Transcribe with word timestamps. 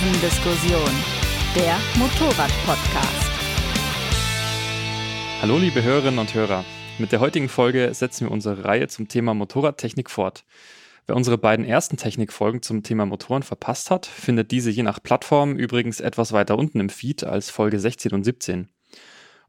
Kurvendiskussion, 0.00 0.90
der 1.54 1.76
Motorrad-Podcast. 1.96 3.30
Hallo 5.42 5.58
liebe 5.58 5.82
Hörerinnen 5.82 6.18
und 6.18 6.32
Hörer. 6.32 6.64
Mit 6.98 7.12
der 7.12 7.20
heutigen 7.20 7.50
Folge 7.50 7.92
setzen 7.92 8.26
wir 8.26 8.32
unsere 8.32 8.64
Reihe 8.64 8.88
zum 8.88 9.08
Thema 9.08 9.34
Motorradtechnik 9.34 10.08
fort. 10.08 10.44
Wer 11.06 11.16
unsere 11.16 11.36
beiden 11.36 11.66
ersten 11.66 11.98
Technikfolgen 11.98 12.62
zum 12.62 12.82
Thema 12.82 13.04
Motoren 13.04 13.42
verpasst 13.42 13.90
hat, 13.90 14.06
findet 14.06 14.52
diese 14.52 14.70
je 14.70 14.84
nach 14.84 15.02
Plattform 15.02 15.56
übrigens 15.56 16.00
etwas 16.00 16.32
weiter 16.32 16.56
unten 16.56 16.80
im 16.80 16.88
Feed 16.88 17.24
als 17.24 17.50
Folge 17.50 17.78
16 17.78 18.12
und 18.12 18.24
17. 18.24 18.70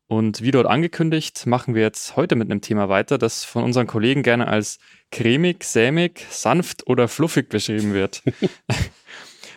Und 0.07 0.41
wie 0.41 0.51
dort 0.51 0.67
angekündigt, 0.67 1.45
machen 1.45 1.75
wir 1.75 1.83
jetzt 1.83 2.17
heute 2.17 2.35
mit 2.35 2.51
einem 2.51 2.59
Thema 2.59 2.89
weiter, 2.89 3.17
das 3.17 3.45
von 3.45 3.63
unseren 3.63 3.87
Kollegen 3.87 4.21
gerne 4.21 4.49
als 4.49 4.79
cremig, 5.11 5.63
sämig, 5.63 6.25
sanft 6.29 6.87
oder 6.87 7.07
fluffig 7.07 7.47
beschrieben 7.47 7.93
wird. 7.93 8.21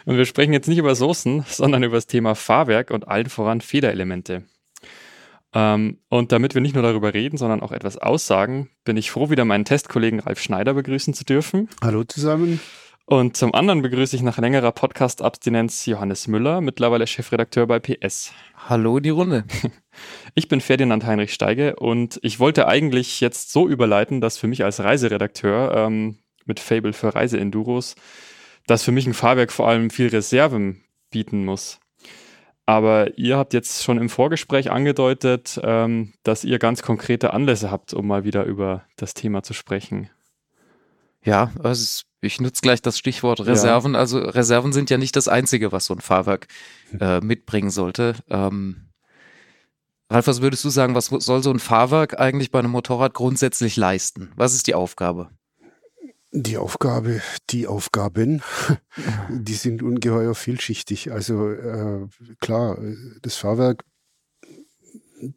und 0.04 0.16
wir 0.16 0.24
sprechen 0.24 0.52
jetzt 0.52 0.68
nicht 0.68 0.78
über 0.78 0.94
Soßen, 0.94 1.44
sondern 1.48 1.82
über 1.82 1.96
das 1.96 2.06
Thema 2.06 2.34
Fahrwerk 2.34 2.90
und 2.90 3.08
allen 3.08 3.28
voran 3.28 3.60
Federelemente. 3.60 4.44
Ähm, 5.54 5.98
und 6.08 6.32
damit 6.32 6.54
wir 6.54 6.60
nicht 6.60 6.74
nur 6.74 6.82
darüber 6.82 7.14
reden, 7.14 7.36
sondern 7.36 7.60
auch 7.60 7.72
etwas 7.72 7.96
aussagen, 7.96 8.70
bin 8.84 8.96
ich 8.96 9.10
froh, 9.10 9.30
wieder 9.30 9.44
meinen 9.44 9.64
Testkollegen 9.64 10.20
Ralf 10.20 10.40
Schneider 10.40 10.74
begrüßen 10.74 11.14
zu 11.14 11.24
dürfen. 11.24 11.68
Hallo 11.80 12.04
zusammen. 12.04 12.60
Und 13.06 13.36
zum 13.36 13.54
anderen 13.54 13.82
begrüße 13.82 14.16
ich 14.16 14.22
nach 14.22 14.38
längerer 14.38 14.72
Podcast-Abstinenz 14.72 15.84
Johannes 15.84 16.26
Müller, 16.26 16.62
mittlerweile 16.62 17.06
Chefredakteur 17.06 17.66
bei 17.66 17.78
PS. 17.78 18.32
Hallo 18.66 18.96
in 18.96 19.02
die 19.02 19.10
Runde. 19.10 19.44
Ich 20.34 20.48
bin 20.48 20.60
Ferdinand 20.60 21.04
Heinrich 21.06 21.32
Steige 21.32 21.76
und 21.76 22.18
ich 22.24 22.40
wollte 22.40 22.66
eigentlich 22.66 23.20
jetzt 23.20 23.52
so 23.52 23.68
überleiten, 23.68 24.20
dass 24.20 24.38
für 24.38 24.48
mich 24.48 24.64
als 24.64 24.80
Reiseredakteur 24.80 25.72
ähm, 25.72 26.18
mit 26.46 26.58
Fable 26.58 26.92
für 26.92 27.14
Reiseenduros, 27.14 27.94
dass 28.66 28.82
für 28.82 28.92
mich 28.92 29.06
ein 29.06 29.14
Fahrwerk 29.14 29.52
vor 29.52 29.68
allem 29.68 29.90
viel 29.90 30.08
Reserven 30.08 30.84
bieten 31.10 31.44
muss. 31.44 31.80
Aber 32.66 33.18
ihr 33.18 33.36
habt 33.36 33.52
jetzt 33.52 33.84
schon 33.84 33.98
im 33.98 34.08
Vorgespräch 34.08 34.70
angedeutet, 34.70 35.60
ähm, 35.62 36.14
dass 36.22 36.44
ihr 36.44 36.58
ganz 36.58 36.82
konkrete 36.82 37.34
Anlässe 37.34 37.70
habt, 37.70 37.92
um 37.92 38.06
mal 38.06 38.24
wieder 38.24 38.44
über 38.44 38.84
das 38.96 39.12
Thema 39.12 39.42
zu 39.42 39.52
sprechen. 39.52 40.08
Ja, 41.22 41.52
also 41.62 42.02
ich 42.20 42.40
nutze 42.40 42.62
gleich 42.62 42.80
das 42.80 42.98
Stichwort 42.98 43.44
Reserven. 43.44 43.94
Ja. 43.94 44.00
Also 44.00 44.18
Reserven 44.18 44.72
sind 44.72 44.88
ja 44.90 44.96
nicht 44.96 45.16
das 45.16 45.28
Einzige, 45.28 45.72
was 45.72 45.86
so 45.86 45.94
ein 45.94 46.00
Fahrwerk 46.00 46.46
äh, 46.98 47.20
mitbringen 47.20 47.70
sollte. 47.70 48.14
Ähm, 48.30 48.88
Ralf, 50.10 50.26
was 50.26 50.42
würdest 50.42 50.64
du 50.64 50.70
sagen, 50.70 50.94
was 50.94 51.06
soll 51.06 51.42
so 51.42 51.50
ein 51.50 51.58
Fahrwerk 51.58 52.18
eigentlich 52.18 52.50
bei 52.50 52.58
einem 52.58 52.70
Motorrad 52.70 53.14
grundsätzlich 53.14 53.76
leisten? 53.76 54.32
Was 54.36 54.54
ist 54.54 54.66
die 54.66 54.74
Aufgabe? 54.74 55.30
Die 56.36 56.56
Aufgabe, 56.56 57.22
die 57.50 57.68
Aufgaben, 57.68 58.42
die 59.30 59.54
sind 59.54 59.84
ungeheuer 59.84 60.34
vielschichtig. 60.34 61.12
Also 61.12 61.48
äh, 61.48 62.08
klar, 62.40 62.76
das 63.22 63.36
Fahrwerk 63.36 63.84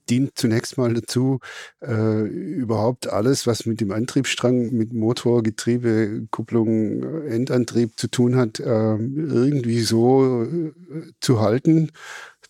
dient 0.09 0.31
zunächst 0.35 0.79
mal 0.79 0.91
dazu, 0.95 1.39
äh, 1.81 2.23
überhaupt 2.23 3.07
alles, 3.07 3.45
was 3.45 3.67
mit 3.67 3.79
dem 3.79 3.91
Antriebsstrang, 3.91 4.73
mit 4.73 4.91
Motor, 4.91 5.43
Getriebe, 5.43 6.27
Kupplung, 6.31 7.03
Endantrieb 7.27 7.99
zu 7.99 8.07
tun 8.07 8.35
hat, 8.35 8.59
äh, 8.59 8.95
irgendwie 8.95 9.81
so 9.81 10.45
äh, 10.45 10.73
zu 11.21 11.41
halten, 11.41 11.91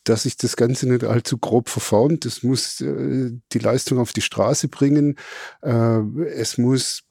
dass 0.05 0.23
sich 0.23 0.37
das 0.37 0.55
Ganze 0.55 0.87
nicht 0.87 1.03
allzu 1.03 1.37
grob 1.37 1.67
verformt. 1.67 2.25
Es 2.25 2.43
muss 2.43 2.79
äh, 2.79 3.31
die 3.51 3.59
Leistung 3.59 3.99
auf 3.99 4.13
die 4.13 4.21
Straße 4.21 4.69
bringen. 4.69 5.17
Äh, 5.61 5.99
es 6.33 6.57
muss 6.57 7.03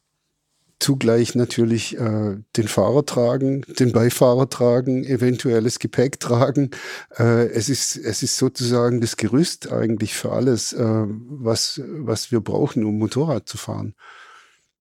zugleich 0.79 1.35
natürlich 1.35 1.99
äh, 1.99 2.37
den 2.57 2.69
Fahrer 2.69 3.05
tragen, 3.07 3.63
den 3.79 3.93
Beifahrer 3.93 4.49
tragen, 4.49 5.05
eventuelles 5.05 5.79
Gepäck 5.79 6.21
tragen. 6.21 6.71
Äh, 7.19 7.47
es, 7.49 7.69
ist, 7.69 7.97
es 7.97 8.23
ist 8.23 8.37
sozusagen 8.37 9.01
das 9.01 9.17
Gerüst 9.17 9.73
eigentlich 9.73 10.15
für 10.15 10.33
alles, 10.33 10.73
äh, 10.73 10.85
was, 10.85 11.81
was 11.87 12.31
wir 12.31 12.41
brauchen, 12.41 12.85
um 12.85 12.99
Motorrad 12.99 13.49
zu 13.49 13.59
fahren. 13.59 13.95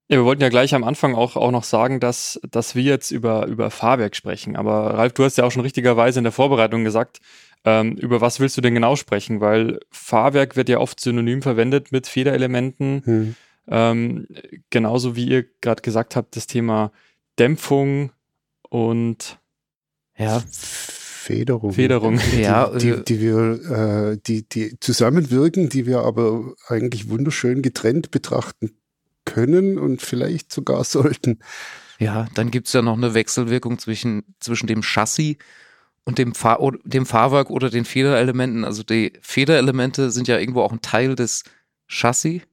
Ja, 0.08 0.18
wir 0.18 0.25
wollten 0.25 0.44
ja 0.44 0.50
gleich 0.50 0.75
am 0.75 0.84
Anfang 0.84 1.16
auch, 1.16 1.36
auch 1.36 1.50
noch 1.50 1.64
sagen, 1.64 2.00
dass, 2.00 2.40
dass 2.52 2.75
wir 2.75 2.84
jetzt 2.84 3.09
über, 3.09 3.47
über 3.47 3.72
Fahrwerk 3.72 4.16
sprechen. 4.16 4.56
Aber 4.56 4.94
Ralf, 4.94 5.14
du 5.14 5.24
hast 5.24 5.38
ja 5.38 5.46
auch 5.46 5.52
schon 5.52 5.64
richtigerweise 5.64 6.20
in 6.20 6.24
der 6.24 6.31
Vorbereitung 6.31 6.84
gesagt, 6.84 7.22
ähm, 7.64 7.94
über 7.94 8.22
was 8.22 8.40
willst 8.40 8.56
du 8.56 8.62
denn 8.62 8.75
genau 8.75 8.96
sprechen? 8.96 9.41
Weil 9.41 9.80
Fahrwerk 9.90 10.56
wird 10.56 10.70
ja 10.70 10.78
oft 10.78 11.00
synonym 11.00 11.41
verwendet 11.41 11.91
mit 11.91 12.06
Federelementen. 12.06 13.02
Hm. 13.03 13.36
Ähm, 13.68 14.28
genauso 14.70 15.16
wie 15.16 15.28
ihr 15.28 15.46
gerade 15.62 15.81
gesagt 15.81 16.16
habt, 16.16 16.36
das 16.36 16.48
Thema 16.48 16.92
Dämpfung 17.40 18.12
und 18.70 19.40
ja. 20.18 20.44
Federung. 20.50 21.74
Federung. 21.74 22.20
Ja, 22.40 22.70
die, 22.70 22.92
die, 22.92 23.03
die 23.03 23.22
wir, 23.22 24.12
äh, 24.12 24.18
die, 24.26 24.48
die 24.48 24.80
zusammenwirken, 24.80 25.70
die 25.70 25.88
wir 25.88 26.02
aber 26.02 26.53
eigentlich 26.68 27.09
wunderschön 27.09 27.64
getrennt 27.64 28.12
betrachten 28.12 28.78
können 29.26 29.80
und 29.80 30.02
vielleicht 30.02 30.53
sogar 30.53 30.84
sollten. 30.84 31.40
Ja, 31.97 32.28
dann 32.36 32.52
gibt 32.52 32.68
es 32.68 32.74
ja 32.74 32.82
noch 32.82 32.97
eine 32.97 33.14
Wechselwirkung 33.14 33.80
zwischen, 33.80 34.36
zwischen 34.40 34.68
dem 34.68 34.84
Chassis 34.84 35.38
und 36.03 36.20
dem, 36.20 36.36
Fahr 36.36 36.59
dem 36.84 37.06
Fahrwerk 37.06 37.50
oder 37.50 37.70
den 37.70 37.86
Federelementen. 37.86 38.64
Also 38.64 38.84
die 38.84 39.14
Federelemente 39.22 40.12
sind 40.12 40.28
ja 40.28 40.38
irgendwo 40.38 40.62
auch 40.62 40.72
ein 40.72 40.82
Teil 40.82 41.16
des 41.16 41.44
Chassis. 41.88 42.44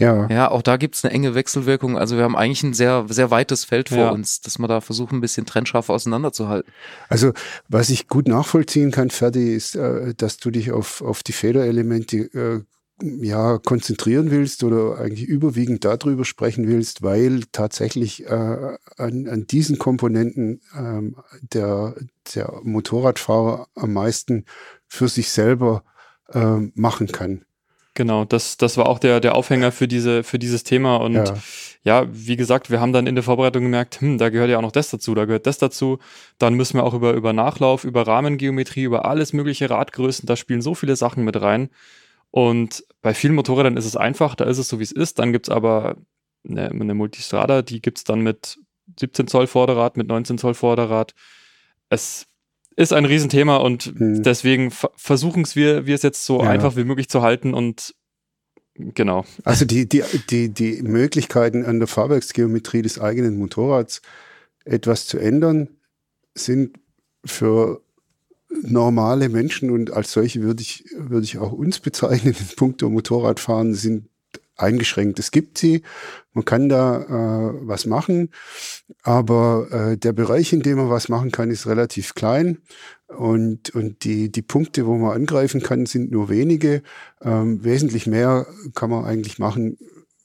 Ja. 0.00 0.26
Ja, 0.30 0.50
auch 0.50 0.62
da 0.62 0.78
gibt 0.78 0.94
es 0.94 1.04
eine 1.04 1.12
enge 1.12 1.34
Wechselwirkung. 1.34 1.98
Also 1.98 2.16
wir 2.16 2.24
haben 2.24 2.34
eigentlich 2.34 2.62
ein 2.62 2.72
sehr, 2.72 3.04
sehr 3.08 3.30
weites 3.30 3.64
Feld 3.64 3.90
vor 3.90 3.98
ja. 3.98 4.10
uns, 4.10 4.40
dass 4.40 4.58
wir 4.58 4.66
da 4.66 4.80
versuchen, 4.80 5.18
ein 5.18 5.20
bisschen 5.20 5.44
trennscharf 5.44 5.90
auseinanderzuhalten. 5.90 6.72
Also 7.10 7.32
was 7.68 7.90
ich 7.90 8.08
gut 8.08 8.26
nachvollziehen 8.26 8.92
kann, 8.92 9.10
Ferdi, 9.10 9.54
ist, 9.54 9.76
äh, 9.76 10.14
dass 10.16 10.38
du 10.38 10.50
dich 10.50 10.72
auf, 10.72 11.02
auf 11.02 11.22
die 11.22 11.32
Federelemente 11.32 12.16
äh, 12.16 12.60
ja, 13.02 13.58
konzentrieren 13.58 14.30
willst 14.30 14.64
oder 14.64 14.98
eigentlich 14.98 15.28
überwiegend 15.28 15.84
darüber 15.84 16.24
sprechen 16.24 16.66
willst, 16.66 17.02
weil 17.02 17.42
tatsächlich 17.52 18.26
äh, 18.26 18.76
an, 18.96 19.28
an 19.28 19.46
diesen 19.46 19.78
Komponenten 19.78 20.60
ähm, 20.76 21.16
der, 21.42 21.94
der 22.34 22.60
Motorradfahrer 22.62 23.68
am 23.74 23.92
meisten 23.92 24.44
für 24.86 25.08
sich 25.08 25.30
selber 25.30 25.84
äh, 26.32 26.56
machen 26.74 27.08
kann. 27.08 27.44
Genau, 28.00 28.24
das, 28.24 28.56
das 28.56 28.78
war 28.78 28.88
auch 28.88 28.98
der, 28.98 29.20
der 29.20 29.34
Aufhänger 29.34 29.72
für, 29.72 29.86
diese, 29.86 30.24
für 30.24 30.38
dieses 30.38 30.64
Thema. 30.64 30.96
Und 30.96 31.16
ja. 31.16 31.34
ja. 31.84 32.06
wie 32.10 32.36
gesagt, 32.36 32.70
wir 32.70 32.80
haben 32.80 32.94
dann 32.94 33.06
in 33.06 33.14
der 33.14 33.22
Vorbereitung 33.22 33.62
gemerkt, 33.64 34.00
hm, 34.00 34.16
da 34.16 34.30
gehört 34.30 34.48
ja 34.48 34.56
auch 34.56 34.62
noch 34.62 34.72
das 34.72 34.88
dazu, 34.88 35.14
da 35.14 35.26
gehört 35.26 35.46
das 35.46 35.58
dazu. 35.58 35.98
Dann 36.38 36.54
müssen 36.54 36.78
wir 36.78 36.84
auch 36.84 36.94
über, 36.94 37.12
über 37.12 37.34
Nachlauf, 37.34 37.84
über 37.84 38.06
Rahmengeometrie, 38.06 38.84
über 38.84 39.04
alles 39.04 39.34
mögliche 39.34 39.68
Radgrößen, 39.68 40.24
da 40.26 40.34
spielen 40.34 40.62
so 40.62 40.74
viele 40.74 40.96
Sachen 40.96 41.24
mit 41.24 41.42
rein. 41.42 41.68
Und 42.30 42.86
bei 43.02 43.12
vielen 43.12 43.34
Motorrädern 43.34 43.76
ist 43.76 43.84
es 43.84 43.98
einfach, 43.98 44.34
da 44.34 44.46
ist 44.46 44.56
es 44.56 44.70
so, 44.70 44.78
wie 44.78 44.84
es 44.84 44.92
ist. 44.92 45.18
Dann 45.18 45.32
gibt's 45.32 45.50
aber 45.50 45.96
eine, 46.48 46.70
eine 46.70 46.94
Multistrada, 46.94 47.60
die 47.60 47.82
gibt's 47.82 48.04
dann 48.04 48.22
mit 48.22 48.58
17 48.98 49.28
Zoll 49.28 49.46
Vorderrad, 49.46 49.98
mit 49.98 50.08
19 50.08 50.38
Zoll 50.38 50.54
Vorderrad. 50.54 51.12
Es 51.90 52.29
ist 52.76 52.92
ein 52.92 53.04
Riesenthema 53.04 53.56
und 53.56 53.84
hm. 53.96 54.22
deswegen 54.22 54.70
versuchen 54.70 55.46
wir, 55.54 55.86
wir 55.86 55.94
es 55.94 56.02
jetzt 56.02 56.24
so 56.24 56.42
ja. 56.42 56.50
einfach 56.50 56.76
wie 56.76 56.84
möglich 56.84 57.08
zu 57.08 57.22
halten 57.22 57.54
und 57.54 57.94
genau. 58.74 59.24
Also 59.44 59.64
die, 59.64 59.88
die, 59.88 60.02
die, 60.30 60.48
die 60.48 60.82
Möglichkeiten 60.82 61.64
an 61.64 61.78
der 61.78 61.88
Fahrwerksgeometrie 61.88 62.82
des 62.82 63.00
eigenen 63.00 63.38
Motorrads 63.38 64.02
etwas 64.64 65.06
zu 65.06 65.18
ändern, 65.18 65.68
sind 66.34 66.78
für 67.24 67.82
normale 68.62 69.28
Menschen 69.28 69.70
und 69.70 69.92
als 69.92 70.12
solche 70.12 70.42
würde 70.42 70.62
ich, 70.62 70.84
würde 70.96 71.24
ich 71.24 71.38
auch 71.38 71.52
uns 71.52 71.80
bezeichnen 71.80 72.34
in 72.38 72.56
puncto 72.56 72.88
Motorradfahren 72.88 73.74
sind 73.74 74.08
eingeschränkt. 74.62 75.18
Es 75.18 75.30
gibt 75.30 75.58
sie, 75.58 75.82
man 76.32 76.44
kann 76.44 76.68
da 76.68 77.02
äh, 77.02 77.58
was 77.62 77.86
machen, 77.86 78.30
aber 79.02 79.68
äh, 79.70 79.96
der 79.96 80.12
Bereich, 80.12 80.52
in 80.52 80.62
dem 80.62 80.78
man 80.78 80.90
was 80.90 81.08
machen 81.08 81.30
kann, 81.30 81.50
ist 81.50 81.66
relativ 81.66 82.14
klein 82.14 82.58
und, 83.08 83.70
und 83.74 84.04
die, 84.04 84.30
die 84.30 84.42
Punkte, 84.42 84.86
wo 84.86 84.96
man 84.96 85.12
angreifen 85.12 85.62
kann, 85.62 85.86
sind 85.86 86.12
nur 86.12 86.28
wenige. 86.28 86.82
Ähm, 87.20 87.64
wesentlich 87.64 88.06
mehr 88.06 88.46
kann 88.74 88.90
man 88.90 89.04
eigentlich 89.04 89.38
machen 89.38 89.78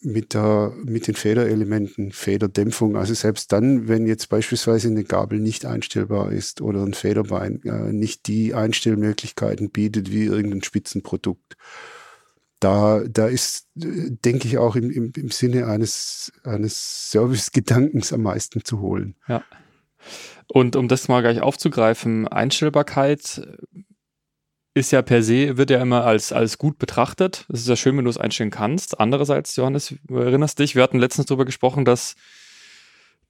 mit, 0.06 0.34
der, 0.34 0.74
mit 0.84 1.08
den 1.08 1.16
Federelementen, 1.16 2.12
Federdämpfung. 2.12 2.96
Also 2.96 3.14
selbst 3.14 3.52
dann, 3.52 3.88
wenn 3.88 4.06
jetzt 4.06 4.30
beispielsweise 4.30 4.88
eine 4.88 5.04
Gabel 5.04 5.40
nicht 5.40 5.66
einstellbar 5.66 6.32
ist 6.32 6.62
oder 6.62 6.84
ein 6.84 6.94
Federbein 6.94 7.62
äh, 7.64 7.92
nicht 7.92 8.28
die 8.28 8.54
Einstellmöglichkeiten 8.54 9.72
bietet 9.72 10.12
wie 10.12 10.26
irgendein 10.26 10.64
Spitzenprodukt 10.64 11.58
da, 12.66 13.04
da 13.08 13.28
ist, 13.28 13.68
denke 13.76 14.48
ich, 14.48 14.58
auch 14.58 14.76
im, 14.76 14.90
im, 14.90 15.12
im 15.16 15.30
Sinne 15.30 15.68
eines, 15.68 16.34
eines 16.44 17.12
Service-Gedankens 17.12 18.12
am 18.12 18.24
meisten 18.24 18.66
zu 18.66 18.80
holen. 18.80 19.16
Ja. 19.28 19.44
Und 20.48 20.76
um 20.76 20.88
das 20.88 21.08
mal 21.08 21.22
gleich 21.22 21.42
aufzugreifen, 21.42 22.28
Einstellbarkeit 22.28 23.48
ist 24.74 24.92
ja 24.92 25.04
per 25.04 25.22
se, 25.22 25.58
wird 25.58 25.70
ja 25.70 25.80
immer 25.80 26.06
als, 26.06 26.34
als 26.34 26.58
gut 26.58 26.80
betrachtet. 26.80 27.46
Es 27.54 27.62
ist 27.62 27.68
ja 27.68 27.76
schön, 27.76 27.98
wenn 27.98 28.06
du 28.06 28.10
es 28.10 28.18
einstellen 28.18 28.50
kannst. 28.50 29.00
Andererseits, 29.00 29.56
Johannes, 29.56 29.94
erinnerst 30.10 30.58
dich, 30.58 30.74
wir 30.76 30.82
hatten 30.82 30.98
letztens 30.98 31.28
darüber 31.28 31.46
gesprochen, 31.46 31.86
dass 31.86 32.16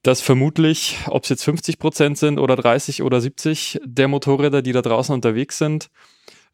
dass 0.02 0.22
vermutlich, 0.22 1.00
ob 1.08 1.24
es 1.24 1.30
jetzt 1.30 1.44
50 1.44 1.80
Prozent 1.80 2.20
sind 2.20 2.38
oder 2.38 2.56
30 2.56 3.02
oder 3.02 3.20
70 3.20 3.82
der 3.84 4.08
Motorräder, 4.08 4.62
die 4.62 4.72
da 4.72 4.84
draußen 4.84 5.16
unterwegs 5.16 5.58
sind, 5.58 5.90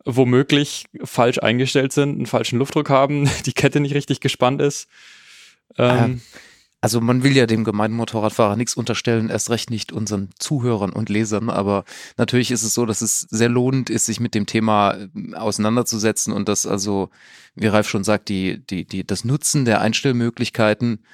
womöglich 0.05 0.85
falsch 1.03 1.39
eingestellt 1.39 1.93
sind, 1.93 2.15
einen 2.15 2.25
falschen 2.25 2.59
Luftdruck 2.59 2.89
haben, 2.89 3.29
die 3.45 3.53
Kette 3.53 3.79
nicht 3.79 3.95
richtig 3.95 4.19
gespannt 4.19 4.61
ist. 4.61 4.87
Ähm, 5.77 6.21
also 6.81 6.99
man 6.99 7.23
will 7.23 7.37
ja 7.37 7.45
dem 7.45 7.63
gemeinen 7.63 7.93
Motorradfahrer 7.93 8.55
nichts 8.55 8.73
unterstellen, 8.73 9.29
erst 9.29 9.51
recht 9.51 9.69
nicht 9.69 9.91
unseren 9.91 10.29
Zuhörern 10.39 10.91
und 10.91 11.09
Lesern, 11.09 11.51
aber 11.51 11.85
natürlich 12.17 12.49
ist 12.49 12.63
es 12.63 12.73
so, 12.73 12.87
dass 12.87 13.01
es 13.01 13.21
sehr 13.29 13.49
lohnend 13.49 13.91
ist, 13.91 14.07
sich 14.07 14.19
mit 14.19 14.33
dem 14.33 14.47
Thema 14.47 14.95
äh, 14.95 15.35
auseinanderzusetzen 15.35 16.33
und 16.33 16.49
das 16.49 16.65
also, 16.65 17.09
wie 17.53 17.67
Ralf 17.67 17.87
schon 17.87 18.03
sagt, 18.03 18.29
die, 18.29 18.65
die, 18.65 18.85
die, 18.85 19.05
das 19.05 19.23
Nutzen 19.23 19.65
der 19.65 19.81
Einstellmöglichkeiten 19.81 21.05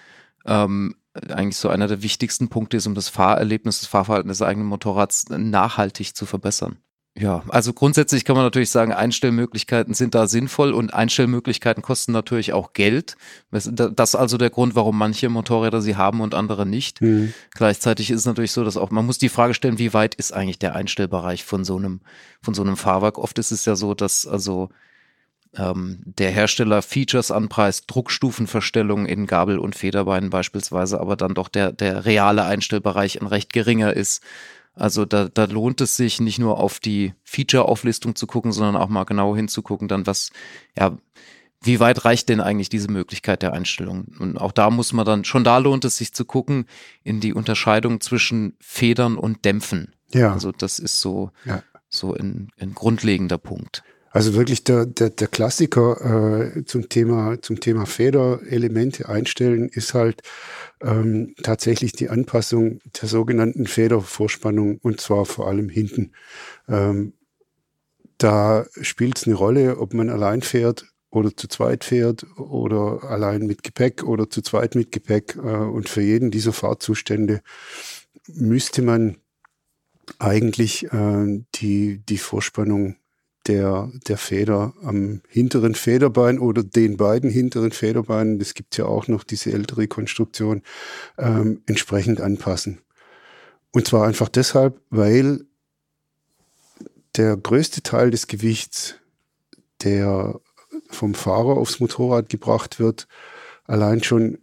ähm, 0.46 0.96
eigentlich 1.30 1.58
so 1.58 1.68
einer 1.68 1.88
der 1.88 2.02
wichtigsten 2.02 2.48
Punkte 2.48 2.78
ist, 2.78 2.88
um 2.88 2.96
das 2.96 3.10
Fahrerlebnis, 3.10 3.80
das 3.80 3.90
Fahrverhalten 3.90 4.30
des 4.30 4.42
eigenen 4.42 4.68
Motorrads 4.68 5.26
nachhaltig 5.30 6.16
zu 6.16 6.26
verbessern. 6.26 6.78
Ja, 7.20 7.44
also 7.50 7.74
grundsätzlich 7.74 8.26
kann 8.26 8.36
man 8.36 8.46
natürlich 8.46 8.70
sagen, 8.70 8.94
Einstellmöglichkeiten 8.94 9.96
sind 9.96 10.14
da 10.14 10.28
sinnvoll 10.28 10.72
und 10.72 10.94
Einstellmöglichkeiten 10.94 11.82
kosten 11.82 12.12
natürlich 12.12 12.54
auch 12.54 12.74
Geld. 12.74 13.18
Das 13.50 13.66
ist 13.66 14.16
also 14.16 14.38
der 14.38 14.52
Grund, 14.52 14.76
warum 14.76 14.98
manche 14.98 15.30
Motorräder 15.30 15.82
sie 15.82 15.96
haben 15.96 16.22
und 16.22 16.36
andere 16.36 16.68
nicht. 16.68 17.02
Mhm. 17.02 17.34
Gleichzeitig 17.56 18.12
ist 18.12 18.20
es 18.20 18.26
natürlich 18.26 18.52
so, 18.52 18.64
dass 18.64 18.78
auch 18.78 18.92
man 18.92 19.06
muss 19.06 19.18
die 19.18 19.30
Frage 19.30 19.56
stellen, 19.56 19.80
wie 19.80 19.94
weit 19.94 20.14
ist 20.14 20.32
eigentlich 20.32 20.60
der 20.60 20.76
Einstellbereich 20.76 21.44
von 21.44 21.66
so 21.66 21.78
einem 21.78 22.02
von 22.42 22.54
so 22.54 22.62
einem 22.62 22.78
Fahrwerk? 22.78 23.18
Oft 23.18 23.40
ist 23.40 23.52
es 23.52 23.66
ja 23.66 23.76
so, 23.76 23.96
dass 23.96 24.28
also 24.28 24.70
ähm, 25.56 26.00
der 26.06 26.30
Hersteller 26.30 26.84
Features 26.84 27.32
anpreist, 27.32 27.86
Druckstufenverstellung 27.88 29.08
in 29.08 29.26
Gabel 29.26 29.58
und 29.58 29.76
Federbeinen 29.76 30.30
beispielsweise, 30.30 31.00
aber 31.00 31.16
dann 31.16 31.34
doch 31.34 31.50
der 31.50 31.72
der 31.72 32.06
reale 32.06 32.44
Einstellbereich 32.44 33.20
ein 33.20 33.28
recht 33.28 33.54
geringer 33.54 33.94
ist. 33.94 34.22
Also 34.78 35.06
da, 35.06 35.28
da 35.28 35.46
lohnt 35.46 35.82
es 35.82 35.98
sich 35.98 36.20
nicht 36.20 36.40
nur 36.40 36.60
auf 36.60 36.80
die 36.80 37.14
Feature-Auflistung 37.24 38.16
zu 38.16 38.28
gucken, 38.28 38.52
sondern 38.52 38.76
auch 38.76 38.90
mal 38.90 39.06
genau 39.06 39.36
hinzugucken, 39.36 39.88
dann 39.88 40.06
was, 40.06 40.30
ja, 40.78 40.98
wie 41.62 41.80
weit 41.80 42.06
reicht 42.06 42.30
denn 42.30 42.40
eigentlich 42.40 42.70
diese 42.70 42.92
Möglichkeit 42.92 43.42
der 43.42 43.54
Einstellung? 43.54 44.06
Und 44.20 44.38
auch 44.38 44.52
da 44.52 44.70
muss 44.70 44.94
man 44.94 45.06
dann, 45.06 45.26
schon 45.26 45.44
da 45.44 45.58
lohnt 45.58 45.86
es 45.86 45.98
sich 45.98 46.14
zu 46.14 46.26
gucken 46.26 46.66
in 47.04 47.20
die 47.20 47.34
Unterscheidung 47.34 48.00
zwischen 48.00 48.56
Federn 48.60 49.18
und 49.18 49.44
Dämpfen. 49.44 49.94
Ja. 50.14 50.32
Also 50.32 50.52
das 50.52 50.80
ist 50.80 51.02
so, 51.02 51.32
ja. 51.46 51.64
so 51.90 52.14
ein, 52.14 52.50
ein 52.60 52.74
grundlegender 52.74 53.38
Punkt. 53.40 53.84
Also 54.18 54.34
wirklich 54.34 54.64
der, 54.64 54.88
der, 54.88 55.12
der 55.12 55.28
Klassiker 55.28 56.56
äh, 56.56 56.66
zum 56.66 56.90
Thema 56.90 57.40
zum 57.40 57.60
Thema 57.60 57.86
Federelemente 57.86 59.08
einstellen 59.10 59.70
ist 59.70 59.94
halt 59.94 60.24
ähm, 60.82 61.36
tatsächlich 61.44 61.92
die 61.92 62.10
Anpassung 62.10 62.80
der 63.00 63.10
sogenannten 63.10 63.68
Federvorspannung 63.68 64.80
und 64.80 65.00
zwar 65.00 65.28
vor 65.28 65.48
allem 65.48 65.70
hinten. 65.70 66.14
Ähm, 66.68 67.14
da 68.18 68.66
spielt 68.82 69.20
es 69.20 69.28
eine 69.28 69.36
Rolle, 69.36 69.78
ob 69.78 69.94
man 69.94 70.10
allein 70.10 70.42
fährt 70.42 70.88
oder 71.12 71.38
zu 71.38 71.48
zweit 71.48 71.84
fährt 71.84 72.26
oder 72.40 73.04
allein 73.04 73.46
mit 73.46 73.62
Gepäck 73.62 74.04
oder 74.04 74.32
zu 74.32 74.42
zweit 74.42 74.74
mit 74.74 74.92
Gepäck. 74.92 75.36
Äh, 75.36 75.42
und 75.42 75.90
für 75.90 76.02
jeden 76.02 76.32
dieser 76.32 76.54
Fahrzustände 76.54 77.44
müsste 78.26 78.82
man 78.82 79.18
eigentlich 80.18 80.92
äh, 80.92 81.44
die, 81.54 82.00
die 82.00 82.18
Vorspannung 82.18 82.96
der, 83.48 83.92
der 84.08 84.18
Feder 84.18 84.74
am 84.84 85.22
hinteren 85.28 85.76
Federbein 85.76 86.40
oder 86.40 86.64
den 86.64 86.98
beiden 86.98 87.30
hinteren 87.30 87.72
Federbeinen, 87.72 88.40
das 88.40 88.54
gibt 88.54 88.78
ja 88.78 88.86
auch 88.86 89.08
noch 89.08 89.24
diese 89.24 89.52
ältere 89.52 89.88
Konstruktion, 89.88 90.62
ähm, 91.18 91.62
entsprechend 91.66 92.22
anpassen. 92.22 92.80
Und 93.72 93.88
zwar 93.88 94.08
einfach 94.08 94.30
deshalb, 94.30 94.82
weil 94.90 95.46
der 97.16 97.38
größte 97.38 97.82
Teil 97.82 98.12
des 98.12 98.28
Gewichts, 98.28 98.96
der 99.84 100.40
vom 100.90 101.14
Fahrer 101.14 101.58
aufs 101.58 101.80
Motorrad 101.80 102.30
gebracht 102.30 102.80
wird, 102.80 103.08
allein 103.66 104.04
schon 104.04 104.40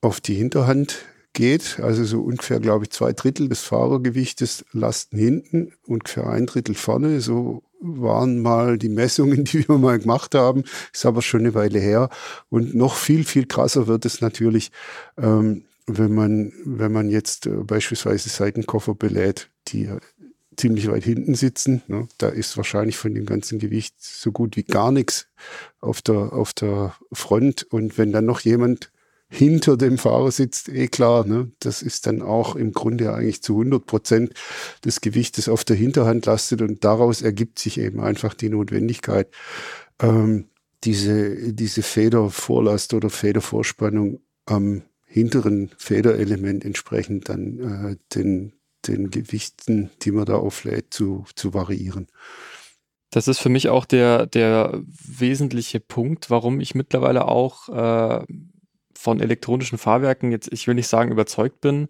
auf 0.00 0.20
die 0.20 0.34
Hinterhand 0.34 1.04
geht. 1.32 1.80
Also 1.80 2.04
so 2.04 2.22
ungefähr, 2.22 2.60
glaube 2.60 2.84
ich, 2.84 2.90
zwei 2.90 3.12
Drittel 3.12 3.48
des 3.48 3.60
Fahrergewichtes 3.60 4.64
lasten 4.72 5.18
hinten, 5.18 5.72
ungefähr 5.86 6.26
ein 6.28 6.46
Drittel 6.46 6.74
vorne. 6.74 7.20
So 7.20 7.62
waren 7.82 8.40
mal 8.40 8.78
die 8.78 8.88
Messungen, 8.88 9.44
die 9.44 9.68
wir 9.68 9.78
mal 9.78 9.98
gemacht 9.98 10.34
haben. 10.34 10.64
Ist 10.92 11.06
aber 11.06 11.22
schon 11.22 11.40
eine 11.40 11.54
Weile 11.54 11.78
her. 11.78 12.08
Und 12.48 12.74
noch 12.74 12.94
viel, 12.94 13.24
viel 13.24 13.46
krasser 13.46 13.86
wird 13.86 14.04
es 14.04 14.20
natürlich, 14.20 14.70
ähm, 15.18 15.64
wenn 15.86 16.14
man, 16.14 16.52
wenn 16.64 16.92
man 16.92 17.10
jetzt 17.10 17.46
äh, 17.46 17.50
beispielsweise 17.50 18.28
Seitenkoffer 18.28 18.94
belädt, 18.94 19.50
die 19.68 19.88
ziemlich 20.56 20.88
weit 20.90 21.04
hinten 21.04 21.34
sitzen. 21.34 21.82
Ne? 21.88 22.08
Da 22.18 22.28
ist 22.28 22.56
wahrscheinlich 22.56 22.96
von 22.96 23.14
dem 23.14 23.26
ganzen 23.26 23.58
Gewicht 23.58 23.94
so 23.98 24.32
gut 24.32 24.56
wie 24.56 24.64
gar 24.64 24.92
nichts 24.92 25.26
auf 25.80 26.02
der, 26.02 26.32
auf 26.32 26.52
der 26.52 26.94
Front. 27.12 27.64
Und 27.64 27.98
wenn 27.98 28.12
dann 28.12 28.26
noch 28.26 28.40
jemand 28.40 28.92
hinter 29.34 29.78
dem 29.78 29.96
Fahrer 29.96 30.30
sitzt, 30.30 30.68
eh 30.68 30.88
klar, 30.88 31.26
ne? 31.26 31.50
das 31.60 31.80
ist 31.80 32.06
dann 32.06 32.20
auch 32.20 32.54
im 32.54 32.72
Grunde 32.72 33.14
eigentlich 33.14 33.42
zu 33.42 33.54
100 33.54 33.86
Prozent 33.86 34.34
des 34.84 35.00
Gewichtes 35.00 35.48
auf 35.48 35.64
der 35.64 35.74
Hinterhand 35.74 36.26
lastet 36.26 36.60
und 36.60 36.84
daraus 36.84 37.22
ergibt 37.22 37.58
sich 37.58 37.80
eben 37.80 38.00
einfach 38.00 38.34
die 38.34 38.50
Notwendigkeit, 38.50 39.28
ähm, 40.02 40.48
diese, 40.84 41.54
diese 41.54 41.82
Federvorlast 41.82 42.92
oder 42.92 43.08
Federvorspannung 43.08 44.20
am 44.44 44.82
hinteren 45.06 45.70
Federelement 45.78 46.62
entsprechend 46.62 47.30
dann 47.30 47.58
äh, 47.58 47.96
den, 48.14 48.52
den 48.86 49.08
Gewichten, 49.08 49.88
die 50.02 50.10
man 50.10 50.26
da 50.26 50.34
auflädt, 50.34 50.92
zu, 50.92 51.24
zu 51.34 51.54
variieren. 51.54 52.06
Das 53.08 53.28
ist 53.28 53.38
für 53.38 53.48
mich 53.48 53.70
auch 53.70 53.86
der, 53.86 54.26
der 54.26 54.82
wesentliche 54.84 55.80
Punkt, 55.80 56.28
warum 56.28 56.60
ich 56.60 56.74
mittlerweile 56.74 57.28
auch 57.28 57.70
äh, 57.70 58.26
von 59.02 59.18
elektronischen 59.18 59.78
Fahrwerken 59.78 60.30
jetzt, 60.30 60.52
ich 60.52 60.68
will 60.68 60.76
nicht 60.76 60.86
sagen 60.86 61.10
überzeugt 61.10 61.60
bin, 61.60 61.88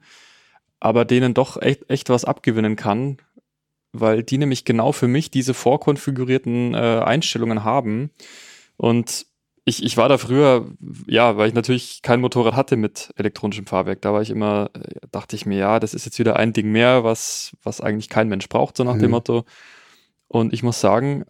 aber 0.81 1.05
denen 1.05 1.35
doch 1.35 1.61
echt, 1.61 1.91
echt 1.91 2.09
was 2.09 2.25
abgewinnen 2.25 2.75
kann, 2.75 3.19
weil 3.93 4.23
die 4.23 4.39
nämlich 4.39 4.65
genau 4.65 4.93
für 4.93 5.09
mich 5.09 5.31
diese 5.31 5.53
vorkonfigurierten 5.53 6.73
äh, 6.73 7.03
Einstellungen 7.05 7.65
haben. 7.65 8.11
Und 8.79 9.27
ich, 9.67 9.85
ich 9.85 9.99
war 9.99 10.09
da 10.09 10.17
früher, 10.17 10.71
ja, 11.07 11.37
weil 11.37 11.49
ich 11.49 11.55
natürlich 11.55 12.01
kein 12.01 12.23
Motorrad 12.23 12.57
hatte 12.57 12.77
mit 12.77 13.13
elektronischem 13.17 13.67
Fahrwerk. 13.67 14.01
Da 14.01 14.15
war 14.15 14.23
ich 14.23 14.31
immer, 14.31 14.71
äh, 14.73 15.07
dachte 15.11 15.37
ich 15.37 15.45
mir, 15.45 15.59
ja, 15.59 15.81
das 15.81 15.93
ist 15.93 16.07
jetzt 16.07 16.19
wieder 16.19 16.37
ein 16.37 16.55
Ding 16.55 16.73
mehr, 16.73 17.05
was, 17.05 17.55
was 17.63 17.83
eigentlich 17.83 18.09
kein 18.09 18.29
Mensch 18.29 18.49
braucht, 18.49 18.79
so 18.79 18.85
nach 18.85 18.95
mhm. 18.95 19.01
dem 19.01 19.11
Motto. 19.11 19.45
Und 20.29 20.55
ich 20.55 20.63
muss 20.63 20.81
sagen, 20.81 21.27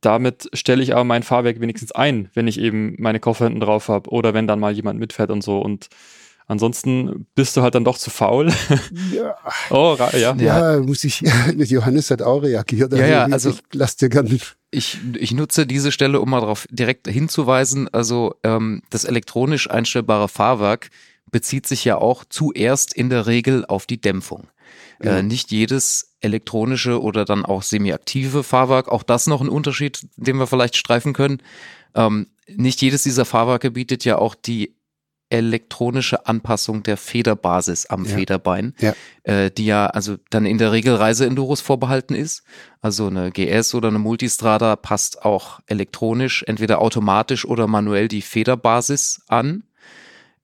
damit 0.00 0.48
stelle 0.54 0.82
ich 0.82 0.94
aber 0.94 1.04
mein 1.04 1.22
Fahrwerk 1.22 1.60
wenigstens 1.60 1.92
ein, 1.92 2.30
wenn 2.34 2.48
ich 2.48 2.58
eben 2.58 2.94
meine 2.98 3.20
Koffer 3.20 3.44
hinten 3.44 3.60
drauf 3.60 3.88
habe 3.88 4.10
oder 4.10 4.34
wenn 4.34 4.46
dann 4.46 4.60
mal 4.60 4.72
jemand 4.72 4.98
mitfährt 4.98 5.30
und 5.30 5.42
so. 5.42 5.60
Und 5.60 5.88
ansonsten 6.46 7.26
bist 7.34 7.56
du 7.56 7.62
halt 7.62 7.74
dann 7.74 7.84
doch 7.84 7.98
zu 7.98 8.10
faul. 8.10 8.52
Ja, 9.12 9.36
oh, 9.70 9.96
ja. 10.12 10.34
ja. 10.36 10.80
muss 10.80 11.04
ich, 11.04 11.20
Johannes 11.56 12.10
hat 12.10 12.22
auch 12.22 12.42
reagiert. 12.42 12.92
Also 12.92 13.04
ja, 13.04 13.10
ja, 13.10 13.24
also 13.24 13.50
ich 13.50 13.60
lass 13.72 13.96
dir 13.96 14.08
gerne. 14.08 14.38
Ich, 14.70 14.98
ich 15.18 15.32
nutze 15.32 15.66
diese 15.66 15.92
Stelle, 15.92 16.20
um 16.20 16.30
mal 16.30 16.40
darauf 16.40 16.66
direkt 16.70 17.08
hinzuweisen. 17.08 17.88
Also 17.92 18.34
ähm, 18.44 18.82
das 18.90 19.04
elektronisch 19.04 19.68
einstellbare 19.68 20.28
Fahrwerk 20.28 20.90
bezieht 21.30 21.66
sich 21.66 21.84
ja 21.84 21.96
auch 21.96 22.24
zuerst 22.28 22.94
in 22.94 23.10
der 23.10 23.26
Regel 23.26 23.64
auf 23.66 23.86
die 23.86 24.00
Dämpfung. 24.00 24.48
Ja. 25.02 25.18
Äh, 25.18 25.22
nicht 25.22 25.50
jedes 25.50 26.09
elektronische 26.20 27.00
oder 27.00 27.24
dann 27.24 27.44
auch 27.44 27.62
semiaktive 27.62 28.42
Fahrwerk, 28.42 28.88
auch 28.88 29.02
das 29.02 29.26
noch 29.26 29.40
ein 29.40 29.48
Unterschied, 29.48 30.06
den 30.16 30.36
wir 30.36 30.46
vielleicht 30.46 30.76
streifen 30.76 31.12
können. 31.12 31.42
Ähm, 31.94 32.28
nicht 32.46 32.82
jedes 32.82 33.02
dieser 33.02 33.24
Fahrwerke 33.24 33.70
bietet 33.70 34.04
ja 34.04 34.18
auch 34.18 34.34
die 34.34 34.74
elektronische 35.30 36.26
Anpassung 36.26 36.82
der 36.82 36.96
Federbasis 36.96 37.86
am 37.86 38.04
ja. 38.04 38.16
Federbein, 38.16 38.74
ja. 38.80 38.94
Äh, 39.22 39.50
die 39.50 39.64
ja 39.64 39.86
also 39.86 40.16
dann 40.28 40.44
in 40.44 40.58
der 40.58 40.72
Regel 40.72 40.96
Reiseenduros 40.96 41.60
vorbehalten 41.60 42.14
ist. 42.14 42.42
Also 42.80 43.06
eine 43.06 43.30
GS 43.30 43.74
oder 43.74 43.88
eine 43.88 44.00
Multistrada 44.00 44.74
passt 44.74 45.24
auch 45.24 45.60
elektronisch, 45.66 46.42
entweder 46.46 46.80
automatisch 46.80 47.44
oder 47.44 47.68
manuell 47.68 48.08
die 48.08 48.22
Federbasis 48.22 49.22
an. 49.28 49.62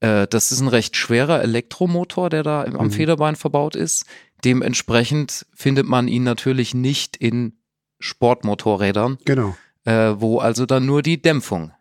Äh, 0.00 0.28
das 0.28 0.52
ist 0.52 0.61
ein 0.61 0.68
recht 0.68 0.97
schwerer 0.97 1.42
Elektromotor, 1.42 2.30
der 2.30 2.45
da 2.45 2.62
am 2.62 2.87
mhm. 2.87 2.90
Federbein 2.92 3.35
verbaut 3.35 3.75
ist. 3.75 4.04
Dementsprechend 4.47 5.45
findet 5.53 5.88
man 5.88 6.07
ihn 6.07 6.23
natürlich 6.23 6.73
nicht 6.73 7.17
in 7.17 7.55
Sportmotorrädern. 7.99 9.19
Genau. 9.25 9.57
Äh, 9.85 10.15
wo 10.19 10.38
also 10.38 10.67
dann 10.67 10.87
nur 10.87 11.03
die 11.03 11.21
Dämpfung 11.21 11.73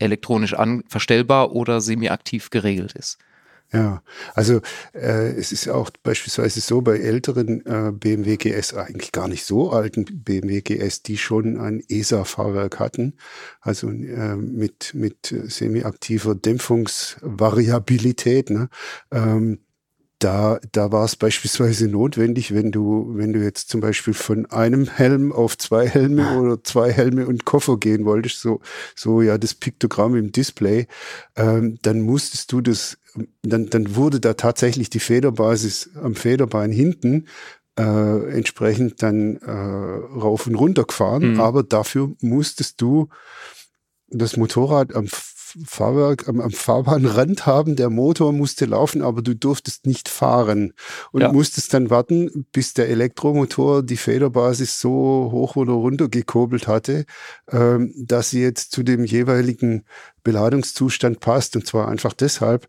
elektronisch 0.00 0.54
an, 0.54 0.82
verstellbar 0.88 1.52
oder 1.52 1.80
semi-aktiv 1.80 2.50
geregelt 2.50 2.94
ist. 2.94 3.18
Ja, 3.72 4.02
also 4.34 4.62
äh, 4.94 5.30
es 5.36 5.52
ist 5.52 5.68
auch 5.68 5.90
beispielsweise 6.02 6.60
so 6.60 6.80
bei 6.80 6.98
älteren 6.98 7.64
äh, 7.66 7.92
BMW 7.92 8.36
GS, 8.36 8.74
eigentlich 8.74 9.12
gar 9.12 9.28
nicht 9.28 9.44
so 9.44 9.70
alten 9.70 10.04
BMW 10.04 10.60
GS, 10.60 11.02
die 11.02 11.18
schon 11.18 11.60
ein 11.60 11.84
ESA-Fahrwerk 11.88 12.80
hatten, 12.80 13.14
also 13.60 13.90
äh, 13.90 14.34
mit, 14.36 14.92
mit 14.94 15.32
semi-aktiver 15.46 16.34
Dämpfungsvariabilität. 16.34 18.50
Ne? 18.50 18.68
Ähm, 19.12 19.60
da, 20.24 20.58
da 20.72 20.90
war 20.90 21.04
es 21.04 21.16
beispielsweise 21.16 21.86
notwendig, 21.86 22.54
wenn 22.54 22.72
du, 22.72 23.10
wenn 23.14 23.34
du 23.34 23.40
jetzt 23.40 23.68
zum 23.68 23.82
Beispiel 23.82 24.14
von 24.14 24.46
einem 24.46 24.88
Helm 24.88 25.32
auf 25.32 25.58
zwei 25.58 25.86
Helme 25.86 26.38
oder 26.40 26.64
zwei 26.64 26.90
Helme 26.90 27.26
und 27.26 27.44
Koffer 27.44 27.76
gehen 27.76 28.06
wolltest, 28.06 28.40
so, 28.40 28.60
so 28.96 29.20
ja 29.20 29.36
das 29.36 29.54
Piktogramm 29.54 30.16
im 30.16 30.32
Display, 30.32 30.86
ähm, 31.36 31.78
dann 31.82 32.00
musstest 32.00 32.50
du 32.52 32.62
das, 32.62 32.96
dann, 33.42 33.68
dann 33.68 33.96
wurde 33.96 34.18
da 34.18 34.32
tatsächlich 34.32 34.88
die 34.88 35.00
Federbasis 35.00 35.90
am 36.02 36.14
Federbein 36.14 36.72
hinten 36.72 37.26
äh, 37.78 38.34
entsprechend 38.34 39.02
dann 39.02 39.36
äh, 39.36 39.50
rauf 39.50 40.46
und 40.46 40.54
runter 40.54 40.84
gefahren, 40.84 41.34
mhm. 41.34 41.40
aber 41.40 41.64
dafür 41.64 42.12
musstest 42.22 42.80
du 42.80 43.10
das 44.08 44.38
Motorrad 44.38 44.94
am 44.94 45.06
Fahrwerk 45.64 46.28
am, 46.28 46.40
am 46.40 46.50
Fahrbahnrand 46.50 47.46
haben. 47.46 47.76
Der 47.76 47.90
Motor 47.90 48.32
musste 48.32 48.64
laufen, 48.66 49.02
aber 49.02 49.22
du 49.22 49.34
durftest 49.34 49.86
nicht 49.86 50.08
fahren 50.08 50.72
und 51.12 51.22
ja. 51.22 51.32
musstest 51.32 51.74
dann 51.74 51.90
warten, 51.90 52.46
bis 52.52 52.74
der 52.74 52.88
Elektromotor 52.88 53.82
die 53.82 53.96
Federbasis 53.96 54.80
so 54.80 55.28
hoch 55.32 55.56
oder 55.56 55.72
runter 55.72 56.08
gekurbelt 56.08 56.66
hatte, 56.66 57.04
ähm, 57.50 57.92
dass 57.96 58.30
sie 58.30 58.42
jetzt 58.42 58.72
zu 58.72 58.82
dem 58.82 59.04
jeweiligen 59.04 59.84
Beladungszustand 60.22 61.20
passt. 61.20 61.56
Und 61.56 61.66
zwar 61.66 61.88
einfach 61.88 62.12
deshalb, 62.12 62.68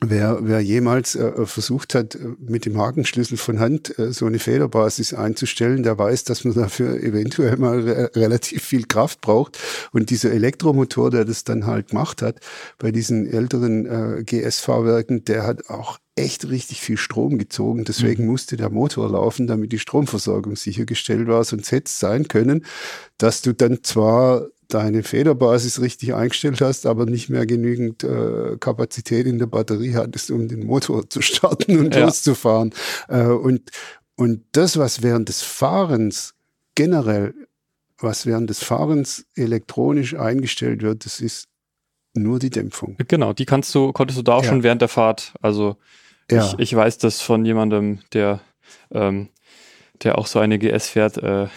Wer, 0.00 0.38
wer 0.42 0.60
jemals 0.60 1.14
äh, 1.16 1.46
versucht 1.46 1.94
hat, 1.94 2.14
äh, 2.16 2.18
mit 2.38 2.66
dem 2.66 2.76
Hakenschlüssel 2.76 3.38
von 3.38 3.60
Hand 3.60 3.98
äh, 3.98 4.12
so 4.12 4.26
eine 4.26 4.38
Federbasis 4.38 5.14
einzustellen, 5.14 5.82
der 5.82 5.98
weiß, 5.98 6.24
dass 6.24 6.44
man 6.44 6.54
dafür 6.54 7.02
eventuell 7.02 7.56
mal 7.56 7.80
re 7.80 8.10
relativ 8.14 8.62
viel 8.62 8.84
Kraft 8.84 9.20
braucht. 9.20 9.58
Und 9.92 10.10
dieser 10.10 10.32
Elektromotor, 10.32 11.10
der 11.10 11.24
das 11.24 11.44
dann 11.44 11.66
halt 11.66 11.88
gemacht 11.88 12.20
hat, 12.20 12.40
bei 12.78 12.90
diesen 12.92 13.26
älteren 13.26 13.86
äh, 13.86 14.24
GS-Fahrwerken, 14.24 15.24
der 15.24 15.46
hat 15.46 15.70
auch 15.70 15.98
echt 16.14 16.48
richtig 16.48 16.80
viel 16.80 16.96
Strom 16.96 17.38
gezogen. 17.38 17.84
Deswegen 17.84 18.24
mhm. 18.24 18.30
musste 18.30 18.56
der 18.56 18.70
Motor 18.70 19.10
laufen, 19.10 19.46
damit 19.46 19.72
die 19.72 19.78
Stromversorgung 19.78 20.56
sichergestellt 20.56 21.28
war. 21.28 21.44
Sonst 21.44 21.72
hätte 21.72 21.86
es 21.86 21.98
sein 21.98 22.26
können, 22.28 22.64
dass 23.18 23.42
du 23.42 23.52
dann 23.52 23.82
zwar 23.82 24.46
deine 24.68 25.02
Federbasis 25.02 25.80
richtig 25.80 26.14
eingestellt 26.14 26.60
hast, 26.60 26.86
aber 26.86 27.06
nicht 27.06 27.28
mehr 27.28 27.46
genügend 27.46 28.04
äh, 28.04 28.56
Kapazität 28.58 29.26
in 29.26 29.38
der 29.38 29.46
Batterie 29.46 29.94
hattest, 29.94 30.30
um 30.30 30.48
den 30.48 30.66
Motor 30.66 31.08
zu 31.08 31.22
starten 31.22 31.78
und 31.78 31.94
ja. 31.94 32.04
loszufahren. 32.04 32.72
Äh, 33.08 33.26
und, 33.26 33.70
und 34.16 34.44
das, 34.52 34.78
was 34.78 35.02
während 35.02 35.28
des 35.28 35.42
Fahrens 35.42 36.34
generell, 36.74 37.34
was 37.98 38.26
während 38.26 38.50
des 38.50 38.62
Fahrens 38.62 39.26
elektronisch 39.34 40.14
eingestellt 40.14 40.82
wird, 40.82 41.04
das 41.04 41.20
ist 41.20 41.48
nur 42.14 42.38
die 42.38 42.50
Dämpfung. 42.50 42.96
Genau, 43.08 43.32
die 43.32 43.44
kannst 43.44 43.74
du, 43.74 43.92
konntest 43.92 44.18
du 44.18 44.22
da 44.22 44.34
auch 44.34 44.42
ja. 44.42 44.50
schon 44.50 44.62
während 44.62 44.80
der 44.80 44.88
Fahrt. 44.88 45.34
Also 45.40 45.76
ja. 46.30 46.44
ich, 46.44 46.58
ich 46.58 46.76
weiß 46.76 46.98
das 46.98 47.20
von 47.20 47.44
jemandem, 47.44 48.00
der 48.12 48.40
ähm, 48.90 49.28
der 50.04 50.18
auch 50.18 50.26
so 50.26 50.38
eine 50.38 50.58
GS 50.58 50.88
fährt. 50.88 51.20
Äh, 51.22 51.48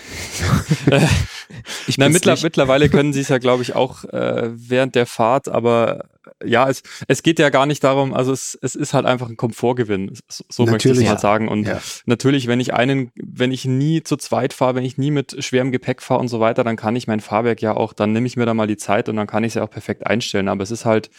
ich 1.87 1.97
Na, 1.97 2.09
mittler, 2.09 2.37
mittlerweile 2.41 2.89
können 2.89 3.11
sie 3.11 3.21
es 3.21 3.29
ja, 3.29 3.37
glaube 3.37 3.63
ich, 3.63 3.75
auch 3.75 4.03
äh, 4.05 4.49
während 4.51 4.95
der 4.95 5.05
Fahrt, 5.05 5.49
aber 5.49 6.05
ja, 6.43 6.69
es, 6.69 6.83
es 7.07 7.23
geht 7.23 7.39
ja 7.39 7.49
gar 7.49 7.65
nicht 7.65 7.83
darum, 7.83 8.13
also 8.13 8.31
es, 8.31 8.57
es 8.61 8.75
ist 8.75 8.93
halt 8.93 9.05
einfach 9.05 9.29
ein 9.29 9.37
Komfortgewinn, 9.37 10.13
so 10.27 10.63
natürlich, 10.63 10.71
möchte 10.71 11.01
ich 11.01 11.07
mal 11.07 11.13
ja. 11.13 11.19
sagen. 11.19 11.47
Und 11.47 11.67
ja. 11.67 11.81
natürlich, 12.05 12.47
wenn 12.47 12.59
ich 12.59 12.73
einen, 12.73 13.11
wenn 13.15 13.51
ich 13.51 13.65
nie 13.65 14.03
zu 14.03 14.15
zweit 14.15 14.53
fahre, 14.53 14.75
wenn 14.75 14.85
ich 14.85 14.97
nie 14.97 15.11
mit 15.11 15.43
schwerem 15.43 15.71
Gepäck 15.71 16.01
fahre 16.01 16.19
und 16.19 16.27
so 16.27 16.39
weiter, 16.39 16.63
dann 16.63 16.75
kann 16.75 16.95
ich 16.95 17.07
mein 17.07 17.19
Fahrwerk 17.19 17.61
ja 17.61 17.75
auch, 17.75 17.93
dann 17.93 18.13
nehme 18.13 18.27
ich 18.27 18.37
mir 18.37 18.45
da 18.45 18.53
mal 18.53 18.67
die 18.67 18.77
Zeit 18.77 19.09
und 19.09 19.15
dann 19.15 19.27
kann 19.27 19.43
ich 19.43 19.49
es 19.49 19.55
ja 19.55 19.63
auch 19.63 19.69
perfekt 19.69 20.07
einstellen. 20.07 20.47
Aber 20.47 20.63
es 20.63 20.71
ist 20.71 20.85
halt 20.85 21.09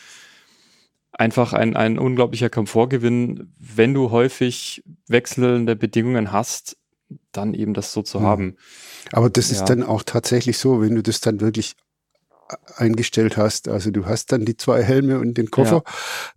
einfach 1.12 1.52
ein, 1.52 1.76
ein 1.76 1.98
unglaublicher 1.98 2.50
Komfortgewinn, 2.50 3.52
wenn 3.58 3.94
du 3.94 4.10
häufig 4.10 4.82
wechselnde 5.06 5.76
Bedingungen 5.76 6.32
hast, 6.32 6.76
dann 7.32 7.54
eben 7.54 7.74
das 7.74 7.92
so 7.92 8.02
zu 8.02 8.20
mhm. 8.20 8.24
haben. 8.24 8.56
Aber 9.12 9.30
das 9.30 9.50
ja. 9.50 9.56
ist 9.56 9.64
dann 9.64 9.82
auch 9.82 10.02
tatsächlich 10.02 10.58
so, 10.58 10.80
wenn 10.80 10.94
du 10.94 11.02
das 11.02 11.20
dann 11.20 11.40
wirklich 11.40 11.76
eingestellt 12.76 13.36
hast. 13.36 13.68
Also 13.68 13.90
du 13.90 14.06
hast 14.06 14.32
dann 14.32 14.44
die 14.44 14.56
zwei 14.56 14.82
Helme 14.82 15.18
und 15.18 15.34
den 15.34 15.50
Koffer 15.50 15.82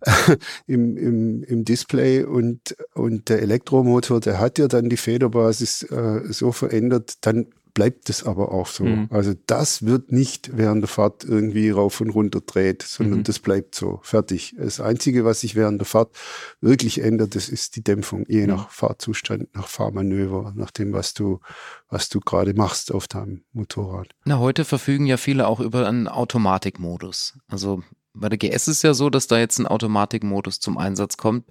ja. 0.06 0.36
im, 0.66 0.96
im, 0.96 1.42
im 1.42 1.64
Display 1.64 2.24
und, 2.24 2.76
und 2.94 3.28
der 3.28 3.42
Elektromotor, 3.42 4.20
der 4.20 4.38
hat 4.38 4.58
ja 4.58 4.68
dann 4.68 4.88
die 4.88 4.96
Federbasis 4.96 5.82
äh, 5.82 6.20
so 6.30 6.52
verändert, 6.52 7.14
dann 7.22 7.48
bleibt 7.74 8.08
es 8.08 8.24
aber 8.24 8.52
auch 8.52 8.68
so. 8.68 8.84
Mhm. 8.84 9.08
Also 9.10 9.34
das 9.46 9.84
wird 9.84 10.12
nicht 10.12 10.56
während 10.56 10.82
der 10.82 10.88
Fahrt 10.88 11.24
irgendwie 11.24 11.70
rauf 11.70 12.00
und 12.00 12.10
runter 12.10 12.40
dreht, 12.40 12.82
sondern 12.82 13.18
mhm. 13.18 13.24
das 13.24 13.40
bleibt 13.40 13.74
so 13.74 14.00
fertig. 14.02 14.54
Das 14.56 14.80
Einzige, 14.80 15.24
was 15.24 15.40
sich 15.40 15.56
während 15.56 15.80
der 15.80 15.86
Fahrt 15.86 16.16
wirklich 16.60 17.02
ändert, 17.02 17.34
das 17.34 17.48
ist 17.48 17.76
die 17.76 17.82
Dämpfung, 17.82 18.24
je 18.28 18.42
mhm. 18.42 18.54
nach 18.54 18.70
Fahrzustand, 18.70 19.54
nach 19.54 19.66
Fahrmanöver, 19.66 20.52
nach 20.56 20.70
dem, 20.70 20.92
was 20.92 21.14
du, 21.14 21.40
was 21.88 22.08
du 22.08 22.20
gerade 22.20 22.54
machst 22.54 22.92
auf 22.92 23.08
deinem 23.08 23.42
Motorrad. 23.52 24.08
Na, 24.24 24.38
heute 24.38 24.64
verfügen 24.64 25.06
ja 25.06 25.16
viele 25.16 25.48
auch 25.48 25.60
über 25.60 25.86
einen 25.88 26.06
Automatikmodus. 26.08 27.36
Also 27.48 27.82
bei 28.14 28.28
der 28.28 28.38
GS 28.38 28.68
ist 28.68 28.82
ja 28.82 28.94
so, 28.94 29.10
dass 29.10 29.26
da 29.26 29.38
jetzt 29.38 29.58
ein 29.58 29.66
Automatikmodus 29.66 30.60
zum 30.60 30.78
Einsatz 30.78 31.16
kommt. 31.16 31.50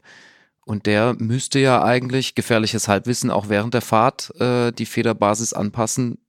Und 0.66 0.86
der 0.86 1.16
müsste 1.18 1.60
ja 1.60 1.84
eigentlich 1.84 2.36
gefährliches 2.36 2.88
Halbwissen 2.88 3.32
auch 3.32 3.50
während 3.50 3.74
der 3.74 3.82
Fahrt 3.82 4.34
äh, 4.40 4.72
die 4.72 4.86
Federbasis 4.86 5.54
anpassen. 5.54 6.20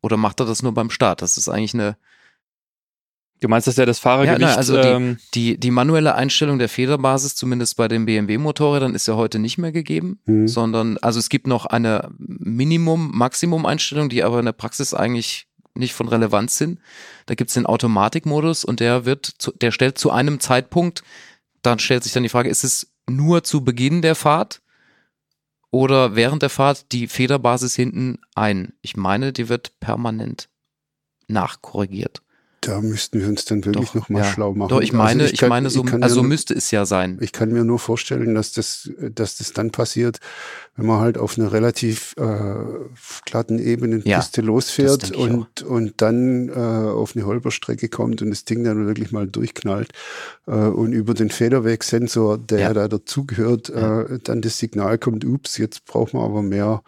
Oder 0.00 0.16
macht 0.16 0.40
er 0.40 0.46
das 0.46 0.62
nur 0.62 0.72
beim 0.72 0.90
Start? 0.90 1.22
Das 1.22 1.36
ist 1.36 1.48
eigentlich 1.48 1.74
eine. 1.74 1.96
Du 3.40 3.48
meinst, 3.48 3.66
dass 3.66 3.76
er 3.76 3.86
das 3.86 3.98
Fahrergewicht... 3.98 4.40
Ja, 4.40 4.46
nein, 4.46 4.56
also 4.56 4.78
ähm, 4.78 5.18
die, 5.34 5.54
die, 5.54 5.58
die, 5.58 5.70
manuelle 5.72 6.14
Einstellung 6.14 6.60
der 6.60 6.68
Federbasis, 6.68 7.34
zumindest 7.34 7.76
bei 7.76 7.88
den 7.88 8.06
BMW-Motorrädern, 8.06 8.94
ist 8.94 9.08
ja 9.08 9.16
heute 9.16 9.40
nicht 9.40 9.58
mehr 9.58 9.72
gegeben, 9.72 10.20
mhm. 10.26 10.46
sondern 10.46 10.96
also 10.98 11.18
es 11.18 11.28
gibt 11.28 11.48
noch 11.48 11.66
eine 11.66 12.08
Minimum-Maximum-Einstellung, 12.18 14.10
die 14.10 14.22
aber 14.22 14.38
in 14.38 14.44
der 14.44 14.52
Praxis 14.52 14.94
eigentlich 14.94 15.48
nicht 15.74 15.92
von 15.92 16.06
Relevanz 16.06 16.56
sind. 16.56 16.78
Da 17.26 17.34
gibt 17.34 17.50
es 17.50 17.54
den 17.54 17.66
Automatikmodus 17.66 18.64
und 18.64 18.78
der 18.78 19.06
wird, 19.06 19.26
zu, 19.26 19.50
der 19.52 19.72
stellt 19.72 19.98
zu 19.98 20.12
einem 20.12 20.38
Zeitpunkt 20.38 21.02
dann 21.62 21.78
stellt 21.78 22.04
sich 22.04 22.12
dann 22.12 22.22
die 22.22 22.28
Frage, 22.28 22.48
ist 22.48 22.64
es 22.64 22.92
nur 23.08 23.44
zu 23.44 23.64
Beginn 23.64 24.02
der 24.02 24.14
Fahrt 24.14 24.62
oder 25.70 26.14
während 26.14 26.42
der 26.42 26.50
Fahrt 26.50 26.92
die 26.92 27.06
Federbasis 27.06 27.74
hinten 27.74 28.18
ein? 28.34 28.74
Ich 28.82 28.96
meine, 28.96 29.32
die 29.32 29.48
wird 29.48 29.78
permanent 29.80 30.48
nachkorrigiert. 31.28 32.22
Da 32.62 32.80
müssten 32.80 33.20
wir 33.20 33.26
uns 33.26 33.44
dann 33.44 33.64
wirklich 33.64 33.92
nochmal 33.92 34.22
ja. 34.22 34.30
schlau 34.30 34.54
machen. 34.54 34.68
Doch, 34.68 34.80
ich 34.80 34.92
meine, 34.92 35.24
also 35.24 35.34
ich, 35.34 35.40
kann, 35.40 35.48
ich, 35.48 35.50
meine, 35.50 35.68
so, 35.68 35.84
ich 35.84 35.92
also 35.94 36.22
mir, 36.22 36.28
müsste 36.28 36.54
es 36.54 36.70
ja 36.70 36.86
sein. 36.86 37.18
Ich 37.20 37.32
kann 37.32 37.50
mir 37.50 37.64
nur 37.64 37.80
vorstellen, 37.80 38.36
dass 38.36 38.52
das, 38.52 38.88
dass 39.00 39.38
das 39.38 39.52
dann 39.52 39.72
passiert, 39.72 40.20
wenn 40.76 40.86
man 40.86 41.00
halt 41.00 41.18
auf 41.18 41.36
einer 41.36 41.52
relativ 41.52 42.14
äh, 42.18 42.54
glatten 43.26 43.58
Ebene 43.58 44.00
ja, 44.04 44.18
Piste 44.18 44.42
losfährt 44.42 45.10
und, 45.10 45.62
und 45.62 46.00
dann 46.02 46.50
äh, 46.50 46.52
auf 46.52 47.16
eine 47.16 47.26
Holperstrecke 47.26 47.88
kommt 47.88 48.22
und 48.22 48.30
das 48.30 48.44
Ding 48.44 48.62
dann 48.62 48.86
wirklich 48.86 49.10
mal 49.10 49.26
durchknallt 49.26 49.90
äh, 50.46 50.52
und 50.52 50.92
über 50.92 51.14
den 51.14 51.30
Federwegsensor, 51.30 52.38
der 52.38 52.60
ja. 52.60 52.72
da 52.72 52.86
dazugehört, 52.86 53.70
äh, 53.70 54.20
dann 54.22 54.40
das 54.40 54.58
Signal 54.58 54.98
kommt, 54.98 55.24
ups, 55.24 55.58
jetzt 55.58 55.84
braucht 55.84 56.14
man 56.14 56.22
aber 56.22 56.42
mehr. 56.42 56.84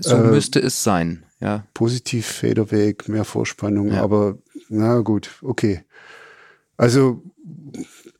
So 0.00 0.16
äh, 0.16 0.22
müsste 0.22 0.58
es 0.58 0.82
sein, 0.82 1.24
ja. 1.38 1.66
Positiv 1.74 2.26
Federweg, 2.26 3.10
mehr 3.10 3.26
Vorspannung, 3.26 3.92
aber 3.92 4.38
na 4.72 5.00
gut, 5.00 5.30
okay. 5.42 5.84
Also 6.76 7.22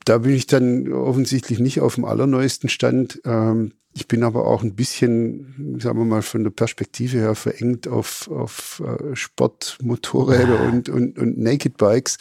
da 0.05 0.19
bin 0.19 0.33
ich 0.33 0.47
dann 0.47 0.91
offensichtlich 0.91 1.59
nicht 1.59 1.81
auf 1.81 1.95
dem 1.95 2.05
allerneuesten 2.05 2.69
Stand. 2.69 3.21
Ähm, 3.25 3.73
ich 3.93 4.07
bin 4.07 4.23
aber 4.23 4.45
auch 4.45 4.63
ein 4.63 4.75
bisschen, 4.75 5.79
sagen 5.79 5.99
wir 5.99 6.05
mal, 6.05 6.21
von 6.21 6.43
der 6.43 6.51
Perspektive 6.51 7.17
her 7.17 7.35
verengt 7.35 7.87
auf, 7.87 8.29
auf 8.29 8.81
äh, 8.85 9.15
Sportmotorräder 9.15 10.59
ah. 10.59 10.69
und, 10.69 10.89
und, 10.89 11.19
und 11.19 11.37
Naked 11.37 11.77
Bikes, 11.77 12.17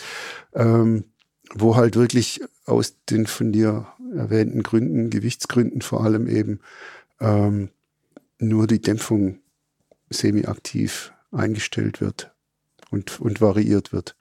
ähm, 0.55 1.05
wo 1.55 1.77
halt 1.77 1.97
wirklich 1.97 2.41
aus 2.67 2.97
den 3.09 3.27
von 3.27 3.53
dir 3.53 3.87
erwähnten 4.15 4.63
Gründen, 4.63 5.11
Gewichtsgründen 5.11 5.81
vor 5.81 6.05
allem 6.05 6.27
eben, 6.29 6.61
ähm, 7.21 7.71
nur 8.39 8.67
die 8.67 8.81
Dämpfung 8.81 9.39
semi-aktiv 10.11 11.13
eingestellt 11.31 12.01
wird 12.01 12.35
und, 12.91 13.21
und 13.21 13.41
variiert 13.41 13.93
wird 13.93 14.17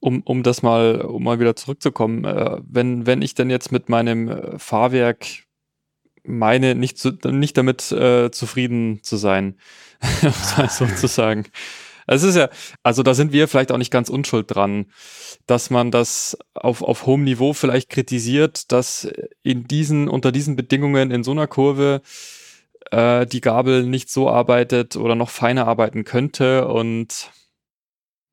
um, 0.00 0.22
um 0.22 0.42
das 0.42 0.62
mal, 0.62 1.00
um 1.02 1.22
mal 1.22 1.38
wieder 1.38 1.56
zurückzukommen, 1.56 2.24
äh, 2.24 2.58
wenn, 2.68 3.06
wenn 3.06 3.22
ich 3.22 3.34
denn 3.34 3.50
jetzt 3.50 3.70
mit 3.70 3.88
meinem 3.88 4.28
äh, 4.28 4.58
Fahrwerk 4.58 5.26
meine, 6.24 6.74
nicht, 6.74 6.98
zu, 6.98 7.10
nicht 7.26 7.56
damit 7.56 7.90
äh, 7.92 8.30
zufrieden 8.30 9.00
zu 9.02 9.16
sein, 9.16 9.56
sozusagen. 10.68 11.44
Es 12.06 12.24
ist 12.24 12.34
ja, 12.34 12.48
also 12.82 13.02
da 13.02 13.14
sind 13.14 13.32
wir 13.32 13.46
vielleicht 13.48 13.70
auch 13.70 13.78
nicht 13.78 13.92
ganz 13.92 14.08
unschuld 14.08 14.46
dran, 14.52 14.86
dass 15.46 15.70
man 15.70 15.90
das 15.90 16.36
auf, 16.54 16.82
auf 16.82 17.06
hohem 17.06 17.24
Niveau 17.24 17.52
vielleicht 17.52 17.88
kritisiert, 17.88 18.72
dass 18.72 19.08
in 19.42 19.64
diesen, 19.68 20.08
unter 20.08 20.32
diesen 20.32 20.56
Bedingungen 20.56 21.10
in 21.10 21.22
so 21.22 21.30
einer 21.30 21.46
Kurve 21.46 22.02
äh, 22.90 23.26
die 23.26 23.40
Gabel 23.40 23.84
nicht 23.84 24.10
so 24.10 24.28
arbeitet 24.28 24.96
oder 24.96 25.14
noch 25.14 25.30
feiner 25.30 25.68
arbeiten 25.68 26.04
könnte 26.04 26.66
und 26.66 27.30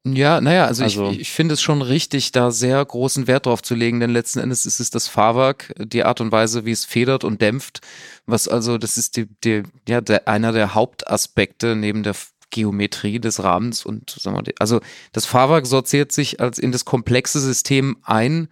Ja, 0.06 0.40
naja, 0.40 0.66
also, 0.66 0.84
Also- 0.84 1.10
ich, 1.12 1.20
ich 1.20 1.32
finde 1.32 1.54
es 1.54 1.62
schon 1.62 1.82
richtig, 1.82 2.32
da 2.32 2.52
sehr 2.52 2.84
großen 2.84 3.28
Wert 3.28 3.46
drauf 3.46 3.62
zu 3.62 3.76
legen, 3.76 4.00
denn 4.00 4.12
letzten 4.12 4.40
Endes 4.40 4.66
ist 4.66 4.80
es 4.80 4.90
das 4.90 5.08
Fahrwerk, 5.08 5.74
die 5.78 6.04
Art 6.06 6.22
und 6.22 6.32
Weise, 6.32 6.66
wie 6.66 6.72
es 6.72 6.86
federt 6.86 7.24
und 7.24 7.42
dämpft, 7.42 7.82
was 8.26 8.48
also, 8.48 8.78
das 8.78 8.98
ist 8.98 9.18
die, 9.18 9.28
die, 9.44 9.64
ja, 9.88 10.00
der, 10.02 10.28
einer 10.28 10.54
der 10.54 10.74
Hauptaspekte 10.74 11.76
neben 11.76 12.04
der 12.04 12.16
Geometrie 12.50 13.20
des 13.20 13.44
Rahmens 13.44 13.86
und 13.86 14.10
sagen 14.10 14.36
wir, 14.38 14.54
also 14.60 14.80
das 15.12 15.26
Fahrwerk 15.26 15.68
sortiert 15.68 16.12
sich 16.12 16.40
als 16.40 16.58
in 16.58 16.72
das 16.72 16.86
komplexe 16.86 17.40
System 17.40 17.98
ein, 18.04 18.48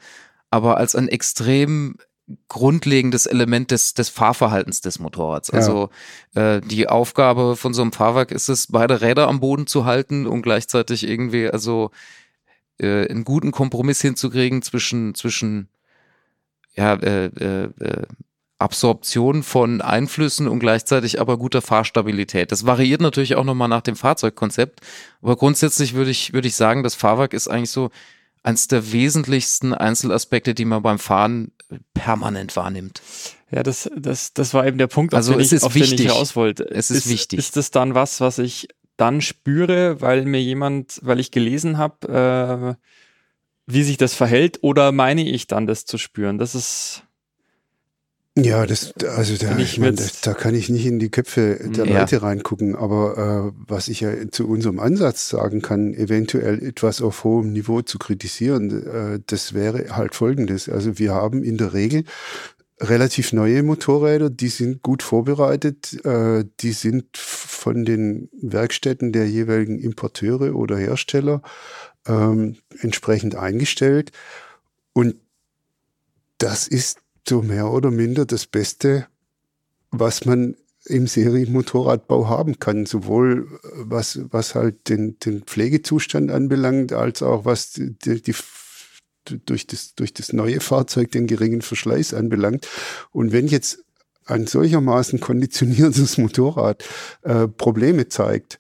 aber 0.51 0.77
als 0.77 0.96
ein 0.96 1.08
extrem 1.08 1.96
grundlegendes 2.50 3.25
Element 3.25 3.72
des, 3.72 3.93
des 3.93 4.10
Fahrverhaltens 4.10 4.81
des 4.81 5.00
Motorrads. 5.00 5.50
Ja. 5.50 5.55
Also 5.55 5.89
äh, 6.36 6.60
die 6.62 6.88
Aufgabe 6.88 7.55
von 7.55 7.74
so 7.74 7.81
einem 7.81 7.93
Fahrwerk 7.93 8.31
ist 8.31 8.50
es, 8.50 8.67
beide 8.67 9.01
Räder 9.01 9.27
am 9.27 9.39
Boden 9.39 9.67
zu 9.67 9.86
halten 9.86 10.27
und 10.27 10.41
gleichzeitig 10.41 11.07
irgendwie 11.07 11.50
also 11.50 11.91
äh, 12.79 13.07
einen 13.07 13.24
guten 13.24 13.51
Kompromiss 13.51 14.01
hinzukriegen 14.01 14.62
zwischen 14.62 15.15
zwischen 15.15 15.69
ja 16.75 16.93
äh, 16.96 17.25
äh, 17.27 17.69
äh, 17.79 18.03
Absorption 18.60 19.43
von 19.43 19.81
Einflüssen 19.81 20.48
und 20.48 20.60
gleichzeitig 20.60 21.22
aber 21.22 21.38
guter 21.38 21.62
Fahrstabilität. 21.62 22.51
Das 22.51 22.65
variiert 22.65 23.01
natürlich 23.01 23.36
auch 23.36 23.43
nochmal 23.43 23.67
nach 23.67 23.81
dem 23.81 23.96
Fahrzeugkonzept, 23.96 24.81
aber 25.22 25.38
grundsätzlich 25.38 25.93
würde 25.93 26.12
ich 26.12 26.34
würde 26.34 26.48
ich 26.48 26.55
sagen, 26.55 26.84
das 26.84 26.96
Fahrwerk 26.96 27.34
ist 27.34 27.48
eigentlich 27.48 27.72
so 27.72 27.89
eines 28.44 28.67
der 28.67 28.91
wesentlichsten 28.91 29.74
Einzelaspekte, 29.74 30.53
die 30.53 30.65
man 30.65 30.82
beim 30.82 31.00
Fahren 31.00 31.51
permanent 31.94 32.56
wahrnimmt. 32.56 33.01
Ja, 33.51 33.63
das, 33.63 33.89
das, 33.96 34.34
das 34.34 34.53
war 34.53 34.65
eben 34.67 34.77
der 34.77 34.88
Punkt, 34.88 35.13
auf, 35.13 35.17
Also 35.17 35.34
den, 35.34 35.41
es 35.41 35.48
ich, 35.48 35.58
ist 35.58 35.63
auf 35.63 35.74
den 35.74 35.84
ich 35.84 35.91
wichtig. 35.91 36.12
raus 36.12 36.36
wollte. 36.36 36.70
Es 36.70 36.91
ist 36.91 37.10
wichtig. 37.10 37.39
Ist 37.39 37.56
das 37.58 37.72
dann 37.72 37.96
was, 37.96 38.20
was 38.22 38.39
ich 38.39 38.67
dann 38.98 39.22
spüre, 39.22 40.01
weil 40.01 40.25
mir 40.25 40.41
jemand, 40.41 41.00
weil 41.03 41.20
ich 41.20 41.32
gelesen 41.32 41.77
habe, 41.77 42.77
äh, 42.77 42.84
wie 43.72 43.84
sich 43.84 43.98
das 43.98 44.13
verhält, 44.13 44.60
oder 44.62 44.91
meine 44.91 45.27
ich 45.27 45.48
dann 45.48 45.67
das 45.67 45.86
zu 45.86 45.98
spüren? 45.98 46.38
Das 46.38 46.56
ist, 46.56 47.03
Ja, 48.39 48.67
das, 48.67 48.94
also 49.03 49.36
da, 49.36 49.58
ich 49.58 49.79
mein, 49.79 49.96
das, 49.96 50.22
da 50.22 50.36
kann 50.36 50.53
ich 50.53 50.70
nicht 50.70 50.86
in 50.86 51.00
die 51.00 51.10
Köpfe 51.10 51.60
der 51.75 51.88
Ja. 51.88 52.00
Leute 52.01 52.22
reingucken, 52.22 52.75
aber 52.75 53.51
äh, 53.56 53.63
was 53.67 53.88
ich 53.88 54.01
ja 54.01 54.12
zu 54.29 54.48
unserem 54.48 54.79
Ansatz 54.79 55.27
sagen 55.29 55.63
kann, 55.63 55.96
eventuell 55.96 56.63
etwas 56.63 57.01
auf 57.01 57.24
hohem 57.24 57.51
Niveau 57.51 57.82
zu 57.82 57.98
kritisieren, 57.98 58.86
äh, 58.86 59.20
das 59.25 59.56
wäre 59.56 59.96
halt 59.96 60.13
folgendes. 60.13 60.70
Also 60.70 61.00
wir 61.00 61.15
haben 61.15 61.44
in 61.44 61.58
der 61.58 61.74
Regel 61.74 62.03
relativ 62.79 63.34
neue 63.34 63.63
Motorräder, 63.63 64.29
die 64.29 64.50
sind 64.50 64.84
gut 64.84 65.01
vorbereitet, 65.01 66.06
äh, 66.06 66.46
die 66.60 66.74
sind 66.74 67.17
von 67.17 67.86
den 67.86 68.29
Werkstätten 68.39 69.12
der 69.12 69.27
jeweiligen 69.27 69.79
Importeure 69.79 70.56
oder 70.56 70.77
Hersteller 70.77 71.41
ähm, 72.08 72.58
entsprechend 72.82 73.34
eingestellt. 73.36 74.12
Und 74.94 75.15
das 76.38 76.67
ist 76.67 77.00
so 77.27 77.41
mehr 77.41 77.72
oder 77.72 77.91
minder 77.91 78.25
das 78.25 78.46
Beste, 78.46 79.07
was 79.91 80.25
man 80.25 80.55
im 80.86 81.07
Serienmotorradbau 81.07 82.29
haben 82.29 82.60
kann, 82.60 82.86
sowohl 82.86 83.48
äh, 83.63 83.67
was, 83.75 84.19
was 84.31 84.55
halt 84.55 84.89
den, 84.89 85.19
den 85.19 85.43
Pflegezustand 85.43 86.31
anbelangt, 86.31 86.93
als 86.93 87.22
auch 87.22 87.46
was 87.46 87.72
die, 87.72 87.96
die, 88.22 88.36
durch, 89.46 89.67
das, 89.67 89.96
durch 89.96 90.13
das 90.13 90.31
neue 90.34 90.62
Fahrzeug 90.62 91.12
den 91.12 91.27
geringen 91.27 91.62
Verschleiß 91.62 92.13
anbelangt. 92.13 92.67
Und 93.12 93.31
wenn 93.31 93.48
jetzt 93.48 93.84
ein 94.25 94.48
solchermaßen 94.48 95.19
konditioniertes 95.19 96.17
Motorrad 96.17 96.84
äh, 97.24 97.48
Probleme 97.48 98.07
zeigt, 98.07 98.60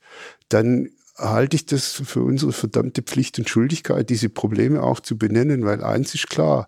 dann 0.49 0.89
halte 1.17 1.55
ich 1.55 1.65
das 1.65 1.91
für 1.91 2.21
unsere 2.21 2.51
verdammte 2.51 3.01
Pflicht 3.01 3.39
und 3.39 3.49
Schuldigkeit, 3.49 4.09
diese 4.09 4.29
Probleme 4.29 4.83
auch 4.83 4.99
zu 4.99 5.17
benennen, 5.17 5.65
weil 5.65 5.83
eins 5.83 6.13
ist 6.13 6.29
klar, 6.29 6.67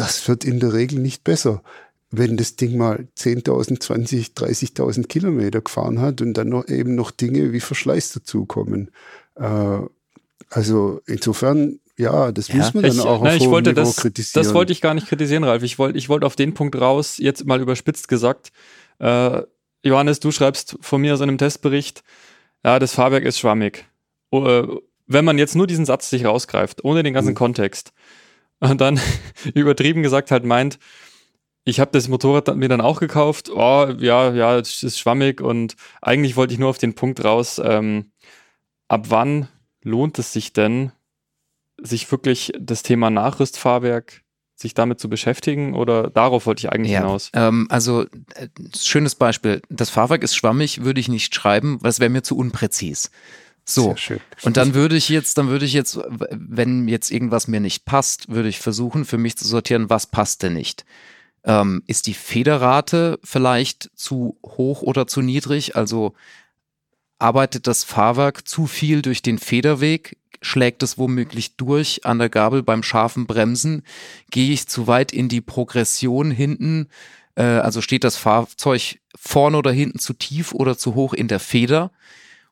das 0.00 0.26
wird 0.28 0.44
in 0.44 0.60
der 0.60 0.72
Regel 0.72 0.98
nicht 0.98 1.24
besser, 1.24 1.62
wenn 2.10 2.36
das 2.36 2.56
Ding 2.56 2.76
mal 2.76 3.06
10.000, 3.18 3.80
20, 3.80 4.28
30.000 4.28 5.06
Kilometer 5.06 5.60
gefahren 5.60 6.00
hat 6.00 6.20
und 6.22 6.34
dann 6.34 6.48
noch 6.48 6.66
eben 6.68 6.94
noch 6.94 7.10
Dinge 7.10 7.52
wie 7.52 7.60
Verschleiß 7.60 8.12
dazukommen. 8.12 8.90
Äh, 9.36 9.78
also 10.48 11.00
insofern, 11.06 11.78
ja, 11.96 12.32
das 12.32 12.48
Ja, 12.48 12.56
muss 12.56 12.74
man 12.74 12.82
dann 12.84 12.92
ich, 12.96 13.00
auch 13.00 13.22
nein, 13.22 13.28
auf 13.32 13.36
ich 13.36 13.42
hohem 13.42 13.50
wollte 13.52 13.70
Niveau 13.70 13.82
das, 13.82 13.96
kritisieren. 13.96 14.44
das 14.44 14.54
wollte 14.54 14.72
ich 14.72 14.80
gar 14.80 14.94
nicht 14.94 15.06
kritisieren, 15.06 15.44
Ralf. 15.44 15.62
Ich 15.62 15.78
wollte, 15.78 15.98
ich 15.98 16.08
wollte 16.08 16.26
auf 16.26 16.34
den 16.34 16.54
Punkt 16.54 16.80
raus, 16.80 17.18
jetzt 17.18 17.44
mal 17.46 17.60
überspitzt 17.60 18.08
gesagt. 18.08 18.50
Äh, 18.98 19.42
Johannes, 19.84 20.18
du 20.20 20.32
schreibst 20.32 20.76
von 20.80 21.00
mir 21.00 21.14
aus 21.14 21.20
einem 21.20 21.38
Testbericht, 21.38 22.02
ja, 22.64 22.78
das 22.78 22.92
Fahrwerk 22.94 23.24
ist 23.24 23.38
schwammig. 23.38 23.86
Oh, 24.30 24.44
äh, 24.46 24.66
wenn 25.06 25.24
man 25.24 25.38
jetzt 25.38 25.56
nur 25.56 25.66
diesen 25.66 25.84
Satz 25.86 26.10
sich 26.10 26.24
rausgreift, 26.24 26.84
ohne 26.84 27.02
den 27.02 27.14
ganzen 27.14 27.30
Mhm. 27.30 27.34
Kontext, 27.36 27.92
und 28.60 28.80
dann 28.80 29.00
übertrieben 29.54 30.02
gesagt 30.02 30.30
halt 30.30 30.44
meint, 30.44 30.78
ich 31.64 31.80
habe 31.80 31.90
das 31.92 32.08
Motorrad 32.08 32.54
mir 32.56 32.68
dann 32.68 32.80
auch 32.80 33.00
gekauft, 33.00 33.50
oh, 33.50 33.88
ja, 33.98 34.32
ja, 34.32 34.58
es 34.58 34.82
ist 34.82 34.98
schwammig 34.98 35.40
und 35.40 35.76
eigentlich 36.00 36.36
wollte 36.36 36.54
ich 36.54 36.58
nur 36.58 36.70
auf 36.70 36.78
den 36.78 36.94
Punkt 36.94 37.22
raus, 37.24 37.60
ähm, 37.62 38.12
ab 38.88 39.06
wann 39.08 39.48
lohnt 39.82 40.18
es 40.18 40.32
sich 40.32 40.52
denn, 40.52 40.92
sich 41.80 42.10
wirklich 42.10 42.52
das 42.58 42.82
Thema 42.82 43.10
Nachrüstfahrwerk, 43.10 44.22
sich 44.54 44.74
damit 44.74 45.00
zu 45.00 45.08
beschäftigen 45.08 45.74
oder 45.74 46.10
darauf 46.10 46.46
wollte 46.46 46.60
ich 46.60 46.72
eigentlich 46.72 46.94
hinaus? 46.94 47.30
Ähm, 47.34 47.66
also 47.70 48.02
äh, 48.34 48.48
schönes 48.76 49.14
Beispiel. 49.14 49.62
Das 49.70 49.88
Fahrwerk 49.88 50.22
ist 50.22 50.36
schwammig, 50.36 50.84
würde 50.84 51.00
ich 51.00 51.08
nicht 51.08 51.34
schreiben, 51.34 51.78
weil 51.80 51.90
es 51.90 52.00
wäre 52.00 52.10
mir 52.10 52.22
zu 52.22 52.36
unpräzis. 52.36 53.10
So. 53.74 53.94
Und 54.42 54.56
dann 54.56 54.74
würde 54.74 54.96
ich 54.96 55.08
jetzt, 55.08 55.38
dann 55.38 55.48
würde 55.48 55.64
ich 55.64 55.72
jetzt, 55.72 55.98
wenn 56.30 56.88
jetzt 56.88 57.10
irgendwas 57.10 57.48
mir 57.48 57.60
nicht 57.60 57.84
passt, 57.84 58.28
würde 58.28 58.48
ich 58.48 58.58
versuchen, 58.58 59.04
für 59.04 59.18
mich 59.18 59.36
zu 59.36 59.46
sortieren, 59.46 59.90
was 59.90 60.06
passt 60.06 60.42
denn 60.42 60.54
nicht. 60.54 60.84
Ähm, 61.44 61.82
ist 61.86 62.06
die 62.06 62.14
Federrate 62.14 63.18
vielleicht 63.24 63.90
zu 63.94 64.38
hoch 64.44 64.82
oder 64.82 65.06
zu 65.06 65.22
niedrig? 65.22 65.76
Also 65.76 66.14
arbeitet 67.18 67.66
das 67.66 67.84
Fahrwerk 67.84 68.46
zu 68.46 68.66
viel 68.66 69.02
durch 69.02 69.22
den 69.22 69.38
Federweg? 69.38 70.16
Schlägt 70.42 70.82
es 70.82 70.96
womöglich 70.96 71.56
durch 71.56 72.06
an 72.06 72.18
der 72.18 72.30
Gabel 72.30 72.62
beim 72.62 72.82
scharfen 72.82 73.26
Bremsen? 73.26 73.82
Gehe 74.30 74.52
ich 74.52 74.66
zu 74.68 74.86
weit 74.86 75.12
in 75.12 75.28
die 75.28 75.42
Progression 75.42 76.30
hinten? 76.30 76.88
Äh, 77.36 77.42
also 77.42 77.80
steht 77.80 78.04
das 78.04 78.16
Fahrzeug 78.16 79.00
vorne 79.14 79.56
oder 79.56 79.72
hinten 79.72 79.98
zu 79.98 80.12
tief 80.14 80.52
oder 80.52 80.76
zu 80.76 80.94
hoch 80.94 81.14
in 81.14 81.28
der 81.28 81.40
Feder? 81.40 81.90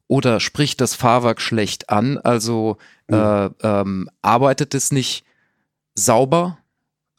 Oder 0.08 0.40
spricht 0.40 0.80
das 0.80 0.94
Fahrwerk 0.94 1.40
schlecht 1.40 1.90
an? 1.90 2.18
Also 2.18 2.78
äh, 3.08 3.14
ähm, 3.62 4.10
arbeitet 4.22 4.74
es 4.74 4.90
nicht 4.90 5.24
sauber? 5.94 6.58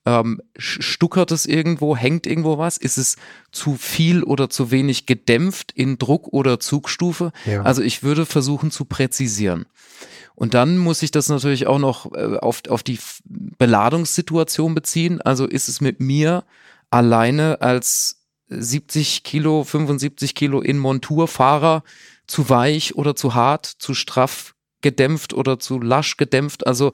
Ähm, 0.06 0.41
stuckert 0.58 1.32
es 1.32 1.45
irgendwo? 1.45 1.95
Hängt 1.95 2.25
irgendwo 2.25 2.58
was? 2.58 2.78
Ist 2.78 2.97
es 2.97 3.17
zu 3.52 3.75
viel 3.75 4.23
oder 4.23 4.49
zu 4.49 4.71
wenig 4.71 5.06
gedämpft 5.06 5.71
in 5.71 5.99
Druck 5.99 6.30
oder 6.30 6.60
Zugstufe? 6.60 7.32
Ja. 7.45 7.62
Also 7.62 7.84
ich 7.84 8.02
würde 8.02 8.25
versuchen 8.25 8.71
zu 8.71 8.86
präzisieren. 8.86 9.67
Und 10.34 10.56
dann 10.56 10.78
muss 10.78 11.04
ich 11.04 11.12
das 11.12 11.30
natürlich 11.30 11.67
auch 11.67 11.80
noch 11.80 12.12
äh, 12.13 12.38
auf, 12.38 12.63
auf 12.69 12.82
die 12.82 12.97
Beladungssituation 13.25 14.73
beziehen. 14.73 15.21
Also 15.21 15.45
ist 15.45 15.67
es 15.67 15.80
mit 15.80 15.99
mir 15.99 16.43
alleine 16.89 17.62
als 17.62 18.21
70 18.47 19.23
Kilo, 19.23 19.63
75 19.63 20.34
Kilo 20.34 20.62
in 20.62 20.80
Monturfahrer 20.80 21.84
zu 22.30 22.50
weich 22.50 22.96
oder 22.96 23.15
zu 23.15 23.36
hart, 23.36 23.65
zu 23.65 23.94
straff 23.94 24.56
gedämpft 24.82 25.34
oder 25.34 25.60
zu 25.60 25.80
lasch 25.80 26.18
gedämpft. 26.18 26.65
Also 26.65 26.94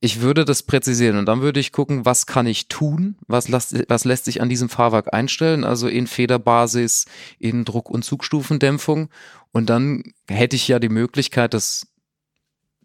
ich 0.00 0.22
würde 0.22 0.44
das 0.44 0.62
präzisieren 0.62 1.18
und 1.18 1.26
dann 1.26 1.42
würde 1.42 1.60
ich 1.60 1.72
gucken, 1.72 2.06
was 2.06 2.26
kann 2.26 2.46
ich 2.46 2.68
tun, 2.68 3.16
was, 3.28 3.48
las, 3.48 3.74
was 3.88 4.04
lässt 4.04 4.24
sich 4.24 4.40
an 4.40 4.48
diesem 4.48 4.70
Fahrwerk 4.70 5.12
einstellen, 5.12 5.62
also 5.62 5.88
in 5.88 6.06
Federbasis, 6.06 7.04
in 7.38 7.64
Druck- 7.64 7.90
und 7.90 8.02
Zugstufendämpfung. 8.04 9.10
Und 9.52 9.68
dann 9.68 10.02
hätte 10.26 10.56
ich 10.56 10.66
ja 10.68 10.78
die 10.78 10.88
Möglichkeit, 10.88 11.52
das 11.52 11.86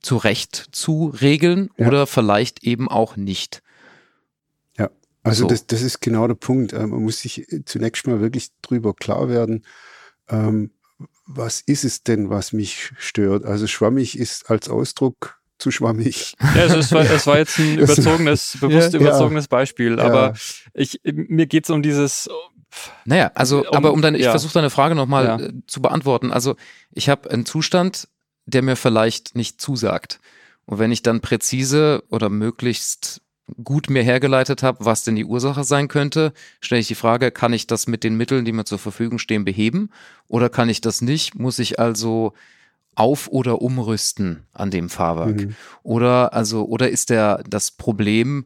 zurecht 0.02 0.56
zu 0.72 1.14
regeln 1.22 1.70
Ja. 1.78 1.88
oder 1.88 2.06
vielleicht 2.06 2.64
eben 2.64 2.90
auch 2.90 3.16
nicht. 3.16 3.64
Also 5.26 5.46
So. 5.46 5.48
das, 5.48 5.66
das 5.66 5.82
ist 5.82 6.02
genau 6.02 6.28
der 6.28 6.36
Punkt. 6.36 6.72
Ähm, 6.72 6.92
Man 6.92 7.02
muss 7.02 7.20
sich 7.20 7.48
zunächst 7.66 8.06
mal 8.06 8.22
wirklich 8.22 8.50
drüber 8.62 8.94
klar 8.94 9.28
werden, 9.28 9.66
ähm, 10.30 10.70
was 11.26 11.62
ist 11.62 11.84
es 11.84 12.04
denn, 12.04 12.30
was 12.30 12.54
mich 12.54 12.92
stört? 12.98 13.46
Also 13.46 13.68
schwammig 13.68 14.18
ist 14.18 14.50
als 14.50 14.70
Ausdruck 14.70 15.40
zu 15.58 15.72
schwammig. 15.72 16.36
Ja, 16.42 16.64
also 16.64 16.78
es, 16.78 16.92
war, 16.92 17.02
es 17.10 17.28
war 17.28 17.38
jetzt 17.38 17.58
ein 17.60 17.78
überzogenes, 17.80 18.58
bewusst 18.60 18.94
Ja. 18.94 19.00
überzogenes 19.00 19.48
Beispiel, 19.48 19.98
Ja. 19.98 20.04
aber 20.06 20.34
ich, 20.74 21.00
mir 21.04 21.46
geht's 21.48 21.70
um 21.70 21.82
dieses, 21.82 22.30
Naja, 23.06 23.32
also, 23.36 23.60
Um- 23.68 23.74
aber 23.76 23.94
um 23.94 24.02
deine, 24.02 24.18
ich 24.18 24.26
versuche 24.26 24.54
deine 24.54 24.70
Frage 24.70 24.96
nochmal 24.96 25.26
Ja. 25.26 25.40
äh, 25.40 25.54
zu 25.68 25.82
beantworten. 25.82 26.32
Also, 26.32 26.56
ich 26.92 27.08
habe 27.10 27.30
einen 27.32 27.46
Zustand, 27.46 28.08
der 28.46 28.62
mir 28.62 28.76
vielleicht 28.76 29.36
nicht 29.36 29.62
zusagt. 29.62 30.20
Und 30.66 30.80
wenn 30.80 30.92
ich 30.92 31.02
dann 31.04 31.22
präzise 31.22 32.04
oder 32.10 32.30
möglichst 32.30 33.22
gut 33.64 33.90
mir 33.90 34.04
hergeleitet 34.04 34.64
habe, 34.64 34.86
was 34.86 35.04
denn 35.04 35.16
die 35.16 35.26
Ursache 35.26 35.64
sein 35.64 35.88
könnte, 35.88 36.34
stelle 36.62 36.82
ich 36.82 36.88
die 36.88 36.96
Frage, 36.96 37.32
kann 37.32 37.54
ich 37.54 37.68
das 37.68 37.88
mit 37.88 38.04
den 38.04 38.18
Mitteln, 38.18 38.46
die 38.46 38.52
mir 38.52 38.66
zur 38.66 38.80
Verfügung 38.80 39.20
stehen, 39.20 39.46
beheben? 39.46 39.90
Oder 40.28 40.50
kann 40.50 40.70
ich 40.70 40.82
das 40.82 41.02
nicht? 41.02 41.36
Muss 41.36 41.60
ich 41.60 41.80
also 41.80 42.34
auf- 42.96 43.28
oder 43.28 43.62
umrüsten 43.62 44.48
an 44.54 44.72
dem 44.72 44.90
Fahrwerk? 44.90 45.42
Mhm. 45.42 45.56
Oder 45.84 46.34
also, 46.34 46.66
oder 46.66 46.90
ist 46.90 47.10
der 47.10 47.44
das 47.48 47.72
Problem 47.72 48.46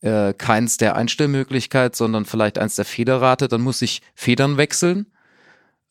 äh, 0.00 0.34
keins 0.34 0.76
der 0.76 0.96
Einstellmöglichkeit, 0.96 1.94
sondern 1.94 2.24
vielleicht 2.24 2.58
eins 2.58 2.76
der 2.76 2.84
Federrate, 2.84 3.48
dann 3.48 3.60
muss 3.60 3.82
ich 3.82 4.02
Federn 4.14 4.56
wechseln. 4.56 5.06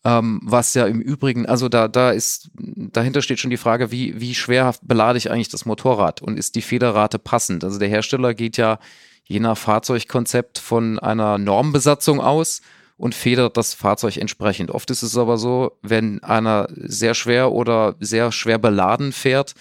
Ähm, 0.03 0.41
was 0.43 0.73
ja 0.73 0.87
im 0.87 0.99
Übrigen, 0.99 1.45
also 1.45 1.69
da, 1.69 1.87
da 1.87 2.09
ist, 2.09 2.49
dahinter 2.55 3.21
steht 3.21 3.39
schon 3.39 3.51
die 3.51 3.57
Frage, 3.57 3.91
wie, 3.91 4.19
wie 4.19 4.33
schwerhaft 4.33 4.81
belade 4.83 5.17
ich 5.19 5.29
eigentlich 5.29 5.49
das 5.49 5.65
Motorrad 5.65 6.21
und 6.21 6.37
ist 6.39 6.55
die 6.55 6.63
Federrate 6.63 7.19
passend? 7.19 7.63
Also 7.63 7.77
der 7.77 7.89
Hersteller 7.89 8.33
geht 8.33 8.57
ja 8.57 8.79
je 9.25 9.39
nach 9.39 9.57
Fahrzeugkonzept 9.57 10.57
von 10.57 10.97
einer 10.97 11.37
Normbesatzung 11.37 12.19
aus 12.19 12.61
und 12.97 13.15
federt 13.15 13.57
das 13.57 13.73
Fahrzeug 13.73 14.17
entsprechend. 14.17 14.71
Oft 14.71 14.91
ist 14.91 15.03
es 15.03 15.17
aber 15.17 15.37
so, 15.37 15.77
wenn 15.81 16.23
einer 16.23 16.67
sehr 16.75 17.13
schwer 17.13 17.51
oder 17.51 17.95
sehr 17.99 18.31
schwer 18.31 18.59
beladen 18.59 19.11
fährt, 19.11 19.53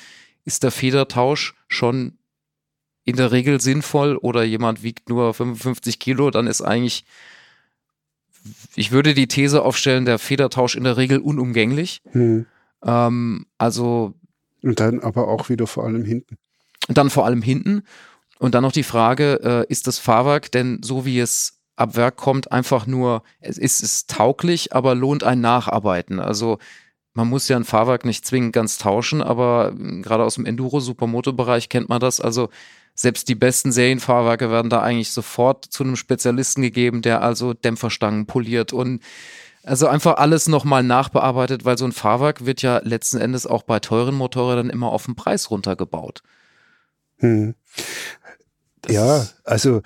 ist 0.45 0.63
der 0.63 0.71
Federtausch 0.71 1.55
schon 1.69 2.19
in 3.05 3.17
der 3.17 3.33
Regel 3.33 3.61
sinnvoll 3.61 4.17
oder 4.17 4.43
jemand 4.45 4.83
wiegt 4.83 5.09
nur 5.09 5.33
55 5.33 5.99
Kilo, 5.99 6.31
dann 6.31 6.47
ist 6.47 6.61
eigentlich, 6.61 7.05
ich 8.75 8.93
würde 8.93 9.15
die 9.15 9.29
These 9.29 9.63
aufstellen, 9.63 10.05
der 10.05 10.19
Federtausch 10.19 10.75
in 10.75 10.85
der 10.85 10.97
Regel 10.97 11.19
unumgänglich. 11.19 12.03
Hm. 12.13 12.47
Ähm, 12.85 13.47
also. 13.59 14.15
Und 14.63 14.81
dann 14.81 15.01
aber 15.01 15.29
auch 15.29 15.49
wieder 15.49 15.67
vor 15.67 15.85
allem 15.85 16.05
hinten. 16.05 16.37
Dann 16.89 17.11
vor 17.11 17.27
allem 17.27 17.43
hinten. 17.43 17.83
Und 18.39 18.55
dann 18.55 18.63
noch 18.63 18.73
die 18.73 18.83
Frage, 18.83 19.41
äh, 19.43 19.73
ist 19.73 19.87
das 19.87 19.99
Fahrwerk 19.99 20.51
denn 20.53 20.81
so 20.83 21.05
wie 21.05 21.21
es 21.21 21.61
ab 21.77 21.97
Werk 21.97 22.17
kommt, 22.17 22.53
einfach 22.53 22.87
nur, 22.87 23.23
es 23.41 23.57
ist 23.57 23.83
es 23.83 24.07
tauglich, 24.07 24.75
aber 24.75 24.95
lohnt 24.95 25.25
ein 25.25 25.41
Nacharbeiten. 25.41 26.21
Also 26.21 26.59
man 27.15 27.29
muss 27.29 27.49
ja 27.49 27.57
ein 27.57 27.65
Fahrwerk 27.65 28.05
nicht 28.05 28.27
zwingend 28.27 28.53
ganz 28.53 28.79
tauschen, 28.79 29.23
aber 29.23 29.73
hm, 29.75 30.03
gerade 30.03 30.25
aus 30.25 30.35
dem 30.35 30.47
Enduro-Supermoto-Bereich 30.47 31.69
kennt 31.69 31.89
man 31.89 32.01
das. 32.01 32.21
Also 32.21 32.51
selbst 32.95 33.29
die 33.29 33.35
besten 33.35 33.73
Serienfahrwerke 33.73 34.51
werden 34.51 34.71
da 34.71 34.83
eigentlich 34.83 35.13
sofort 35.13 35.65
zu 35.65 35.85
einem 35.85 35.97
Spezialisten 35.97 36.63
gegeben, 36.63 37.03
der 37.03 37.23
also 37.23 37.55
Dämpferstangen 37.55 38.27
poliert 38.27 38.73
und 38.73 39.01
also 39.63 39.89
einfach 39.89 40.17
alles 40.17 40.49
nochmal 40.49 40.83
nachbearbeitet, 40.83 41.65
weil 41.65 41.77
so 41.77 41.85
ein 41.85 41.93
Fahrwerk 41.93 42.47
wird 42.47 42.63
ja 42.63 42.81
letzten 42.83 43.19
Endes 43.19 43.47
auch 43.47 43.63
bei 43.63 43.79
teuren 43.79 44.15
Motorrädern 44.15 44.71
immer 44.71 44.91
auf 44.91 45.05
den 45.05 45.17
Preis 45.17 45.51
runtergebaut. 45.51 46.23
Hm. 47.19 47.55
Ja, 48.89 49.27
also 49.45 49.83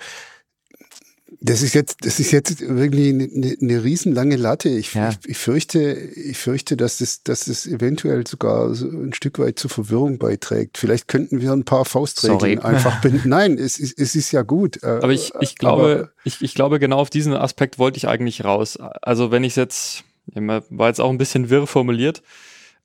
das 1.45 1.61
ist 1.61 1.75
jetzt, 1.75 2.03
das 2.03 2.19
ist 2.19 2.31
jetzt 2.31 2.61
wirklich 2.61 3.13
eine, 3.13 3.55
eine 3.61 3.83
riesenlange 3.83 4.35
Latte. 4.35 4.67
Ich, 4.69 4.95
ja. 4.95 5.09
ich, 5.09 5.29
ich, 5.29 5.37
fürchte, 5.37 5.93
ich 5.93 6.37
fürchte, 6.37 6.75
dass 6.75 6.97
das, 6.97 7.21
dass 7.21 7.45
das 7.45 7.67
eventuell 7.67 8.25
sogar 8.25 8.73
so 8.73 8.87
ein 8.87 9.13
Stück 9.13 9.37
weit 9.37 9.59
zur 9.59 9.69
Verwirrung 9.69 10.17
beiträgt. 10.17 10.79
Vielleicht 10.79 11.07
könnten 11.07 11.41
wir 11.41 11.51
ein 11.51 11.63
paar 11.63 11.85
Faustregeln 11.85 12.39
Sorry. 12.39 12.57
einfach 12.57 12.99
binden. 13.01 13.29
Nein, 13.29 13.59
es, 13.59 13.79
es, 13.79 13.93
es 13.93 14.15
ist 14.15 14.31
ja 14.31 14.41
gut. 14.41 14.81
Äh, 14.81 14.87
aber 14.87 15.11
ich, 15.11 15.33
ich 15.39 15.55
glaube, 15.55 16.11
ich, 16.23 16.41
ich 16.41 16.55
glaube, 16.55 16.79
genau 16.79 16.97
auf 16.97 17.11
diesen 17.11 17.33
Aspekt 17.33 17.77
wollte 17.77 17.97
ich 17.97 18.07
eigentlich 18.07 18.43
raus. 18.43 18.77
Also 18.79 19.29
wenn 19.29 19.43
ich 19.43 19.51
es 19.51 19.57
jetzt, 19.57 20.03
war 20.33 20.87
jetzt 20.87 20.99
auch 20.99 21.11
ein 21.11 21.19
bisschen 21.19 21.51
wirr 21.51 21.67
formuliert, 21.67 22.23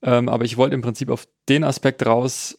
ähm, 0.03 0.29
aber 0.29 0.45
ich 0.45 0.59
wollte 0.59 0.75
im 0.75 0.83
Prinzip 0.83 1.09
auf 1.09 1.27
den 1.49 1.65
Aspekt 1.65 2.05
raus, 2.05 2.57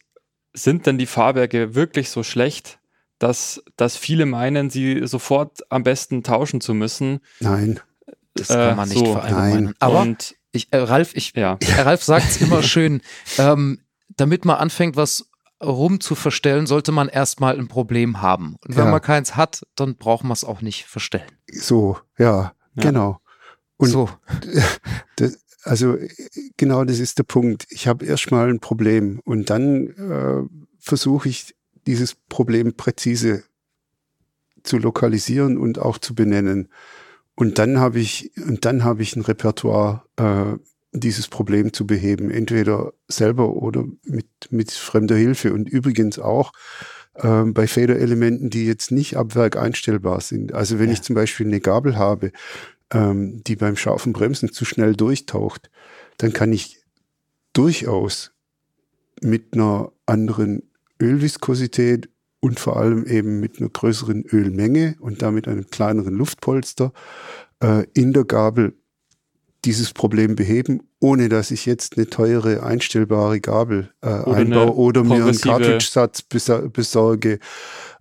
sind 0.52 0.86
denn 0.86 0.98
die 0.98 1.06
Fahrwerke 1.06 1.76
wirklich 1.76 2.10
so 2.10 2.24
schlecht, 2.24 2.80
dass, 3.22 3.62
dass 3.76 3.96
viele 3.96 4.26
meinen, 4.26 4.68
sie 4.68 5.06
sofort 5.06 5.60
am 5.70 5.84
besten 5.84 6.24
tauschen 6.24 6.60
zu 6.60 6.74
müssen. 6.74 7.20
Nein. 7.38 7.78
Das 8.34 8.48
kann 8.48 8.76
man 8.76 8.88
nicht 8.88 8.98
so, 8.98 9.12
verallgemeinern. 9.12 9.74
Aber 9.78 10.00
und, 10.00 10.34
ich, 10.50 10.72
äh, 10.72 10.78
Ralf, 10.78 11.14
ich, 11.14 11.32
ja. 11.36 11.56
Ralf 11.78 12.02
sagt 12.02 12.26
es 12.28 12.40
immer 12.40 12.62
schön, 12.64 13.00
ähm, 13.38 13.80
damit 14.16 14.44
man 14.44 14.56
anfängt, 14.56 14.96
was 14.96 15.30
rum 15.62 16.00
zu 16.00 16.16
verstellen, 16.16 16.66
sollte 16.66 16.90
man 16.90 17.08
erstmal 17.08 17.56
ein 17.56 17.68
Problem 17.68 18.20
haben. 18.20 18.56
Und 18.66 18.76
wenn 18.76 18.86
ja. 18.86 18.90
man 18.90 19.00
keins 19.00 19.36
hat, 19.36 19.62
dann 19.76 19.94
braucht 19.94 20.24
man 20.24 20.32
es 20.32 20.42
auch 20.42 20.60
nicht 20.60 20.86
verstellen. 20.86 21.30
So, 21.52 21.98
ja, 22.18 22.54
ja. 22.74 22.82
genau. 22.82 23.20
Und 23.76 23.88
so. 23.88 24.08
Das, 25.16 25.38
also 25.62 25.96
genau 26.56 26.84
das 26.84 26.98
ist 26.98 27.18
der 27.18 27.24
Punkt. 27.24 27.66
Ich 27.68 27.86
habe 27.86 28.04
erstmal 28.04 28.48
ein 28.48 28.58
Problem 28.58 29.20
und 29.24 29.50
dann 29.50 29.88
äh, 29.90 30.64
versuche 30.80 31.28
ich 31.28 31.54
dieses 31.86 32.14
Problem 32.14 32.74
präzise 32.74 33.44
zu 34.62 34.78
lokalisieren 34.78 35.58
und 35.58 35.78
auch 35.78 35.98
zu 35.98 36.14
benennen. 36.14 36.68
Und 37.34 37.58
dann 37.58 37.78
habe 37.78 37.98
ich, 37.98 38.30
und 38.36 38.64
dann 38.64 38.84
habe 38.84 39.02
ich 39.02 39.16
ein 39.16 39.22
Repertoire, 39.22 40.02
äh, 40.16 40.58
dieses 40.92 41.28
Problem 41.28 41.72
zu 41.72 41.86
beheben, 41.86 42.30
entweder 42.30 42.92
selber 43.08 43.56
oder 43.56 43.84
mit, 44.04 44.26
mit 44.50 44.70
fremder 44.70 45.16
Hilfe. 45.16 45.54
Und 45.54 45.68
übrigens 45.68 46.18
auch 46.18 46.52
äh, 47.14 47.44
bei 47.44 47.66
Federelementen, 47.66 48.50
die 48.50 48.66
jetzt 48.66 48.90
nicht 48.90 49.16
ab 49.16 49.34
Werk 49.34 49.56
einstellbar 49.56 50.20
sind. 50.20 50.52
Also 50.52 50.78
wenn 50.78 50.88
ja. 50.88 50.92
ich 50.92 51.02
zum 51.02 51.14
Beispiel 51.14 51.46
eine 51.46 51.60
Gabel 51.60 51.96
habe, 51.96 52.32
ähm, 52.92 53.42
die 53.44 53.56
beim 53.56 53.76
scharfen 53.76 54.12
Bremsen 54.12 54.52
zu 54.52 54.64
schnell 54.66 54.94
durchtaucht, 54.94 55.70
dann 56.18 56.34
kann 56.34 56.52
ich 56.52 56.82
durchaus 57.54 58.32
mit 59.22 59.54
einer 59.54 59.92
anderen 60.04 60.71
Ölviskosität 61.02 62.08
und 62.40 62.58
vor 62.58 62.76
allem 62.76 63.04
eben 63.06 63.40
mit 63.40 63.60
einer 63.60 63.68
größeren 63.68 64.24
Ölmenge 64.32 64.96
und 65.00 65.22
damit 65.22 65.48
einem 65.48 65.68
kleineren 65.68 66.14
Luftpolster 66.14 66.92
äh, 67.62 67.84
in 67.94 68.12
der 68.12 68.24
Gabel 68.24 68.74
dieses 69.64 69.92
Problem 69.92 70.34
beheben, 70.34 70.82
ohne 70.98 71.28
dass 71.28 71.50
ich 71.52 71.66
jetzt 71.66 71.96
eine 71.96 72.08
teure 72.08 72.64
einstellbare 72.64 73.40
Gabel 73.40 73.92
äh, 74.00 74.08
oder 74.08 74.36
einbaue 74.36 74.74
oder 74.74 75.04
mir 75.04 75.24
einen 75.24 75.38
Cartridge-Satz 75.38 76.22
besorge. 76.22 77.38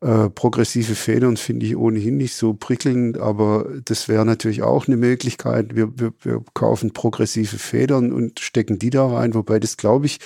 Äh, 0.01 0.31
progressive 0.31 0.95
Federn 0.95 1.37
finde 1.37 1.67
ich 1.67 1.77
ohnehin 1.77 2.17
nicht 2.17 2.33
so 2.33 2.55
prickelnd, 2.55 3.19
aber 3.19 3.67
das 3.85 4.07
wäre 4.07 4.25
natürlich 4.25 4.63
auch 4.63 4.87
eine 4.87 4.97
Möglichkeit. 4.97 5.75
Wir, 5.75 5.99
wir, 5.99 6.11
wir 6.23 6.43
kaufen 6.55 6.91
progressive 6.91 7.59
Federn 7.59 8.11
und 8.11 8.39
stecken 8.39 8.79
die 8.79 8.89
da 8.89 9.05
rein, 9.05 9.35
wobei 9.35 9.59
das, 9.59 9.77
glaube 9.77 10.07
ich, 10.07 10.19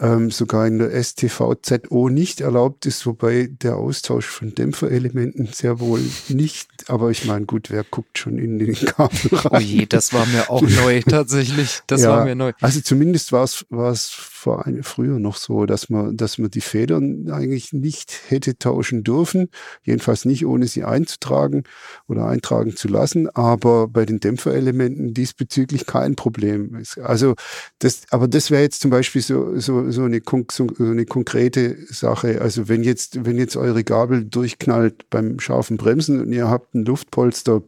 ähm, 0.00 0.30
sogar 0.30 0.66
in 0.66 0.78
der 0.78 0.90
STVZO 1.02 2.08
nicht 2.08 2.40
erlaubt 2.40 2.86
ist, 2.86 3.04
wobei 3.04 3.50
der 3.50 3.76
Austausch 3.76 4.26
von 4.26 4.54
Dämpferelementen 4.54 5.48
sehr 5.52 5.78
wohl 5.78 6.00
nicht, 6.28 6.68
aber 6.88 7.10
ich 7.10 7.26
meine, 7.26 7.44
gut, 7.44 7.70
wer 7.70 7.84
guckt 7.84 8.18
schon 8.18 8.38
in 8.38 8.58
den 8.58 8.74
Kabel 8.86 9.18
rein? 9.32 9.50
Oh 9.52 9.58
je, 9.58 9.86
das 9.86 10.12
war 10.12 10.24
mir 10.26 10.48
auch 10.48 10.62
neu, 10.62 11.02
tatsächlich. 11.08 11.80
Das 11.86 12.02
ja, 12.02 12.10
war 12.10 12.24
mir 12.24 12.34
neu. 12.34 12.52
Also 12.60 12.80
zumindest 12.80 13.32
war 13.32 13.44
es, 13.44 13.66
war 13.68 13.92
es 13.92 14.08
vor 14.08 14.66
eine, 14.66 14.82
früher 14.82 15.18
noch 15.18 15.36
so, 15.36 15.66
dass 15.66 15.90
man, 15.90 16.16
dass 16.16 16.38
man 16.38 16.50
die 16.50 16.62
Federn 16.62 17.30
eigentlich 17.30 17.72
nicht 17.72 18.22
hätte 18.28 18.56
tauschen 18.58 18.99
dürfen, 19.04 19.48
jedenfalls 19.82 20.24
nicht 20.24 20.46
ohne 20.46 20.66
sie 20.66 20.84
einzutragen 20.84 21.64
oder 22.08 22.26
eintragen 22.26 22.76
zu 22.76 22.88
lassen, 22.88 23.28
aber 23.28 23.88
bei 23.88 24.04
den 24.04 24.20
Dämpferelementen 24.20 25.14
diesbezüglich 25.14 25.86
kein 25.86 26.16
Problem. 26.16 26.82
Also 27.02 27.34
das, 27.78 28.02
aber 28.10 28.28
das 28.28 28.50
wäre 28.50 28.62
jetzt 28.62 28.80
zum 28.80 28.90
Beispiel 28.90 29.22
so, 29.22 29.58
so, 29.58 29.90
so, 29.90 30.02
eine, 30.04 30.20
so 30.52 30.66
eine 30.78 31.06
konkrete 31.06 31.76
Sache. 31.88 32.40
Also 32.40 32.68
wenn 32.68 32.82
jetzt, 32.82 33.24
wenn 33.24 33.38
jetzt 33.38 33.56
eure 33.56 33.84
Gabel 33.84 34.24
durchknallt 34.24 35.08
beim 35.10 35.40
scharfen 35.40 35.76
Bremsen 35.76 36.20
und 36.20 36.32
ihr 36.32 36.48
habt 36.48 36.74
ein 36.74 36.84
Luftpolster 36.84 37.62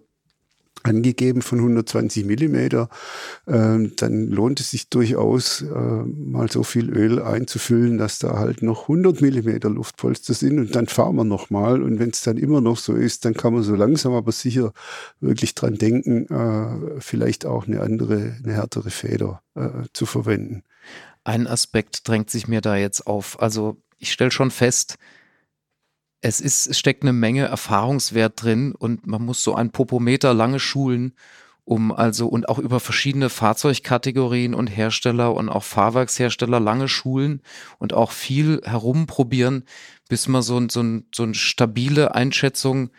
angegeben 0.82 1.42
von 1.42 1.58
120 1.58 2.24
Millimeter, 2.24 2.88
ähm, 3.46 3.92
dann 3.96 4.28
lohnt 4.28 4.60
es 4.60 4.70
sich 4.70 4.88
durchaus, 4.88 5.62
äh, 5.62 5.66
mal 5.68 6.50
so 6.50 6.62
viel 6.62 6.90
Öl 6.90 7.22
einzufüllen, 7.22 7.98
dass 7.98 8.18
da 8.18 8.38
halt 8.38 8.62
noch 8.62 8.82
100 8.82 9.20
Millimeter 9.20 9.70
Luftpolster 9.70 10.34
sind 10.34 10.58
und 10.58 10.74
dann 10.74 10.86
fahren 10.86 11.16
wir 11.16 11.24
nochmal 11.24 11.82
und 11.82 11.98
wenn 11.98 12.10
es 12.10 12.22
dann 12.22 12.36
immer 12.36 12.60
noch 12.60 12.78
so 12.78 12.94
ist, 12.94 13.24
dann 13.24 13.34
kann 13.34 13.54
man 13.54 13.62
so 13.62 13.74
langsam 13.74 14.12
aber 14.12 14.32
sicher 14.32 14.72
wirklich 15.20 15.54
dran 15.54 15.74
denken, 15.74 16.26
äh, 16.26 17.00
vielleicht 17.00 17.46
auch 17.46 17.66
eine 17.66 17.80
andere, 17.80 18.36
eine 18.42 18.54
härtere 18.54 18.90
Feder 18.90 19.42
äh, 19.54 19.68
zu 19.92 20.06
verwenden. 20.06 20.62
Ein 21.24 21.46
Aspekt 21.46 22.08
drängt 22.08 22.30
sich 22.30 22.48
mir 22.48 22.60
da 22.60 22.76
jetzt 22.76 23.06
auf. 23.06 23.40
Also 23.40 23.76
ich 23.98 24.12
stelle 24.12 24.32
schon 24.32 24.50
fest, 24.50 24.96
es 26.22 26.40
ist, 26.40 26.68
es 26.68 26.78
steckt 26.78 27.02
eine 27.02 27.12
Menge 27.12 27.46
Erfahrungswert 27.46 28.42
drin 28.42 28.72
und 28.72 29.06
man 29.06 29.22
muss 29.22 29.42
so 29.42 29.54
ein 29.54 29.70
Popometer 29.70 30.32
lange 30.32 30.60
schulen, 30.60 31.14
um 31.64 31.92
also 31.92 32.28
und 32.28 32.48
auch 32.48 32.58
über 32.58 32.80
verschiedene 32.80 33.28
Fahrzeugkategorien 33.28 34.54
und 34.54 34.68
Hersteller 34.68 35.34
und 35.34 35.48
auch 35.48 35.64
Fahrwerkshersteller 35.64 36.60
lange 36.60 36.88
schulen 36.88 37.42
und 37.78 37.92
auch 37.92 38.12
viel 38.12 38.60
herumprobieren, 38.64 39.64
bis 40.08 40.28
man 40.28 40.42
so, 40.42 40.60
so, 40.68 41.00
so 41.12 41.22
eine 41.24 41.34
stabile 41.34 42.14
Einschätzung 42.14 42.90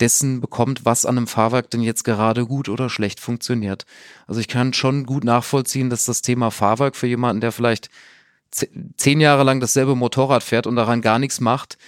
dessen 0.00 0.40
bekommt, 0.40 0.86
was 0.86 1.04
an 1.04 1.18
einem 1.18 1.26
Fahrwerk 1.26 1.70
denn 1.70 1.82
jetzt 1.82 2.04
gerade 2.04 2.46
gut 2.46 2.70
oder 2.70 2.88
schlecht 2.88 3.20
funktioniert. 3.20 3.84
Also 4.26 4.40
ich 4.40 4.48
kann 4.48 4.72
schon 4.72 5.04
gut 5.04 5.24
nachvollziehen, 5.24 5.90
dass 5.90 6.06
das 6.06 6.22
Thema 6.22 6.50
Fahrwerk 6.50 6.96
für 6.96 7.06
jemanden, 7.06 7.42
der 7.42 7.52
vielleicht 7.52 7.90
zehn 8.50 9.20
Jahre 9.20 9.44
lang 9.44 9.60
dasselbe 9.60 9.94
Motorrad 9.94 10.42
fährt 10.42 10.66
und 10.66 10.76
daran 10.76 11.02
gar 11.02 11.18
nichts 11.18 11.40
macht, 11.40 11.78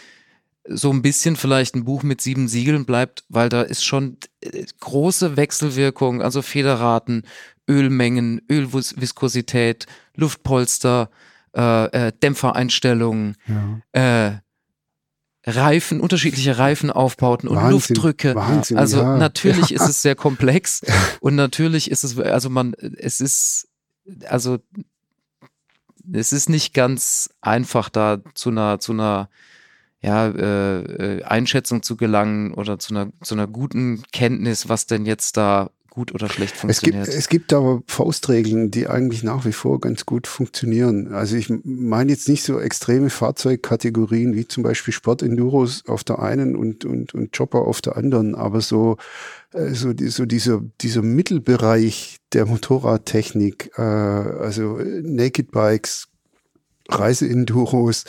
so 0.66 0.90
ein 0.90 1.02
bisschen 1.02 1.36
vielleicht 1.36 1.74
ein 1.74 1.84
Buch 1.84 2.02
mit 2.02 2.20
sieben 2.20 2.48
Siegeln 2.48 2.86
bleibt, 2.86 3.24
weil 3.28 3.48
da 3.48 3.62
ist 3.62 3.84
schon 3.84 4.16
äh, 4.40 4.64
große 4.80 5.36
Wechselwirkung, 5.36 6.22
also 6.22 6.42
Federraten, 6.42 7.24
Ölmengen, 7.68 8.40
Ölviskosität, 8.50 9.86
Luftpolster, 10.14 11.10
äh, 11.54 12.08
äh, 12.08 12.12
Dämpfereinstellungen, 12.22 13.36
ja. 13.46 13.80
äh, 13.92 14.38
Reifen, 15.46 16.00
unterschiedliche 16.00 16.56
Reifenaufbauten 16.56 17.48
und 17.48 17.56
Wahnsinn, 17.56 17.72
Luftdrücke. 17.72 18.34
Wahnsinn, 18.34 18.78
also 18.78 18.98
ja. 18.98 19.18
natürlich 19.18 19.72
ist 19.72 19.86
es 19.86 20.00
sehr 20.00 20.14
komplex 20.14 20.80
und 21.20 21.34
natürlich 21.34 21.90
ist 21.90 22.04
es, 22.04 22.18
also 22.18 22.48
man, 22.48 22.72
es 22.74 23.20
ist, 23.20 23.68
also 24.26 24.58
es 26.10 26.32
ist 26.32 26.48
nicht 26.48 26.72
ganz 26.72 27.30
einfach 27.42 27.90
da 27.90 28.18
zu 28.34 28.50
einer, 28.50 28.78
zu 28.78 28.92
einer 28.92 29.28
ja, 30.04 30.28
äh, 30.28 30.80
äh, 30.82 31.22
Einschätzung 31.22 31.82
zu 31.82 31.96
gelangen 31.96 32.52
oder 32.52 32.78
zu 32.78 32.94
einer, 32.94 33.10
zu 33.22 33.34
einer 33.34 33.46
guten 33.46 34.02
Kenntnis, 34.12 34.68
was 34.68 34.86
denn 34.86 35.06
jetzt 35.06 35.38
da 35.38 35.70
gut 35.88 36.12
oder 36.12 36.28
schlecht 36.28 36.56
funktioniert. 36.56 37.04
Es 37.04 37.08
gibt, 37.08 37.18
es 37.18 37.28
gibt 37.28 37.52
aber 37.54 37.82
Faustregeln, 37.86 38.70
die 38.70 38.86
eigentlich 38.86 39.22
nach 39.22 39.46
wie 39.46 39.52
vor 39.52 39.80
ganz 39.80 40.04
gut 40.04 40.26
funktionieren. 40.26 41.14
Also 41.14 41.36
ich 41.36 41.50
meine 41.64 42.12
jetzt 42.12 42.28
nicht 42.28 42.42
so 42.42 42.60
extreme 42.60 43.08
Fahrzeugkategorien 43.08 44.34
wie 44.34 44.46
zum 44.46 44.62
Beispiel 44.62 44.92
Sportenduros 44.92 45.84
auf 45.86 46.04
der 46.04 46.18
einen 46.18 46.54
und, 46.54 46.84
und, 46.84 47.14
und 47.14 47.34
Chopper 47.34 47.60
auf 47.60 47.80
der 47.80 47.96
anderen, 47.96 48.34
aber 48.34 48.60
so, 48.60 48.98
äh, 49.52 49.72
so, 49.72 49.94
so 49.96 50.26
dieser, 50.26 50.60
dieser 50.82 51.00
Mittelbereich 51.00 52.18
der 52.34 52.44
Motorradtechnik, 52.44 53.70
äh, 53.78 53.80
also 53.80 54.78
Naked 55.02 55.50
Bikes, 55.50 56.08
Reiseenduros, 56.90 58.04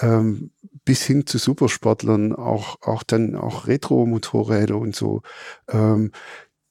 ähm, 0.00 0.50
bis 0.88 1.04
hin 1.04 1.26
zu 1.26 1.36
Supersportlern, 1.36 2.34
auch, 2.34 2.80
auch 2.80 3.02
dann 3.02 3.34
auch 3.34 3.66
Retro-Motorräder 3.66 4.78
und 4.78 4.96
so. 4.96 5.20
Ähm, 5.68 6.12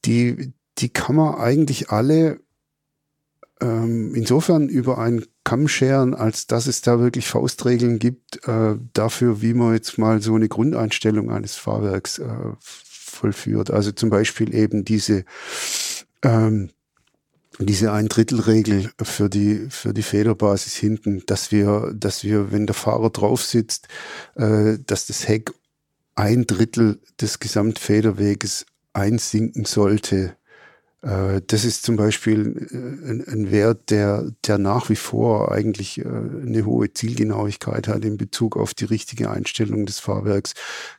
die, 0.04 0.52
die 0.78 0.88
kann 0.88 1.14
man 1.14 1.36
eigentlich 1.36 1.90
alle 1.90 2.40
ähm, 3.60 4.16
insofern 4.16 4.68
über 4.68 4.98
einen 4.98 5.24
Kamm 5.44 5.68
scheren, 5.68 6.16
als 6.16 6.48
dass 6.48 6.66
es 6.66 6.80
da 6.80 6.98
wirklich 6.98 7.28
Faustregeln 7.28 8.00
gibt 8.00 8.44
äh, 8.48 8.74
dafür, 8.92 9.40
wie 9.40 9.54
man 9.54 9.74
jetzt 9.74 9.98
mal 9.98 10.20
so 10.20 10.34
eine 10.34 10.48
Grundeinstellung 10.48 11.30
eines 11.30 11.54
Fahrwerks 11.54 12.18
äh, 12.18 12.50
vollführt. 12.58 13.70
Also 13.70 13.92
zum 13.92 14.10
Beispiel 14.10 14.52
eben 14.52 14.84
diese 14.84 15.24
ähm, 16.24 16.70
diese 17.58 17.92
ein 17.92 18.08
Drittel 18.08 18.40
Regel 18.40 18.90
für 19.02 19.28
die 19.28 19.66
für 19.70 19.92
die 19.92 20.02
Federbasis 20.02 20.74
hinten, 20.74 21.22
dass 21.26 21.50
wir 21.50 21.92
dass 21.94 22.24
wir 22.24 22.52
wenn 22.52 22.66
der 22.66 22.74
Fahrer 22.74 23.10
drauf 23.10 23.42
sitzt, 23.42 23.88
äh, 24.36 24.78
dass 24.86 25.06
das 25.06 25.26
Heck 25.28 25.52
ein 26.14 26.46
Drittel 26.46 27.00
des 27.20 27.38
Gesamtfederweges 27.38 28.66
einsinken 28.92 29.64
sollte. 29.64 30.36
Äh, 31.02 31.40
das 31.46 31.64
ist 31.64 31.84
zum 31.84 31.96
Beispiel 31.96 32.68
äh, 32.70 33.10
ein, 33.10 33.24
ein, 33.28 33.50
Wert, 33.52 33.90
der, 33.90 34.30
der 34.46 34.58
nach 34.58 34.88
wie 34.90 34.96
vor 34.96 35.52
eigentlich 35.52 35.98
äh, 35.98 36.04
eine 36.04 36.64
hohe 36.66 36.92
Zielgenauigkeit 36.92 37.86
hat 37.88 38.04
in 38.04 38.16
Bezug 38.16 38.56
auf 38.56 38.74
die 38.74 38.86
richtige 38.86 39.30
Einstellung 39.30 39.86
des 39.86 40.00
Fahrwerks. 40.00 40.54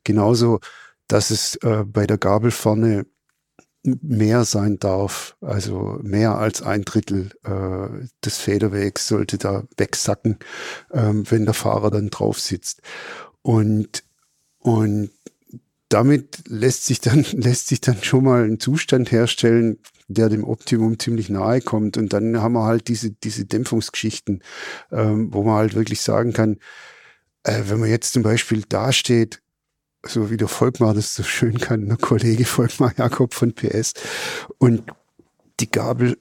Genauso, 0.06 0.60
dass 1.08 1.32
es 1.32 1.56
äh, 1.58 1.84
bei 1.86 2.08
der 2.08 2.18
Gabel 2.18 2.52
vorne 2.52 3.06
mehr 3.84 4.44
sein 4.44 4.78
darf, 4.80 5.38
also 5.42 6.00
mehr 6.04 6.38
als 6.38 6.62
ein 6.62 6.84
Drittel 6.84 7.32
äh, 7.44 8.08
des 8.24 8.38
Federwegs 8.38 9.08
sollte 9.08 9.38
da 9.38 9.64
wegsacken, 9.78 10.38
ähm, 10.92 11.24
wenn 11.30 11.46
der 11.46 11.54
Fahrer 11.54 11.90
dann 11.90 12.10
drauf 12.10 12.40
sitzt. 12.40 12.82
Und, 13.42 14.04
und 14.58 15.12
damit 15.88 16.44
lässt 16.48 16.86
sich 16.86 17.00
dann, 17.00 17.24
lässt 17.32 17.68
sich 17.68 17.82
dann 17.82 18.04
schon 18.04 18.26
mal 18.26 18.44
ein 18.44 18.60
Zustand 18.60 19.12
herstellen, 19.12 19.80
der 20.08 20.30
dem 20.30 20.44
Optimum 20.44 21.00
ziemlich 21.00 21.30
nahe 21.30 21.62
kommt. 21.62 21.96
Und 21.98 22.14
dann 22.14 22.42
haben 22.42 22.54
wir 22.54 22.66
halt 22.66 22.88
diese, 22.88 23.12
diese 23.12 23.46
Dämpfungsgeschichten, 23.46 24.44
ähm, 24.92 25.34
wo 25.34 25.44
man 25.44 25.56
halt 25.56 25.76
wirklich 25.76 26.02
sagen 26.02 26.34
kann, 26.34 26.58
äh, 27.44 27.64
wenn 27.68 27.80
man 27.80 27.90
jetzt 27.90 28.14
zum 28.14 28.24
Beispiel 28.24 28.64
dasteht, 28.68 29.42
so 30.06 30.30
wie 30.30 30.38
der 30.38 30.48
Volkmar 30.48 30.94
das 30.94 31.16
so 31.16 31.24
schön 31.24 31.58
kann, 31.58 31.88
der 31.88 31.98
Kollege 31.98 32.46
Volkmar 32.46 32.94
Jakob 32.98 33.34
von 33.34 33.54
PS. 33.54 33.94
Und 34.58 34.84
die 35.60 35.70
Gabel 35.70 36.18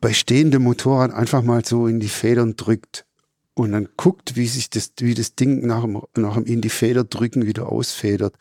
bei 0.00 0.12
stehendem 0.12 0.62
Motorrad 0.62 1.12
einfach 1.12 1.42
mal 1.42 1.64
so 1.64 1.86
in 1.86 2.00
die 2.00 2.08
Federn 2.08 2.56
drückt 2.56 3.06
und 3.54 3.72
dann 3.72 3.88
guckt, 3.96 4.36
wie 4.36 4.46
sich 4.46 4.70
das, 4.70 4.92
wie 5.00 5.14
das 5.14 5.34
Ding 5.34 5.66
nach 5.66 5.82
dem, 5.82 6.00
nach 6.16 6.34
dem 6.34 6.46
in 6.46 6.60
die 6.60 6.70
Feder 6.70 7.04
drücken 7.04 7.46
wieder 7.46 7.70
ausfedert. 7.70 8.36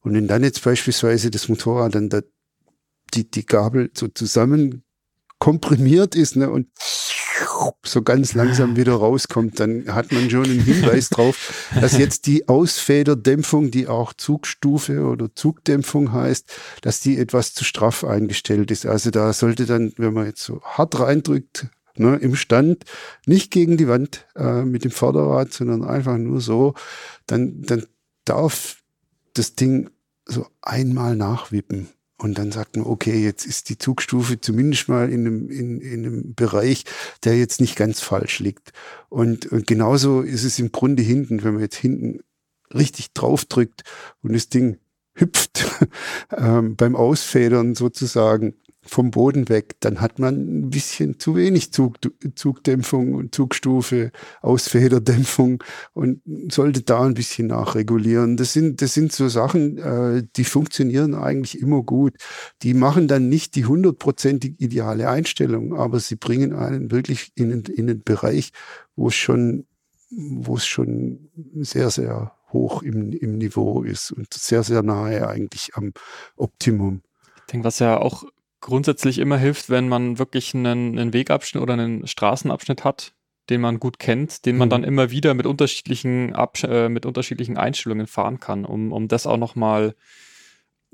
Und 0.00 0.14
wenn 0.14 0.28
dann 0.28 0.44
jetzt 0.44 0.62
beispielsweise 0.62 1.30
das 1.30 1.48
Motorrad 1.48 1.94
dann 1.94 2.08
da, 2.08 2.22
die, 3.12 3.30
die 3.30 3.46
Gabel 3.46 3.90
so 3.94 4.08
zusammen 4.08 4.82
komprimiert 5.38 6.14
ist 6.14 6.36
ne, 6.36 6.50
und 6.50 6.68
so 7.82 8.02
ganz 8.02 8.34
langsam 8.34 8.76
wieder 8.76 8.94
rauskommt, 8.94 9.60
dann 9.60 9.94
hat 9.94 10.12
man 10.12 10.30
schon 10.30 10.44
einen 10.44 10.60
Hinweis 10.60 11.08
drauf, 11.08 11.68
dass 11.80 11.96
jetzt 11.96 12.26
die 12.26 12.48
Ausfederdämpfung, 12.48 13.70
die 13.70 13.88
auch 13.88 14.12
Zugstufe 14.12 15.04
oder 15.04 15.34
Zugdämpfung 15.34 16.12
heißt, 16.12 16.52
dass 16.82 17.00
die 17.00 17.18
etwas 17.18 17.54
zu 17.54 17.64
straff 17.64 18.04
eingestellt 18.04 18.70
ist. 18.70 18.86
Also 18.86 19.10
da 19.10 19.32
sollte 19.32 19.66
dann, 19.66 19.92
wenn 19.96 20.12
man 20.12 20.26
jetzt 20.26 20.42
so 20.42 20.60
hart 20.62 20.98
reindrückt, 20.98 21.66
ne, 21.96 22.16
im 22.16 22.36
Stand, 22.36 22.84
nicht 23.26 23.50
gegen 23.50 23.76
die 23.76 23.88
Wand 23.88 24.26
äh, 24.36 24.62
mit 24.62 24.84
dem 24.84 24.90
Vorderrad, 24.90 25.52
sondern 25.52 25.84
einfach 25.84 26.18
nur 26.18 26.40
so, 26.40 26.74
dann, 27.26 27.62
dann 27.62 27.86
darf 28.24 28.78
das 29.34 29.54
Ding 29.54 29.90
so 30.26 30.46
einmal 30.62 31.16
nachwippen. 31.16 31.88
Und 32.16 32.38
dann 32.38 32.52
sagt 32.52 32.76
man, 32.76 32.86
okay, 32.86 33.22
jetzt 33.22 33.44
ist 33.44 33.68
die 33.68 33.78
Zugstufe 33.78 34.40
zumindest 34.40 34.88
mal 34.88 35.10
in 35.10 35.26
einem, 35.26 35.50
in, 35.50 35.80
in 35.80 36.06
einem 36.06 36.34
Bereich, 36.34 36.84
der 37.24 37.36
jetzt 37.36 37.60
nicht 37.60 37.76
ganz 37.76 38.00
falsch 38.00 38.38
liegt. 38.38 38.72
Und, 39.08 39.46
und 39.46 39.66
genauso 39.66 40.20
ist 40.20 40.44
es 40.44 40.58
im 40.58 40.70
Grunde 40.70 41.02
hinten, 41.02 41.42
wenn 41.42 41.54
man 41.54 41.62
jetzt 41.62 41.76
hinten 41.76 42.20
richtig 42.72 43.12
draufdrückt 43.12 43.82
und 44.22 44.32
das 44.32 44.48
Ding 44.48 44.78
hüpft 45.14 45.64
ähm, 46.36 46.76
beim 46.76 46.96
Ausfedern 46.96 47.74
sozusagen, 47.74 48.54
vom 48.86 49.10
Boden 49.10 49.48
weg, 49.48 49.76
dann 49.80 50.00
hat 50.00 50.18
man 50.18 50.34
ein 50.34 50.70
bisschen 50.70 51.18
zu 51.18 51.36
wenig 51.36 51.72
Zug, 51.72 51.96
Zugdämpfung 52.34 53.14
und 53.14 53.34
Zugstufe, 53.34 54.10
Ausfederdämpfung 54.42 55.62
und 55.92 56.20
sollte 56.50 56.82
da 56.82 57.02
ein 57.02 57.14
bisschen 57.14 57.48
nachregulieren. 57.48 58.36
Das 58.36 58.52
sind, 58.52 58.82
das 58.82 58.94
sind 58.94 59.12
so 59.12 59.28
Sachen, 59.28 59.78
äh, 59.78 60.22
die 60.36 60.44
funktionieren 60.44 61.14
eigentlich 61.14 61.60
immer 61.60 61.82
gut. 61.82 62.14
Die 62.62 62.74
machen 62.74 63.08
dann 63.08 63.28
nicht 63.28 63.54
die 63.54 63.64
hundertprozentig 63.64 64.54
ideale 64.58 65.08
Einstellung, 65.08 65.74
aber 65.74 66.00
sie 66.00 66.16
bringen 66.16 66.52
einen 66.52 66.90
wirklich 66.90 67.32
in, 67.34 67.50
in 67.50 67.86
den 67.86 68.02
Bereich, 68.02 68.52
wo 68.96 69.08
es 69.08 69.14
schon, 69.14 69.66
wo 70.10 70.56
es 70.56 70.66
schon 70.66 71.30
sehr, 71.60 71.90
sehr 71.90 72.32
hoch 72.52 72.82
im, 72.82 73.12
im 73.12 73.38
Niveau 73.38 73.82
ist 73.82 74.12
und 74.12 74.32
sehr, 74.32 74.62
sehr 74.62 74.82
nahe 74.82 75.28
eigentlich 75.28 75.72
am 75.74 75.92
Optimum. 76.36 77.02
Ich 77.46 77.52
denke, 77.52 77.66
was 77.66 77.78
ja 77.80 78.00
auch 78.00 78.24
grundsätzlich 78.64 79.18
immer 79.18 79.36
hilft, 79.36 79.68
wenn 79.68 79.88
man 79.88 80.18
wirklich 80.18 80.54
einen, 80.54 80.98
einen 80.98 81.12
Wegabschnitt 81.12 81.62
oder 81.62 81.74
einen 81.74 82.06
Straßenabschnitt 82.06 82.82
hat, 82.82 83.12
den 83.50 83.60
man 83.60 83.78
gut 83.78 83.98
kennt, 83.98 84.46
den 84.46 84.56
man 84.56 84.68
mhm. 84.68 84.70
dann 84.70 84.84
immer 84.84 85.10
wieder 85.10 85.34
mit 85.34 85.46
unterschiedlichen, 85.46 86.34
Absch 86.34 86.64
äh, 86.64 86.88
mit 86.88 87.04
unterschiedlichen 87.04 87.58
Einstellungen 87.58 88.06
fahren 88.06 88.40
kann, 88.40 88.64
um, 88.64 88.90
um 88.92 89.06
das 89.06 89.26
auch 89.26 89.36
nochmal 89.36 89.94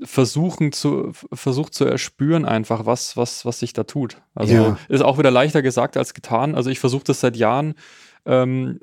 versuchen 0.03 0.73
zu, 0.73 1.13
versucht 1.31 1.73
zu 1.73 1.85
erspüren 1.85 2.43
einfach, 2.45 2.85
was, 2.85 3.15
was, 3.15 3.45
was 3.45 3.59
sich 3.59 3.71
da 3.71 3.83
tut. 3.83 4.17
Also 4.35 4.53
ja. 4.53 4.77
ist 4.89 5.01
auch 5.01 5.17
wieder 5.17 5.31
leichter 5.31 5.61
gesagt 5.61 5.95
als 5.95 6.13
getan. 6.13 6.55
Also 6.55 6.69
ich 6.69 6.79
versuche 6.79 7.05
das 7.05 7.21
seit 7.21 7.37
Jahren, 7.37 7.75
ähm, 8.25 8.79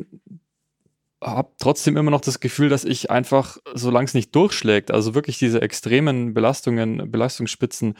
habe 1.22 1.50
trotzdem 1.58 1.96
immer 1.96 2.12
noch 2.12 2.20
das 2.20 2.40
Gefühl, 2.40 2.68
dass 2.70 2.84
ich 2.84 3.10
einfach, 3.10 3.58
solange 3.74 4.06
es 4.06 4.14
nicht 4.14 4.34
durchschlägt, 4.34 4.90
also 4.92 5.14
wirklich 5.14 5.38
diese 5.38 5.60
extremen 5.60 6.32
Belastungen, 6.32 7.10
Belastungsspitzen 7.10 7.96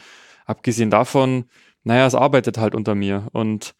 abgesehen 0.49 0.89
davon, 0.89 1.45
naja, 1.83 2.05
es 2.07 2.15
arbeitet 2.15 2.57
halt 2.57 2.75
unter 2.75 2.95
mir 2.95 3.27
und 3.31 3.75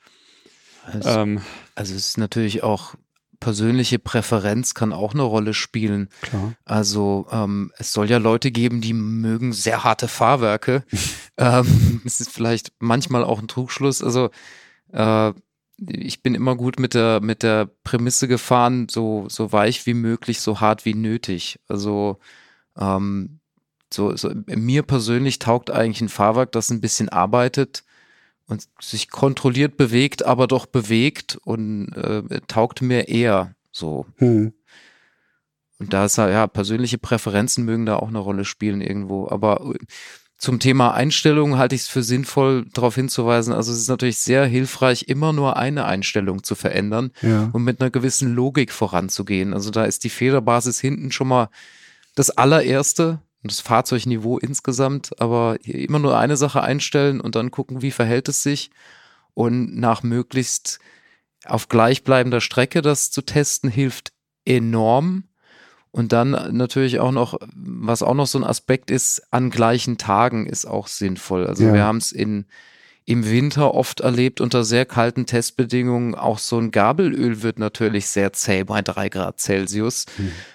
also, 0.86 1.10
ähm, 1.10 1.42
also 1.76 1.94
es 1.96 2.10
ist 2.10 2.18
natürlich 2.18 2.64
auch 2.64 2.96
persönliche 3.40 4.00
Präferenz 4.00 4.74
kann 4.74 4.92
auch 4.92 5.14
eine 5.14 5.24
Rolle 5.24 5.54
spielen. 5.54 6.10
Klar. 6.22 6.54
Also 6.66 7.28
ähm, 7.32 7.72
es 7.78 7.94
soll 7.94 8.10
ja 8.10 8.18
Leute 8.18 8.52
geben, 8.52 8.82
die 8.82 8.94
mögen 8.94 9.54
sehr 9.54 9.84
harte 9.84 10.08
Fahrwerke. 10.08 10.84
ähm, 11.38 12.02
es 12.06 12.20
ist 12.20 12.32
vielleicht 12.32 12.74
manchmal 12.80 13.24
auch 13.24 13.40
ein 13.40 13.48
Trugschluss. 13.48 14.04
Also 14.04 14.30
äh, 14.92 15.32
ich 15.78 16.22
bin 16.22 16.36
immer 16.36 16.58
gut 16.58 16.80
mit 16.80 16.94
der 16.94 17.22
mit 17.22 17.42
der 17.42 17.70
Prämisse 17.84 18.28
gefahren, 18.28 18.88
so 18.90 19.28
so 19.30 19.54
weich 19.54 19.86
wie 19.86 19.94
möglich, 19.94 20.42
so 20.42 20.60
hart 20.60 20.84
wie 20.84 20.96
nötig. 20.96 21.60
Also 21.70 22.20
ähm, 22.78 23.39
so, 23.94 24.16
so 24.16 24.32
mir 24.48 24.84
persönlich 24.84 25.40
taugt 25.40 25.72
eigentlich 25.72 26.02
ein 26.02 26.10
Fahrwerk, 26.10 26.52
das 26.52 26.70
ein 26.70 26.82
bisschen 26.82 27.10
arbeitet 27.10 27.84
und 28.48 28.68
sich 28.82 29.10
kontrolliert 29.10 29.78
bewegt, 29.78 30.26
aber 30.26 30.48
doch 30.48 30.66
bewegt 30.66 31.38
und 31.44 31.94
äh, 31.94 32.42
taugt 32.48 32.82
mir 32.82 33.08
eher 33.08 33.56
so. 33.72 34.06
Hm. 34.18 34.54
und 35.80 35.94
da 35.94 36.06
ist 36.06 36.18
ja, 36.18 36.48
persönliche 36.48 36.98
Präferenzen 36.98 37.64
mögen 37.64 37.86
da 37.86 37.98
auch 37.98 38.10
eine 38.10 38.20
Rolle 38.20 38.46
spielen 38.46 38.82
irgendwo. 38.82 39.30
Aber 39.30 39.74
äh, 39.76 39.78
zum 40.38 40.60
Thema 40.60 40.94
Einstellung 40.94 41.58
halte 41.58 41.76
ich 41.76 41.82
es 41.82 41.88
für 41.90 42.02
sinnvoll, 42.02 42.66
darauf 42.74 42.96
hinzuweisen. 42.96 43.54
Also 43.54 43.72
es 43.74 43.80
ist 43.80 43.90
natürlich 43.90 44.20
sehr 44.20 44.46
hilfreich, 44.46 45.04
immer 45.08 45.34
nur 45.34 45.58
eine 45.58 45.86
Einstellung 45.86 46.44
zu 46.44 46.56
verändern 46.56 47.12
Ja. 47.22 47.50
und 47.52 47.64
mit 47.64 47.82
einer 47.82 47.92
gewissen 47.92 48.34
Logik 48.34 48.72
voranzugehen. 48.72 49.54
Also 49.54 49.70
da 49.70 49.84
ist 49.84 50.04
die 50.06 50.10
Federbasis 50.10 50.80
hinten 50.80 51.12
schon 51.12 51.28
mal 51.28 51.50
das 52.16 52.30
allererste, 52.30 53.22
das 53.44 53.62
Fahrzeugniveau 53.62 54.38
insgesamt, 54.38 55.20
aber 55.22 55.58
immer 55.64 56.00
nur 56.00 56.18
eine 56.18 56.38
Sache 56.38 56.62
einstellen 56.62 57.22
und 57.22 57.36
dann 57.36 57.52
gucken, 57.52 57.82
wie 57.82 57.92
verhält 57.92 58.28
es 58.30 58.44
sich 58.44 58.70
und 59.34 59.78
nach 59.78 60.04
möglichst 60.04 60.80
auf 61.46 61.70
gleichbleibender 61.70 62.42
Strecke 62.42 62.82
das 62.82 63.12
zu 63.12 63.22
testen 63.22 63.70
hilft 63.70 64.12
enorm. 64.46 65.24
Und 65.92 66.12
dann 66.12 66.56
natürlich 66.56 67.00
auch 67.00 67.12
noch, 67.12 67.40
was 67.56 68.04
auch 68.04 68.14
noch 68.14 68.28
so 68.28 68.38
ein 68.38 68.44
Aspekt 68.44 68.92
ist, 68.92 69.24
an 69.32 69.50
gleichen 69.50 69.98
Tagen 69.98 70.46
ist 70.46 70.66
auch 70.66 70.88
sinnvoll. 70.88 71.48
Also 71.48 71.64
Ja. 71.64 71.74
wir 71.74 71.84
haben 71.84 71.98
es 71.98 72.12
in 72.12 72.46
im 73.10 73.28
Winter 73.28 73.74
oft 73.74 74.02
erlebt 74.02 74.40
unter 74.40 74.64
sehr 74.64 74.86
kalten 74.86 75.26
Testbedingungen. 75.26 76.14
Auch 76.14 76.38
so 76.38 76.60
ein 76.60 76.70
Gabelöl 76.70 77.42
wird 77.42 77.58
natürlich 77.58 78.06
sehr 78.06 78.34
zäh 78.34 78.64
bei 78.64 78.84
drei 78.84 79.10
Grad 79.10 79.40
Celsius 79.40 80.06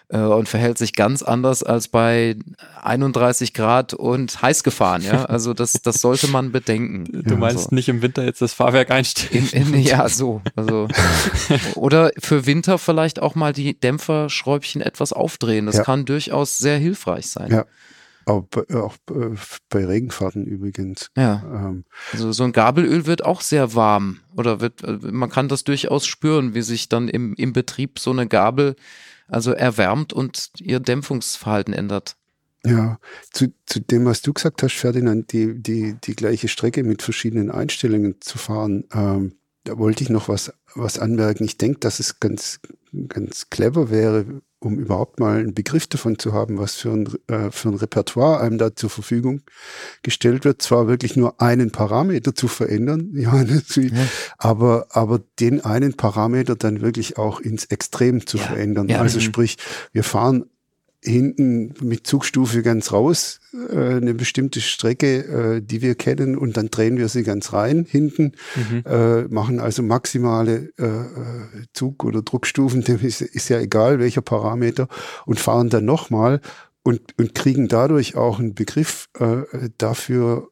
äh, 0.08 0.18
und 0.18 0.48
verhält 0.48 0.78
sich 0.78 0.92
ganz 0.92 1.24
anders 1.24 1.64
als 1.64 1.88
bei 1.88 2.36
31 2.80 3.54
Grad 3.54 3.92
und 3.92 4.40
heiß 4.40 4.62
gefahren. 4.62 5.02
Ja, 5.02 5.24
also 5.26 5.52
das, 5.52 5.72
das 5.82 5.96
sollte 6.00 6.28
man 6.28 6.52
bedenken. 6.52 7.24
Du 7.24 7.36
meinst 7.36 7.56
Also. 7.64 7.74
nicht 7.74 7.88
im 7.88 8.02
Winter 8.02 8.24
jetzt 8.24 8.40
das 8.40 8.52
Fahrwerk 8.52 8.92
einstellen? 8.92 9.48
In, 9.50 9.74
in, 9.74 9.80
ja, 9.82 10.08
so. 10.20 10.40
Also, 10.54 10.86
oder 11.74 12.12
für 12.20 12.46
Winter 12.46 12.78
vielleicht 12.78 13.20
auch 13.20 13.34
mal 13.34 13.52
die 13.52 13.78
Dämpferschräubchen 13.78 14.80
etwas 14.80 15.12
aufdrehen. 15.12 15.66
Das 15.66 15.78
Ja. 15.78 15.82
kann 15.82 16.04
durchaus 16.04 16.58
sehr 16.58 16.78
hilfreich 16.78 17.26
sein. 17.26 17.50
Ja. 17.50 17.64
Auch, 18.26 18.44
bei- 18.44 18.74
auch 18.74 18.96
äh, 19.10 19.36
bei 19.68 19.84
Regenfahrten 19.86 20.46
übrigens. 20.46 21.10
Ja, 21.16 21.42
Ähm, 21.44 21.84
also 22.12 22.32
so 22.32 22.44
ein 22.44 22.52
Gabelöl 22.52 23.06
wird 23.06 23.24
auch 23.24 23.40
sehr 23.40 23.74
warm 23.74 24.20
oder 24.36 24.60
wird, 24.60 24.82
äh, 24.82 24.98
man 25.02 25.30
kann 25.30 25.48
das 25.48 25.64
durchaus 25.64 26.06
spüren, 26.06 26.54
wie 26.54 26.62
sich 26.62 26.88
dann 26.88 27.08
im, 27.08 27.34
im 27.34 27.52
Betrieb 27.52 27.98
so 27.98 28.10
eine 28.10 28.26
Gabel 28.26 28.76
also 29.28 29.52
erwärmt 29.52 30.12
und 30.12 30.50
ihr 30.60 30.80
Dämpfungsverhalten 30.80 31.72
ändert. 31.74 32.16
Ja, 32.66 32.98
zu, 33.30 33.52
zu 33.66 33.80
dem, 33.80 34.06
was 34.06 34.22
du 34.22 34.32
gesagt 34.32 34.62
hast, 34.62 34.72
Ferdinand, 34.74 35.32
die, 35.32 35.54
die, 35.60 35.96
die 36.02 36.14
gleiche 36.16 36.48
Strecke 36.48 36.82
mit 36.82 37.02
verschiedenen 37.02 37.50
Einstellungen 37.50 38.20
zu 38.20 38.38
fahren, 38.38 38.84
ähm, 38.94 39.34
da 39.64 39.78
wollte 39.78 40.02
ich 40.02 40.10
noch 40.10 40.28
was, 40.28 40.52
was 40.74 40.98
anmerken. 40.98 41.44
Ich 41.44 41.58
denke, 41.58 41.80
dass 41.80 42.00
es 42.00 42.20
ganz, 42.20 42.60
ganz 43.08 43.50
clever 43.50 43.90
wäre, 43.90 44.40
um 44.64 44.78
überhaupt 44.78 45.20
mal 45.20 45.38
einen 45.38 45.54
Begriff 45.54 45.86
davon 45.86 46.18
zu 46.18 46.32
haben, 46.32 46.58
was 46.58 46.74
für 46.76 46.90
ein, 46.90 47.08
äh, 47.28 47.50
für 47.50 47.68
ein 47.68 47.74
Repertoire 47.74 48.40
einem 48.40 48.58
da 48.58 48.74
zur 48.74 48.90
Verfügung 48.90 49.42
gestellt 50.02 50.44
wird. 50.44 50.62
Zwar 50.62 50.88
wirklich 50.88 51.16
nur 51.16 51.40
einen 51.40 51.70
Parameter 51.70 52.34
zu 52.34 52.48
verändern, 52.48 53.10
ja, 53.14 53.44
aber, 54.38 54.86
aber 54.90 55.20
den 55.40 55.64
einen 55.64 55.94
Parameter 55.94 56.56
dann 56.56 56.80
wirklich 56.80 57.18
auch 57.18 57.40
ins 57.40 57.66
Extrem 57.66 58.26
zu 58.26 58.38
Ja, 58.38 58.44
verändern. 58.44 58.88
ja. 58.88 59.00
Also 59.00 59.18
Mhm. 59.18 59.22
sprich, 59.22 59.56
wir 59.92 60.04
fahren 60.04 60.44
hinten 61.04 61.74
mit 61.82 62.06
Zugstufe 62.06 62.62
ganz 62.62 62.92
raus, 62.92 63.40
äh, 63.70 63.96
eine 63.96 64.14
bestimmte 64.14 64.60
Strecke, 64.60 65.56
äh, 65.56 65.60
die 65.60 65.82
wir 65.82 65.94
kennen, 65.94 66.36
und 66.36 66.56
dann 66.56 66.70
drehen 66.70 66.96
wir 66.96 67.08
sie 67.08 67.22
ganz 67.22 67.52
rein 67.52 67.86
hinten, 67.88 68.32
Mhm. 68.56 68.82
äh, 68.86 69.22
machen 69.24 69.60
also 69.60 69.82
maximale 69.82 70.72
äh, 70.78 70.84
äh, 70.84 71.66
Zug- 71.74 72.04
oder 72.04 72.22
Druckstufen, 72.22 72.82
dem 72.84 73.00
ist, 73.00 73.20
ist 73.20 73.50
ja 73.50 73.60
egal 73.60 73.98
welcher 73.98 74.22
Parameter, 74.22 74.88
und 75.26 75.38
fahren 75.38 75.68
dann 75.68 75.84
nochmal 75.84 76.40
und, 76.82 77.00
und 77.18 77.34
kriegen 77.34 77.68
dadurch 77.68 78.16
auch 78.16 78.38
einen 78.38 78.54
Begriff 78.54 79.08
äh, 79.18 79.42
dafür, 79.78 80.48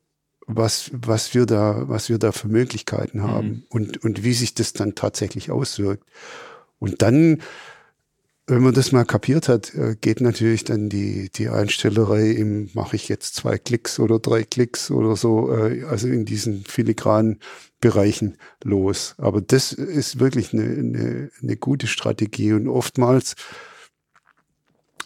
was, 0.46 0.90
was, 0.92 1.34
wir 1.34 1.46
da, 1.46 1.88
was 1.88 2.08
wir 2.10 2.18
da 2.18 2.32
für 2.32 2.48
Möglichkeiten 2.48 3.22
haben 3.22 3.64
und, 3.70 4.04
und 4.04 4.22
wie 4.22 4.34
sich 4.34 4.54
das 4.54 4.72
dann 4.74 4.94
tatsächlich 4.94 5.50
auswirkt. 5.50 6.04
Und 6.78 7.00
dann 7.00 7.40
wenn 8.46 8.62
man 8.62 8.74
das 8.74 8.90
mal 8.90 9.05
kapiert 9.05 9.48
hat, 9.48 9.74
äh, 9.74 9.96
geht 10.00 10.20
natürlich 10.20 10.64
dann 10.64 10.88
die, 10.88 11.31
die 11.31 11.48
Einstellerei 11.48 12.31
im, 12.31 12.70
mache 12.74 12.96
ich 12.96 13.09
jetzt 13.09 13.37
zwei 13.37 13.57
Klicks 13.57 14.00
oder 14.00 14.18
drei 14.18 14.42
Klicks 14.42 14.90
oder 14.90 15.14
so, 15.16 15.55
äh, 15.55 15.85
also 15.85 16.09
in 16.09 16.24
diesen 16.24 16.64
filigranen 16.64 17.38
Bereichen 17.81 18.37
los. 18.64 19.14
Aber 19.18 19.40
das 19.40 19.72
ist 19.72 20.18
wirklich 20.18 20.52
eine, 20.52 20.64
eine, 20.64 21.31
eine 21.40 21.57
gute 21.57 21.87
Strategie 21.87 22.52
und 22.52 22.68
oftmals 22.68 23.37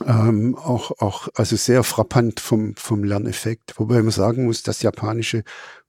ähm, 0.05 0.57
auch, 0.57 0.92
auch 1.01 1.29
also 1.35 1.57
sehr 1.57 1.83
frappant 1.83 2.40
vom, 2.40 2.75
vom 2.77 3.05
Lerneffekt. 3.05 3.79
Wobei 3.79 4.03
man 4.03 4.11
sagen 4.11 4.44
muss, 4.44 4.62
dass 4.62 4.83
japanische 4.83 5.42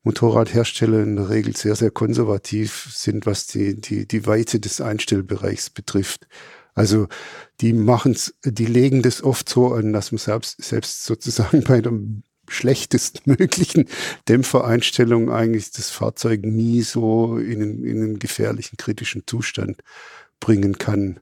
Motorradhersteller 0.03 0.99
in 1.01 1.15
der 1.17 1.29
Regel 1.29 1.55
sehr, 1.55 1.75
sehr 1.75 1.91
konservativ 1.91 2.89
sind, 2.93 3.25
was 3.25 3.47
die, 3.47 3.79
die, 3.79 4.07
die 4.07 4.25
Weite 4.25 4.59
des 4.59 4.79
Einstellbereichs 4.79 5.69
betrifft. 5.69 6.27
Also 6.77 7.07
die 7.59 7.73
machen's, 7.73 8.35
die 8.45 8.67
legen 8.67 9.01
das 9.01 9.23
oft 9.23 9.49
so 9.49 9.73
an, 9.73 9.93
dass 9.93 10.11
man 10.11 10.19
selbst, 10.19 10.61
selbst 10.61 11.05
sozusagen 11.05 11.63
bei 11.67 11.81
der 11.81 11.93
schlechtestmöglichen 12.47 13.87
Dämpfereinstellung 14.29 15.31
eigentlich 15.31 15.71
das 15.71 15.89
Fahrzeug 15.89 16.45
nie 16.45 16.83
so 16.83 17.39
in 17.39 17.63
einen, 17.63 17.83
in 17.83 18.03
einen 18.03 18.19
gefährlichen, 18.19 18.77
kritischen 18.77 19.23
Zustand 19.25 19.81
bringen 20.39 20.77
kann. 20.77 21.19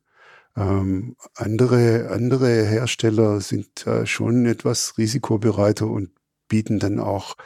Ähm, 0.58 1.16
andere, 1.36 2.10
andere 2.12 2.66
Hersteller 2.66 3.40
sind 3.40 3.88
äh, 3.88 4.06
schon 4.06 4.46
etwas 4.46 4.98
risikobereiter 4.98 5.88
und 5.88 6.12
bieten 6.50 6.80
dann 6.80 7.00
auch 7.00 7.38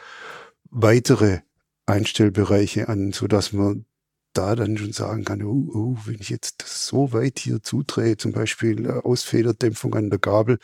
weitere 0.64 1.42
Einstellbereiche 1.86 2.88
an, 2.88 3.12
so 3.12 3.28
dass 3.28 3.52
man 3.52 3.84
da 4.32 4.54
dann 4.54 4.76
schon 4.76 4.92
sagen 4.92 5.24
kann, 5.24 5.42
oh, 5.42 5.68
oh, 5.72 5.96
wenn 6.04 6.16
ich 6.20 6.30
jetzt 6.30 6.62
so 6.66 7.12
weit 7.12 7.38
hier 7.38 7.62
zudrehe, 7.62 8.16
zum 8.16 8.32
Beispiel 8.32 8.86
äh, 8.86 8.92
Ausfederdämpfung 9.02 9.94
an 9.94 10.10
der 10.10 10.18
Gabel, 10.18 10.58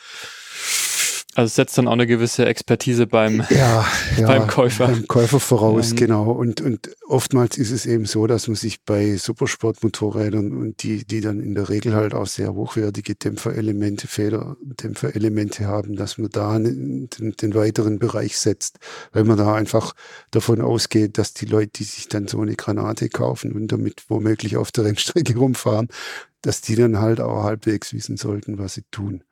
Also 1.36 1.52
setzt 1.52 1.76
dann 1.76 1.86
auch 1.86 1.92
eine 1.92 2.06
gewisse 2.06 2.46
Expertise 2.46 3.06
beim, 3.06 3.44
ja, 3.50 3.84
ja, 4.16 4.26
Beim 4.26 4.46
Käufer. 4.46 4.86
Beim 4.86 5.06
Käufer 5.06 5.38
voraus, 5.38 5.90
Ähm. 5.90 5.96
genau. 5.96 6.30
Und, 6.30 6.62
und 6.62 6.96
oftmals 7.06 7.58
ist 7.58 7.70
es 7.72 7.84
eben 7.84 8.06
so, 8.06 8.26
dass 8.26 8.48
man 8.48 8.54
sich 8.54 8.82
bei 8.84 9.16
Supersportmotorrädern 9.16 10.52
und 10.56 10.82
die, 10.82 11.04
die 11.04 11.20
dann 11.20 11.40
in 11.40 11.54
der 11.54 11.68
Regel 11.68 11.94
halt 11.94 12.14
auch 12.14 12.26
sehr 12.26 12.54
hochwertige 12.54 13.16
Dämpferelemente, 13.16 14.08
Federdämpferelemente 14.08 15.66
haben, 15.66 15.94
dass 15.94 16.16
man 16.16 16.30
da 16.30 16.58
den, 16.58 17.10
den, 17.10 17.32
den 17.32 17.54
weiteren 17.54 17.98
Bereich 17.98 18.38
setzt, 18.38 18.78
weil 19.12 19.24
man 19.24 19.36
da 19.36 19.54
einfach 19.54 19.92
davon 20.30 20.62
ausgeht, 20.62 21.18
dass 21.18 21.34
die 21.34 21.44
Leute, 21.44 21.72
die 21.76 21.84
sich 21.84 22.08
dann 22.08 22.28
so 22.28 22.40
eine 22.40 22.56
Granate 22.56 23.10
kaufen 23.10 23.52
und 23.52 23.70
damit 23.70 24.04
womöglich 24.08 24.56
auf 24.56 24.72
der 24.72 24.86
Rennstrecke 24.86 25.36
rumfahren, 25.36 25.88
dass 26.40 26.62
die 26.62 26.76
dann 26.76 26.98
halt 26.98 27.20
auch 27.20 27.42
halbwegs 27.42 27.92
wissen 27.92 28.16
sollten, 28.16 28.56
was 28.56 28.72
sie 28.72 28.84
tun. 28.90 29.22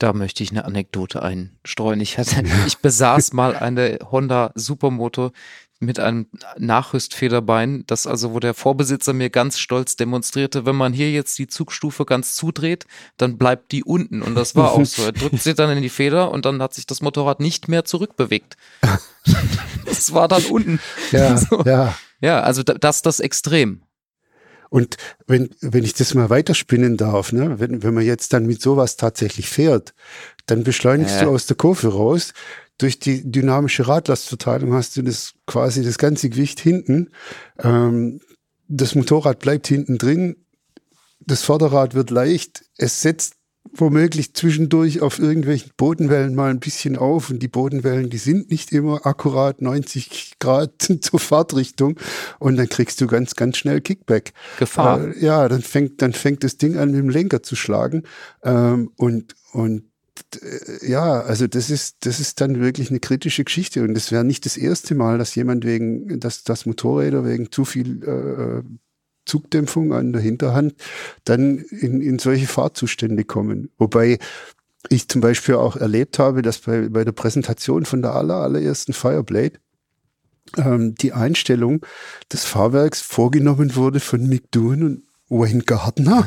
Da 0.00 0.12
möchte 0.14 0.42
ich 0.42 0.50
eine 0.50 0.64
Anekdote 0.64 1.22
einstreuen. 1.22 2.00
Ich 2.00 2.16
hatte, 2.18 2.42
ich 2.66 2.78
besaß 2.78 3.32
mal 3.34 3.54
eine 3.54 3.98
Honda 4.10 4.50
Supermoto 4.54 5.30
mit 5.78 6.00
einem 6.00 6.26
Nachrüstfederbein, 6.58 7.84
das 7.86 8.06
also, 8.06 8.32
wo 8.34 8.40
der 8.40 8.54
Vorbesitzer 8.54 9.12
mir 9.12 9.30
ganz 9.30 9.58
stolz 9.58 9.96
demonstrierte, 9.96 10.66
wenn 10.66 10.76
man 10.76 10.92
hier 10.92 11.10
jetzt 11.10 11.38
die 11.38 11.46
Zugstufe 11.46 12.04
ganz 12.04 12.34
zudreht, 12.34 12.86
dann 13.16 13.38
bleibt 13.38 13.72
die 13.72 13.84
unten. 13.84 14.20
Und 14.22 14.34
das 14.34 14.56
war 14.56 14.72
auch 14.72 14.84
so. 14.84 15.04
Er 15.04 15.12
drückt 15.12 15.40
sie 15.40 15.54
dann 15.54 15.70
in 15.76 15.82
die 15.82 15.88
Feder 15.88 16.30
und 16.32 16.44
dann 16.44 16.60
hat 16.62 16.74
sich 16.74 16.86
das 16.86 17.00
Motorrad 17.00 17.40
nicht 17.40 17.68
mehr 17.68 17.84
zurückbewegt. 17.84 18.56
Das 19.84 20.14
war 20.14 20.28
dann 20.28 20.44
unten. 20.44 20.80
Ja, 21.12 21.36
So. 21.50 21.62
ja. 21.64 21.94
Ja, 22.22 22.40
also 22.40 22.62
da- 22.62 22.74
das 22.74 23.02
das 23.02 23.20
Extrem. 23.20 23.82
Und 24.70 24.96
wenn, 25.26 25.50
wenn 25.60 25.84
ich 25.84 25.94
das 25.94 26.14
mal 26.14 26.30
weiterspinnen 26.30 26.96
darf, 26.96 27.32
ne, 27.32 27.58
wenn, 27.58 27.82
wenn 27.82 27.92
man 27.92 28.04
jetzt 28.04 28.32
dann 28.32 28.46
mit 28.46 28.62
sowas 28.62 28.96
tatsächlich 28.96 29.48
fährt, 29.48 29.94
dann 30.46 30.62
beschleunigst 30.64 31.16
Ja. 31.16 31.24
du 31.24 31.30
aus 31.30 31.46
der 31.46 31.56
Kurve 31.56 31.88
raus. 31.88 32.32
Durch 32.78 32.98
die 32.98 33.30
dynamische 33.30 33.86
Radlastverteilung 33.88 34.72
hast 34.72 34.96
du 34.96 35.02
das 35.02 35.34
quasi 35.46 35.82
das 35.84 35.98
ganze 35.98 36.30
Gewicht 36.30 36.60
hinten. 36.60 37.10
Ähm, 37.58 38.20
das 38.68 38.94
Motorrad 38.94 39.40
bleibt 39.40 39.66
hinten 39.66 39.98
drin. 39.98 40.36
Das 41.18 41.42
Vorderrad 41.42 41.94
wird 41.94 42.10
leicht. 42.10 42.64
Es 42.78 43.02
setzt 43.02 43.34
womöglich 43.72 44.34
zwischendurch 44.34 45.00
auf 45.00 45.18
irgendwelchen 45.18 45.72
Bodenwellen 45.76 46.34
mal 46.34 46.50
ein 46.50 46.60
bisschen 46.60 46.96
auf 46.96 47.30
und 47.30 47.40
die 47.40 47.48
Bodenwellen, 47.48 48.10
die 48.10 48.18
sind 48.18 48.50
nicht 48.50 48.72
immer 48.72 49.06
akkurat 49.06 49.62
90 49.62 50.34
Grad 50.38 50.72
zur 51.00 51.20
Fahrtrichtung 51.20 51.98
und 52.38 52.56
dann 52.56 52.68
kriegst 52.68 53.00
du 53.00 53.06
ganz, 53.06 53.36
ganz 53.36 53.56
schnell 53.58 53.80
Kickback. 53.80 54.32
Gefahr. 54.58 55.08
Äh, 55.08 55.24
ja, 55.24 55.48
dann 55.48 55.62
fängt, 55.62 56.02
dann 56.02 56.12
fängt 56.12 56.42
das 56.42 56.56
Ding 56.56 56.76
an, 56.76 56.90
mit 56.90 57.00
dem 57.00 57.10
Lenker 57.10 57.42
zu 57.42 57.54
schlagen. 57.54 58.04
Ähm, 58.42 58.90
und, 58.96 59.34
und 59.52 59.84
äh, 60.42 60.90
ja, 60.90 61.20
also 61.20 61.46
das 61.46 61.70
ist, 61.70 61.98
das 62.00 62.20
ist 62.20 62.40
dann 62.40 62.60
wirklich 62.60 62.90
eine 62.90 63.00
kritische 63.00 63.44
Geschichte. 63.44 63.82
Und 63.82 63.96
es 63.96 64.10
wäre 64.10 64.24
nicht 64.24 64.46
das 64.46 64.56
erste 64.56 64.94
Mal, 64.94 65.18
dass 65.18 65.34
jemand 65.34 65.64
wegen, 65.64 66.20
dass, 66.20 66.44
dass 66.44 66.66
Motorräder 66.66 67.24
wegen 67.24 67.52
zu 67.52 67.64
viel, 67.64 68.02
äh, 68.04 68.62
Zugdämpfung 69.30 69.92
an 69.92 70.12
der 70.12 70.20
Hinterhand 70.20 70.74
dann 71.24 71.58
in, 71.58 72.00
in 72.00 72.18
solche 72.18 72.46
Fahrzustände 72.46 73.24
kommen. 73.24 73.70
Wobei 73.78 74.18
ich 74.88 75.08
zum 75.08 75.20
Beispiel 75.20 75.54
auch 75.56 75.76
erlebt 75.76 76.18
habe, 76.18 76.42
dass 76.42 76.58
bei, 76.58 76.88
bei 76.88 77.04
der 77.04 77.12
Präsentation 77.12 77.84
von 77.84 78.02
der 78.02 78.14
aller, 78.14 78.36
allerersten 78.36 78.92
Fireblade 78.92 79.58
ähm, 80.56 80.94
die 80.94 81.12
Einstellung 81.12 81.84
des 82.32 82.44
Fahrwerks 82.44 83.00
vorgenommen 83.00 83.76
wurde 83.76 84.00
von 84.00 84.26
Mick 84.26 84.44
und 84.56 85.02
Wayne 85.28 85.62
Gardner. 85.62 86.26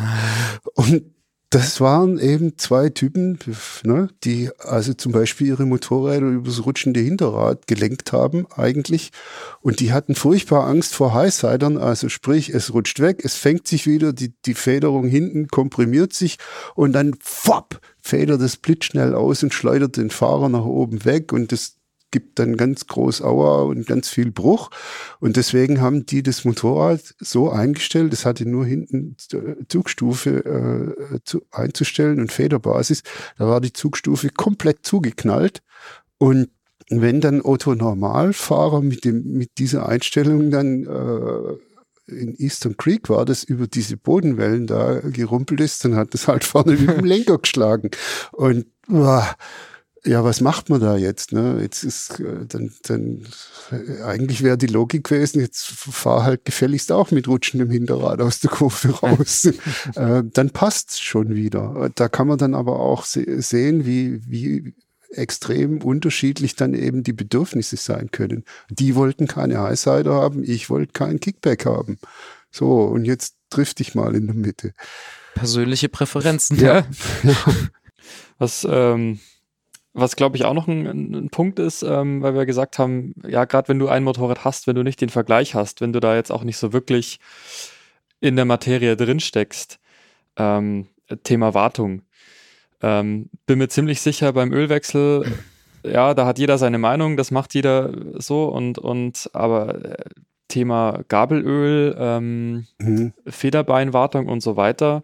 Und 0.75 1.12
das 1.53 1.79
waren 1.81 2.17
eben 2.17 2.57
zwei 2.57 2.89
Typen, 2.89 3.37
ne, 3.83 4.09
die 4.23 4.49
also 4.57 4.95
zum 4.95 5.11
Beispiel 5.11 5.47
ihre 5.47 5.67
Motorräder 5.67 6.25
übers 6.25 6.65
rutschende 6.65 6.99
Hinterrad 6.99 7.67
gelenkt 7.67 8.11
haben 8.11 8.47
eigentlich. 8.55 9.11
Und 9.61 9.79
die 9.79 9.93
hatten 9.93 10.15
furchtbar 10.15 10.65
Angst 10.65 10.95
vor 10.95 11.13
Highsidern, 11.13 11.77
also 11.77 12.09
sprich, 12.09 12.49
es 12.49 12.73
rutscht 12.73 12.99
weg, 12.99 13.21
es 13.23 13.35
fängt 13.35 13.67
sich 13.67 13.85
wieder, 13.85 14.13
die, 14.13 14.33
die 14.45 14.55
Federung 14.55 15.07
hinten 15.07 15.47
komprimiert 15.47 16.13
sich 16.13 16.37
und 16.73 16.93
dann 16.93 17.13
fopp, 17.21 17.79
federt 18.01 18.41
es 18.41 18.57
blitzschnell 18.57 19.13
aus 19.13 19.43
und 19.43 19.53
schleudert 19.53 19.97
den 19.97 20.09
Fahrer 20.09 20.49
nach 20.49 20.65
oben 20.65 21.05
weg 21.05 21.31
und 21.33 21.51
das 21.51 21.75
gibt 22.13 22.39
dann 22.39 22.55
ganz 22.55 22.87
groß 22.87 23.23
Aua 23.23 23.63
und 23.63 23.85
ganz 23.85 24.07
viel 24.07 24.31
Bruch. 24.31 24.69
Und 25.19 25.35
deswegen 25.35 25.81
haben 25.81 26.05
die 26.05 26.23
das 26.23 26.45
Motorrad 26.45 27.01
so 27.19 27.49
eingestellt, 27.49 28.13
es 28.13 28.25
hatte 28.25 28.47
nur 28.47 28.65
hinten 28.65 29.17
Zugstufe 29.67 30.45
äh, 30.45 31.19
zu, 31.25 31.41
einzustellen 31.51 32.21
und 32.21 32.31
Federbasis. 32.31 33.01
Da 33.37 33.47
war 33.47 33.59
die 33.59 33.73
Zugstufe 33.73 34.29
komplett 34.29 34.85
zugeknallt. 34.85 35.61
Und 36.19 36.49
wenn 36.89 37.19
dann 37.19 37.41
Otto 37.41 37.73
Normalfahrer 37.73 38.81
mit, 38.81 39.03
dem, 39.03 39.23
mit 39.33 39.57
dieser 39.57 39.89
Einstellung 39.89 40.51
dann 40.51 40.83
äh, 40.83 42.11
in 42.11 42.35
Eastern 42.35 42.77
Creek 42.77 43.09
war, 43.09 43.25
das 43.25 43.43
über 43.43 43.65
diese 43.65 43.97
Bodenwellen 43.97 44.67
da 44.67 44.99
gerumpelt 44.99 45.61
ist, 45.61 45.83
dann 45.83 45.95
hat 45.95 46.13
das 46.13 46.27
halt 46.27 46.43
vorne 46.43 46.73
mit 46.73 46.89
dem 46.89 47.05
Lenker 47.05 47.39
geschlagen. 47.39 47.89
Und 48.33 48.67
boah, 48.87 49.35
ja, 50.05 50.23
was 50.23 50.41
macht 50.41 50.69
man 50.69 50.81
da 50.81 50.97
jetzt? 50.97 51.31
Ne? 51.31 51.59
Jetzt 51.61 51.83
ist 51.83 52.19
äh, 52.19 52.45
dann, 52.47 52.71
dann 52.83 53.25
eigentlich 54.03 54.43
wäre 54.43 54.57
die 54.57 54.67
Logik 54.67 55.05
gewesen, 55.05 55.39
jetzt 55.39 55.65
fahr 55.65 56.23
halt 56.23 56.45
gefälligst 56.45 56.91
auch 56.91 57.11
mit 57.11 57.27
rutschendem 57.27 57.69
Hinterrad 57.69 58.21
aus 58.21 58.39
der 58.41 58.51
Kurve 58.51 58.89
raus. 58.89 59.45
äh, 59.95 60.23
dann 60.25 60.49
passt's 60.49 60.99
schon 60.99 61.35
wieder. 61.35 61.89
Da 61.95 62.09
kann 62.09 62.27
man 62.27 62.37
dann 62.37 62.53
aber 62.53 62.79
auch 62.79 63.05
se 63.05 63.41
sehen, 63.41 63.85
wie, 63.85 64.21
wie 64.29 64.75
extrem 65.11 65.81
unterschiedlich 65.81 66.55
dann 66.55 66.73
eben 66.73 67.03
die 67.03 67.13
Bedürfnisse 67.13 67.77
sein 67.77 68.11
können. 68.11 68.43
Die 68.69 68.95
wollten 68.95 69.27
keine 69.27 69.59
Highsider 69.59 70.13
haben, 70.13 70.43
ich 70.43 70.69
wollte 70.69 70.91
keinen 70.91 71.19
Kickback 71.19 71.65
haben. 71.65 71.97
So, 72.51 72.83
und 72.83 73.05
jetzt 73.05 73.35
trifft 73.49 73.79
dich 73.79 73.95
mal 73.95 74.15
in 74.15 74.27
der 74.27 74.35
Mitte. 74.35 74.73
Persönliche 75.35 75.89
Präferenzen, 75.89 76.59
ja. 76.59 76.85
ja. 77.23 77.35
Was 78.37 78.67
ähm, 78.69 79.19
was 79.93 80.15
glaube 80.15 80.35
ich 80.35 80.45
auch 80.45 80.53
noch 80.53 80.67
ein, 80.67 81.13
ein 81.13 81.29
Punkt 81.29 81.59
ist, 81.59 81.83
ähm, 81.83 82.21
weil 82.21 82.33
wir 82.33 82.45
gesagt 82.45 82.79
haben, 82.79 83.13
ja, 83.27 83.45
gerade 83.45 83.69
wenn 83.69 83.79
du 83.79 83.87
ein 83.87 84.03
Motorrad 84.03 84.43
hast, 84.43 84.67
wenn 84.67 84.75
du 84.75 84.83
nicht 84.83 85.01
den 85.01 85.09
Vergleich 85.09 85.55
hast, 85.55 85.81
wenn 85.81 85.93
du 85.93 85.99
da 85.99 86.15
jetzt 86.15 86.31
auch 86.31 86.43
nicht 86.43 86.57
so 86.57 86.73
wirklich 86.73 87.19
in 88.19 88.35
der 88.35 88.45
Materie 88.45 88.95
drin 88.97 89.19
steckst, 89.19 89.79
ähm, 90.37 90.87
Thema 91.23 91.53
Wartung. 91.53 92.01
Ähm, 92.81 93.29
bin 93.45 93.59
mir 93.59 93.69
ziemlich 93.69 94.01
sicher 94.01 94.33
beim 94.33 94.51
Ölwechsel, 94.51 95.25
ja, 95.85 96.13
da 96.13 96.25
hat 96.25 96.39
jeder 96.39 96.57
seine 96.57 96.79
Meinung, 96.79 97.17
das 97.17 97.31
macht 97.31 97.53
jeder 97.53 97.91
so 98.15 98.45
und, 98.45 98.77
und 98.79 99.29
aber 99.33 99.85
äh, 99.85 100.05
Thema 100.47 101.03
Gabelöl, 101.07 101.95
ähm, 101.97 102.67
mhm. 102.79 103.13
Federbeinwartung 103.27 104.27
und 104.27 104.41
so 104.41 104.55
weiter 104.55 105.03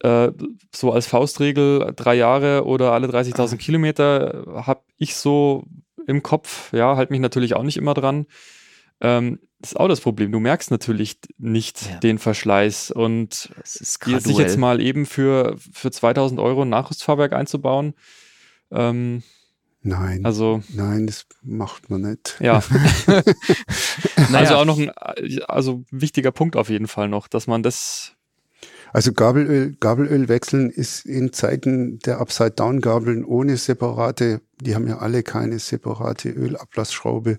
äh, 0.00 0.30
so 0.74 0.92
als 0.92 1.06
Faustregel 1.06 1.92
drei 1.96 2.14
Jahre 2.14 2.64
oder 2.64 2.92
alle 2.92 3.08
30.000 3.08 3.56
Kilometer 3.56 4.44
habe 4.64 4.82
ich 4.96 5.16
so 5.16 5.64
im 6.06 6.22
Kopf. 6.22 6.72
Ja, 6.72 6.96
halt 6.96 7.10
mich 7.10 7.20
natürlich 7.20 7.54
auch 7.54 7.62
nicht 7.62 7.76
immer 7.76 7.94
dran. 7.94 8.26
Ähm, 9.00 9.40
das 9.60 9.72
ist 9.72 9.76
auch 9.76 9.88
das 9.88 10.00
Problem. 10.00 10.30
Du 10.30 10.38
merkst 10.38 10.70
natürlich 10.70 11.18
nicht 11.36 11.86
ja. 11.88 11.96
den 11.98 12.18
Verschleiß 12.18 12.92
und 12.92 13.50
sich 13.64 14.38
jetzt 14.38 14.56
mal 14.56 14.80
eben 14.80 15.04
für, 15.04 15.56
für 15.72 15.90
2000 15.90 16.38
Euro 16.40 16.62
ein 16.62 16.68
Nachrüstfahrwerk 16.68 17.32
einzubauen. 17.32 17.94
Ähm, 18.70 19.22
Nein. 19.80 20.24
Also, 20.24 20.62
nein, 20.74 21.06
das 21.06 21.26
macht 21.42 21.88
man 21.88 22.02
nicht. 22.02 22.36
Ja. 22.40 22.62
also 24.32 24.54
auch 24.56 24.64
noch 24.64 24.78
ein 24.78 24.90
also 25.46 25.84
wichtiger 25.90 26.32
Punkt 26.32 26.56
auf 26.56 26.68
jeden 26.68 26.88
Fall 26.88 27.08
noch, 27.08 27.28
dass 27.28 27.46
man 27.46 27.62
das 27.62 28.17
also 28.92 29.12
Gabelöl, 29.12 29.76
Gabelöl 29.78 30.28
wechseln 30.28 30.70
ist 30.70 31.04
in 31.04 31.32
Zeiten 31.32 31.98
der 32.00 32.20
Upside-Down-Gabeln 32.20 33.24
ohne 33.24 33.56
separate, 33.56 34.40
die 34.60 34.74
haben 34.74 34.88
ja 34.88 34.98
alle 34.98 35.22
keine 35.22 35.58
separate 35.58 36.30
Ölablassschraube, 36.30 37.38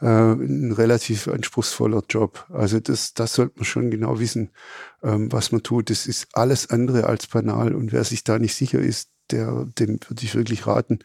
äh, 0.00 0.06
ein 0.06 0.72
relativ 0.72 1.28
anspruchsvoller 1.28 2.02
Job. 2.08 2.46
Also 2.50 2.80
das, 2.80 3.14
das 3.14 3.34
sollte 3.34 3.54
man 3.56 3.64
schon 3.64 3.90
genau 3.90 4.18
wissen, 4.18 4.50
ähm, 5.02 5.30
was 5.32 5.52
man 5.52 5.62
tut. 5.62 5.90
Das 5.90 6.06
ist 6.06 6.28
alles 6.32 6.70
andere 6.70 7.04
als 7.04 7.26
banal 7.26 7.74
und 7.74 7.92
wer 7.92 8.04
sich 8.04 8.24
da 8.24 8.38
nicht 8.38 8.54
sicher 8.54 8.80
ist, 8.80 9.10
der, 9.30 9.66
dem 9.78 9.98
würde 10.08 10.22
ich 10.22 10.34
wirklich 10.34 10.66
raten, 10.66 11.00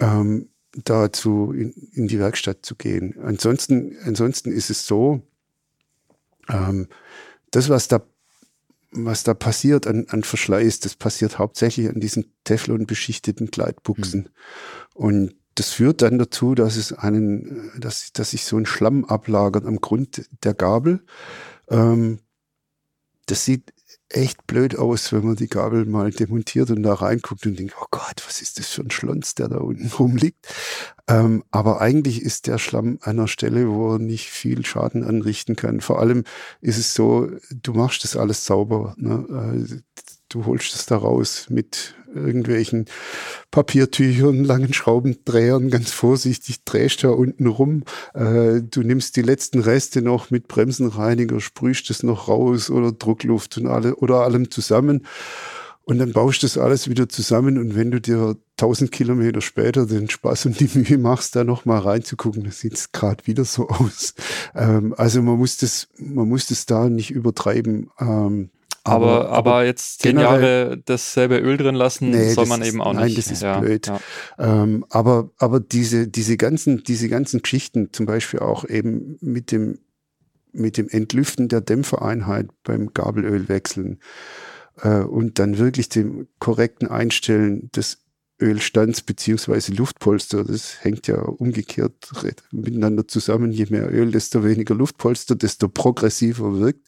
ähm, 0.00 0.48
dazu 0.84 1.52
in, 1.52 1.72
in 1.92 2.08
die 2.08 2.18
Werkstatt 2.18 2.64
zu 2.66 2.74
gehen. 2.74 3.16
Ansonsten, 3.22 3.96
ansonsten 4.04 4.52
ist 4.52 4.70
es 4.70 4.86
so, 4.86 5.22
ähm, 6.48 6.88
das, 7.50 7.68
was 7.68 7.88
da 7.88 8.02
was 9.04 9.22
da 9.22 9.34
passiert 9.34 9.86
an, 9.86 10.06
an 10.08 10.22
Verschleiß, 10.22 10.80
das 10.80 10.94
passiert 10.94 11.38
hauptsächlich 11.38 11.88
an 11.88 12.00
diesen 12.00 12.32
Teflon-beschichteten 12.44 13.48
Gleitbuchsen. 13.48 14.20
Mhm. 14.20 14.28
Und 14.94 15.34
das 15.54 15.70
führt 15.70 16.02
dann 16.02 16.18
dazu, 16.18 16.54
dass 16.54 16.76
es 16.76 16.92
einen, 16.92 17.72
dass, 17.78 18.12
dass 18.12 18.30
sich 18.30 18.44
so 18.44 18.56
ein 18.56 18.66
Schlamm 18.66 19.04
ablagert 19.04 19.64
am 19.64 19.80
Grund 19.80 20.28
der 20.44 20.54
Gabel. 20.54 21.04
Ähm, 21.68 22.20
das 23.26 23.44
sieht 23.44 23.72
echt 24.16 24.46
blöd 24.46 24.76
aus, 24.76 25.12
wenn 25.12 25.24
man 25.24 25.36
die 25.36 25.48
Gabel 25.48 25.84
mal 25.84 26.10
demontiert 26.10 26.70
und 26.70 26.82
da 26.82 26.94
reinguckt 26.94 27.46
und 27.46 27.58
denkt, 27.58 27.74
oh 27.80 27.86
Gott, 27.90 28.22
was 28.26 28.40
ist 28.40 28.58
das 28.58 28.68
für 28.68 28.82
ein 28.82 28.90
Schlons, 28.90 29.34
der 29.34 29.48
da 29.48 29.58
unten 29.58 29.88
rumliegt. 29.98 30.46
Ähm, 31.08 31.44
aber 31.50 31.80
eigentlich 31.80 32.22
ist 32.22 32.46
der 32.46 32.58
Schlamm 32.58 32.98
an 33.02 33.18
einer 33.18 33.28
Stelle, 33.28 33.70
wo 33.70 33.94
er 33.94 33.98
nicht 33.98 34.30
viel 34.30 34.64
Schaden 34.64 35.04
anrichten 35.04 35.54
kann. 35.54 35.80
Vor 35.80 36.00
allem 36.00 36.24
ist 36.60 36.78
es 36.78 36.94
so, 36.94 37.30
du 37.50 37.74
machst 37.74 38.04
das 38.04 38.16
alles 38.16 38.46
sauber. 38.46 38.94
Ne? 38.96 39.66
Äh, 39.68 39.82
du 40.28 40.46
holst 40.46 40.74
es 40.74 40.86
da 40.86 40.96
raus 40.96 41.46
mit 41.50 41.94
irgendwelchen 42.16 42.86
Papiertüchern, 43.50 44.44
langen 44.44 44.72
Schraubendrehern, 44.72 45.70
ganz 45.70 45.90
vorsichtig, 45.92 46.64
drehst 46.64 47.04
da 47.04 47.10
unten 47.10 47.46
rum. 47.46 47.84
Äh, 48.14 48.62
du 48.62 48.82
nimmst 48.82 49.16
die 49.16 49.22
letzten 49.22 49.60
Reste 49.60 50.02
noch 50.02 50.30
mit 50.30 50.48
Bremsenreiniger, 50.48 51.40
sprühst 51.40 51.90
es 51.90 52.02
noch 52.02 52.28
raus 52.28 52.70
oder 52.70 52.92
Druckluft 52.92 53.58
und 53.58 53.66
alle, 53.66 53.96
oder 53.96 54.20
allem 54.20 54.50
zusammen. 54.50 55.06
Und 55.88 55.98
dann 55.98 56.12
baust 56.12 56.42
du 56.42 56.46
das 56.46 56.58
alles 56.58 56.90
wieder 56.90 57.08
zusammen 57.08 57.58
und 57.58 57.76
wenn 57.76 57.92
du 57.92 58.00
dir 58.00 58.36
tausend 58.56 58.90
Kilometer 58.90 59.40
später 59.40 59.86
den 59.86 60.10
Spaß 60.10 60.46
und 60.46 60.58
die 60.58 60.68
Mühe 60.76 60.98
machst, 60.98 61.36
da 61.36 61.44
nochmal 61.44 61.78
reinzugucken, 61.78 62.42
dann 62.42 62.50
sieht 62.50 62.74
es 62.74 62.90
gerade 62.90 63.24
wieder 63.28 63.44
so 63.44 63.68
aus. 63.68 64.14
Ähm, 64.56 64.94
also 64.96 65.22
man 65.22 65.38
muss 65.38 65.58
das, 65.58 65.86
man 65.96 66.28
muss 66.28 66.46
das 66.46 66.66
da 66.66 66.88
nicht 66.88 67.12
übertreiben. 67.12 67.88
Ähm, 68.00 68.50
aber, 68.86 69.28
aber, 69.28 69.32
aber, 69.32 69.64
jetzt 69.64 70.02
zehn 70.02 70.18
Jahre 70.18 70.80
dasselbe 70.84 71.38
Öl 71.38 71.56
drin 71.56 71.74
lassen, 71.74 72.10
nee, 72.10 72.30
soll 72.30 72.46
man 72.46 72.62
eben 72.62 72.80
auch 72.80 72.92
nein, 72.92 73.06
nicht. 73.06 73.16
Nein, 73.16 73.24
das 73.24 73.32
ist 73.32 73.42
ja, 73.42 73.60
blöd. 73.60 73.86
Ja. 73.86 74.00
Ähm, 74.38 74.84
aber, 74.90 75.30
aber 75.38 75.60
diese, 75.60 76.08
diese 76.08 76.36
ganzen, 76.36 76.82
diese 76.82 77.08
ganzen 77.08 77.42
Geschichten, 77.42 77.92
zum 77.92 78.06
Beispiel 78.06 78.40
auch 78.40 78.64
eben 78.64 79.18
mit 79.20 79.52
dem, 79.52 79.78
mit 80.52 80.78
dem 80.78 80.88
Entlüften 80.88 81.48
der 81.48 81.60
Dämpfereinheit 81.60 82.48
beim 82.64 82.94
Gabelöl 82.94 83.48
wechseln 83.48 84.00
äh, 84.82 85.00
und 85.00 85.38
dann 85.38 85.58
wirklich 85.58 85.88
dem 85.88 86.28
korrekten 86.38 86.88
Einstellen 86.88 87.70
des 87.72 88.05
Ölstands 88.40 89.02
beziehungsweise 89.02 89.72
Luftpolster. 89.72 90.44
Das 90.44 90.84
hängt 90.84 91.06
ja 91.06 91.20
umgekehrt 91.22 92.12
miteinander 92.52 93.08
zusammen. 93.08 93.50
Je 93.50 93.66
mehr 93.70 93.92
Öl, 93.92 94.10
desto 94.10 94.44
weniger 94.44 94.74
Luftpolster, 94.74 95.34
desto 95.34 95.68
progressiver 95.68 96.58
wirkt 96.58 96.86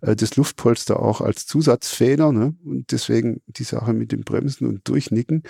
äh, 0.00 0.16
das 0.16 0.36
Luftpolster 0.36 1.00
auch 1.00 1.20
als 1.20 1.46
Zusatzfeder. 1.46 2.32
Ne? 2.32 2.54
Und 2.64 2.90
deswegen 2.92 3.40
die 3.46 3.64
Sache 3.64 3.92
mit 3.92 4.12
dem 4.12 4.22
Bremsen 4.22 4.66
und 4.66 4.88
Durchnicken. 4.88 5.44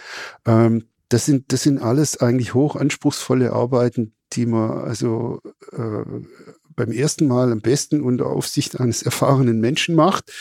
Ähm, 0.47 0.84
das 1.09 1.26
sind, 1.26 1.53
das 1.53 1.62
sind 1.62 1.82
alles 1.82 2.18
eigentlich 2.18 2.55
hoch 2.55 2.76
anspruchsvolle 2.76 3.53
Arbeiten, 3.53 4.14
die 4.32 4.47
man 4.47 4.70
also 4.78 5.41
äh, 5.72 6.05
beim 6.76 6.93
ersten 6.93 7.26
Mal 7.26 7.51
am 7.51 7.61
besten 7.61 8.01
unter 8.01 8.26
Aufsicht 8.26 8.80
eines 8.80 9.03
erfahrenen 9.03 9.61
Menschen 9.61 9.95
macht. 9.95 10.32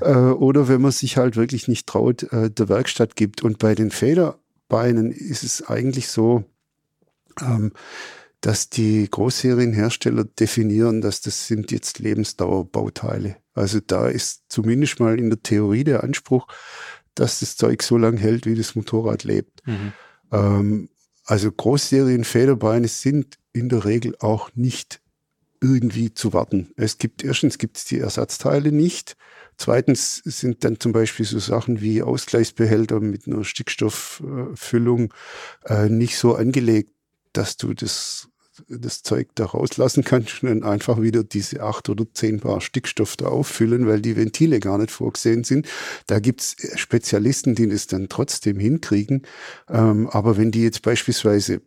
Äh, 0.00 0.14
oder 0.14 0.66
wenn 0.66 0.80
man 0.80 0.92
sich 0.92 1.18
halt 1.18 1.36
wirklich 1.36 1.68
nicht 1.68 1.86
traut, 1.86 2.24
äh, 2.32 2.50
der 2.50 2.68
Werkstatt 2.68 3.16
gibt. 3.16 3.42
Und 3.42 3.58
bei 3.58 3.74
den 3.74 3.90
Feder 3.90 4.38
Beinen 4.74 5.12
ist 5.12 5.44
es 5.44 5.62
eigentlich 5.62 6.08
so, 6.08 6.42
ähm, 7.40 7.70
dass 8.40 8.70
die 8.70 9.08
Großserienhersteller 9.08 10.24
definieren, 10.24 11.00
dass 11.00 11.20
das 11.20 11.46
sind 11.46 11.70
jetzt 11.70 12.00
Lebensdauerbauteile. 12.00 13.36
Also 13.54 13.78
da 13.78 14.08
ist 14.08 14.42
zumindest 14.48 14.98
mal 14.98 15.16
in 15.20 15.30
der 15.30 15.40
Theorie 15.40 15.84
der 15.84 16.02
Anspruch, 16.02 16.48
dass 17.14 17.38
das 17.38 17.56
Zeug 17.56 17.84
so 17.84 17.96
lange 17.96 18.18
hält, 18.18 18.46
wie 18.46 18.56
das 18.56 18.74
Motorrad 18.74 19.22
lebt. 19.22 19.64
Mhm. 19.64 19.92
Ähm, 20.32 20.88
also 21.24 21.52
Großserienfederbeine 21.52 22.88
sind 22.88 23.38
in 23.52 23.68
der 23.68 23.84
Regel 23.84 24.16
auch 24.18 24.50
nicht 24.56 25.00
irgendwie 25.60 26.12
zu 26.12 26.32
warten. 26.32 26.72
Es 26.74 26.98
gibt 26.98 27.22
erstens 27.22 27.58
gibt 27.58 27.76
es 27.76 27.84
die 27.84 28.00
Ersatzteile 28.00 28.72
nicht. 28.72 29.16
Zweitens 29.56 30.16
sind 30.24 30.64
dann 30.64 30.80
zum 30.80 30.92
Beispiel 30.92 31.26
so 31.26 31.38
Sachen 31.38 31.80
wie 31.80 32.02
Ausgleichsbehälter 32.02 33.00
mit 33.00 33.26
einer 33.26 33.44
Stickstofffüllung 33.44 35.12
äh, 35.64 35.88
nicht 35.88 36.18
so 36.18 36.34
angelegt, 36.34 36.90
dass 37.32 37.56
du 37.56 37.74
das, 37.74 38.28
das 38.68 39.02
Zeug 39.02 39.28
da 39.34 39.46
rauslassen 39.46 40.04
kannst 40.04 40.42
und 40.42 40.64
einfach 40.64 41.00
wieder 41.00 41.24
diese 41.24 41.62
acht 41.62 41.88
oder 41.88 42.06
zehn 42.12 42.40
Bar 42.40 42.60
Stickstoff 42.60 43.16
da 43.16 43.26
auffüllen, 43.26 43.86
weil 43.86 44.00
die 44.00 44.16
Ventile 44.16 44.60
gar 44.60 44.78
nicht 44.78 44.90
vorgesehen 44.90 45.44
sind. 45.44 45.68
Da 46.06 46.20
gibt's 46.20 46.56
Spezialisten, 46.76 47.54
die 47.54 47.68
das 47.68 47.86
dann 47.86 48.08
trotzdem 48.08 48.58
hinkriegen. 48.58 49.22
Ähm, 49.68 50.08
aber 50.08 50.36
wenn 50.36 50.50
die 50.50 50.62
jetzt 50.62 50.82
beispielsweise 50.82 51.60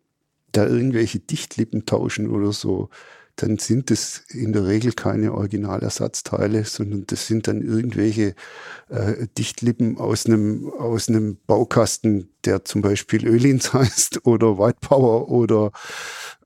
da 0.51 0.65
irgendwelche 0.65 1.19
Dichtlippen 1.19 1.85
tauschen 1.85 2.29
oder 2.29 2.51
so, 2.53 2.89
dann 3.37 3.59
sind 3.59 3.91
es 3.91 4.23
in 4.29 4.51
der 4.51 4.65
Regel 4.65 4.93
keine 4.93 5.33
Originalersatzteile, 5.33 6.65
sondern 6.65 7.05
das 7.07 7.27
sind 7.27 7.47
dann 7.47 7.61
irgendwelche 7.61 8.35
äh, 8.89 9.27
Dichtlippen 9.37 9.97
aus 9.97 10.25
einem 10.25 10.69
aus 10.71 11.07
einem 11.07 11.37
Baukasten, 11.45 12.29
der 12.45 12.65
zum 12.65 12.81
Beispiel 12.81 13.25
Ölins 13.27 13.73
heißt 13.73 14.25
oder 14.25 14.57
White 14.57 14.79
Power 14.81 15.29
oder 15.29 15.71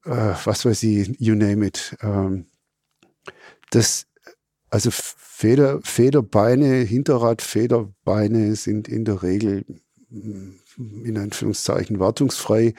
äh, 0.05 0.33
was 0.43 0.65
weiß 0.65 0.83
ich, 0.83 1.15
you 1.19 1.33
name 1.33 1.65
it. 1.65 1.97
Ähm, 2.01 2.45
das 3.71 4.07
also 4.69 4.89
Feder, 4.91 5.79
Federbeine, 5.83 6.75
Hinterradfederbeine 6.75 8.55
sind 8.55 8.87
in 8.87 9.05
der 9.05 9.23
Regel 9.23 9.65
in 10.77 11.17
Anführungszeichen 11.17 11.99
wartungsfrei. 11.99 12.73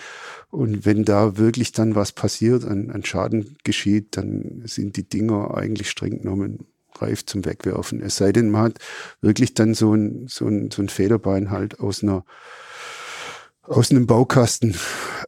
Und 0.50 0.84
wenn 0.84 1.04
da 1.04 1.36
wirklich 1.36 1.72
dann 1.72 1.94
was 1.94 2.12
passiert, 2.12 2.64
an, 2.64 2.90
an 2.90 3.04
Schaden 3.04 3.56
geschieht, 3.64 4.16
dann 4.16 4.62
sind 4.64 4.96
die 4.96 5.08
Dinger 5.08 5.56
eigentlich 5.56 5.90
streng 5.90 6.22
genommen 6.22 6.66
reif 6.96 7.24
zum 7.24 7.44
Wegwerfen. 7.44 8.02
Es 8.02 8.16
sei 8.16 8.32
denn, 8.32 8.50
man 8.50 8.64
hat 8.64 8.78
wirklich 9.20 9.54
dann 9.54 9.74
so 9.74 9.94
ein, 9.94 10.26
so 10.28 10.46
ein, 10.46 10.70
so 10.70 10.82
ein 10.82 10.88
Federbein 10.88 11.50
halt 11.50 11.80
aus 11.80 12.02
einer 12.02 12.24
aus 13.62 13.90
einem 13.90 14.06
Baukasten, 14.06 14.76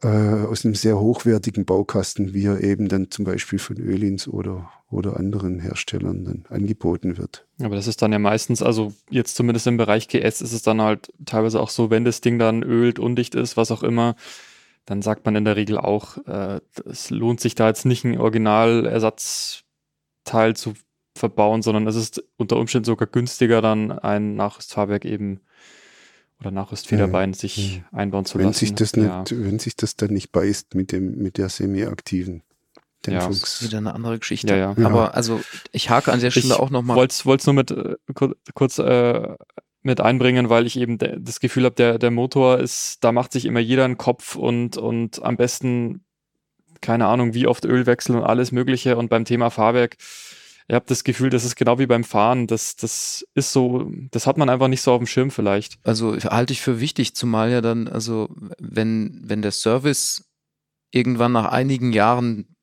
äh, 0.01 0.07
aus 0.07 0.65
einem 0.65 0.75
sehr 0.75 0.99
hochwertigen 0.99 1.65
Baukasten, 1.65 2.33
wie 2.33 2.45
er 2.45 2.61
eben 2.61 2.89
dann 2.89 3.09
zum 3.09 3.23
Beispiel 3.25 3.59
von 3.59 3.77
Ölins 3.77 4.27
oder, 4.27 4.69
oder 4.89 5.17
anderen 5.17 5.59
Herstellern 5.59 6.25
dann 6.25 6.45
angeboten 6.49 7.17
wird. 7.17 7.45
Aber 7.63 7.75
das 7.75 7.87
ist 7.87 8.01
dann 8.01 8.11
ja 8.11 8.19
meistens, 8.19 8.61
also 8.61 8.93
jetzt 9.09 9.35
zumindest 9.35 9.67
im 9.67 9.77
Bereich 9.77 10.09
GS 10.09 10.41
ist 10.41 10.51
es 10.51 10.63
dann 10.63 10.81
halt 10.81 11.13
teilweise 11.25 11.61
auch 11.61 11.69
so, 11.69 11.89
wenn 11.89 12.03
das 12.03 12.19
Ding 12.21 12.37
dann 12.37 12.61
ölt, 12.61 12.99
undicht 12.99 13.35
ist, 13.35 13.55
was 13.55 13.71
auch 13.71 13.83
immer, 13.83 14.15
dann 14.85 15.01
sagt 15.01 15.25
man 15.25 15.35
in 15.35 15.45
der 15.45 15.55
Regel 15.55 15.77
auch, 15.77 16.17
äh, 16.27 16.59
es 16.85 17.09
lohnt 17.09 17.39
sich 17.39 17.55
da 17.55 17.67
jetzt 17.67 17.85
nicht 17.85 18.03
ein 18.03 18.19
Originalersatzteil 18.19 19.63
zu 20.55 20.73
verbauen, 21.17 21.61
sondern 21.61 21.87
es 21.87 21.95
ist 21.95 22.21
unter 22.35 22.57
Umständen 22.57 22.85
sogar 22.85 23.07
günstiger, 23.07 23.61
dann 23.61 23.93
ein 23.93 24.35
Nachrüstfahrwerk 24.35 25.05
eben 25.05 25.39
oder 26.39 26.51
Nachrüstfederbein 26.51 27.31
ja, 27.31 27.37
sich 27.37 27.77
ja. 27.77 27.83
einbauen 27.97 28.25
zu 28.25 28.37
wenn 28.37 28.47
lassen. 28.47 28.59
Sich 28.59 28.75
das 28.75 28.95
nicht, 28.95 29.07
ja. 29.07 29.23
Wenn 29.31 29.59
sich 29.59 29.75
das 29.75 29.95
dann 29.95 30.11
nicht 30.11 30.31
beißt 30.31 30.75
mit 30.75 30.91
dem, 30.91 31.17
mit 31.17 31.37
der 31.37 31.49
semi-aktiven 31.49 32.43
Dämpfungs. 33.05 33.37
Ja, 33.37 33.41
das 33.41 33.61
ist 33.61 33.63
wieder 33.63 33.77
eine 33.77 33.93
andere 33.93 34.19
Geschichte. 34.19 34.55
Ja, 34.55 34.75
ja. 34.77 34.85
Aber 34.85 35.15
also 35.15 35.41
ich 35.71 35.89
hake 35.89 36.11
an 36.11 36.19
der 36.19 36.31
Stelle 36.31 36.47
ich 36.47 36.53
auch 36.53 36.69
nochmal. 36.69 37.05
Ich 37.09 37.25
wollte 37.25 37.41
es 37.41 37.45
nur 37.45 37.53
mit 37.53 37.71
äh, 37.71 37.95
kurz 38.53 38.79
äh, 38.79 39.35
mit 39.85 40.01
einbringen, 40.01 40.49
weil 40.49 40.65
ich 40.65 40.79
eben 40.79 40.97
das 40.97 41.39
Gefühl 41.39 41.65
habe, 41.65 41.75
der, 41.75 41.99
der 41.99 42.09
Motor 42.09 42.57
ist, 42.59 43.03
da 43.03 43.11
macht 43.11 43.31
sich 43.31 43.45
immer 43.45 43.59
jeder 43.59 43.85
einen 43.85 43.97
Kopf 43.97 44.35
und, 44.35 44.77
und 44.77 45.21
am 45.21 45.37
besten, 45.37 46.03
keine 46.81 47.05
Ahnung, 47.05 47.35
wie 47.35 47.45
oft 47.45 47.65
Ölwechsel 47.65 48.15
und 48.15 48.23
alles 48.23 48.51
Mögliche. 48.51 48.97
Und 48.97 49.09
beim 49.09 49.25
Thema 49.25 49.51
Fahrwerk 49.51 49.97
ich 50.67 50.73
habe 50.73 50.85
das 50.87 51.03
Gefühl, 51.03 51.29
das 51.29 51.45
ist 51.45 51.55
genau 51.55 51.77
wie 51.77 51.85
beim 51.85 52.03
Fahren. 52.03 52.47
Das, 52.47 52.75
das 52.75 53.25
ist 53.35 53.51
so, 53.51 53.91
das 54.11 54.25
hat 54.25 54.37
man 54.37 54.49
einfach 54.49 54.67
nicht 54.67 54.81
so 54.81 54.93
auf 54.93 54.97
dem 54.99 55.07
Schirm 55.07 55.29
vielleicht. 55.29 55.77
Also 55.83 56.17
halte 56.17 56.53
ich 56.53 56.61
für 56.61 56.79
wichtig, 56.79 57.15
zumal 57.15 57.51
ja 57.51 57.61
dann, 57.61 57.87
also 57.87 58.29
wenn, 58.59 59.21
wenn 59.23 59.43
der 59.43 59.51
Service 59.51 60.25
irgendwann 60.91 61.33
nach 61.33 61.45
einigen 61.45 61.93
Jahren 61.93 62.55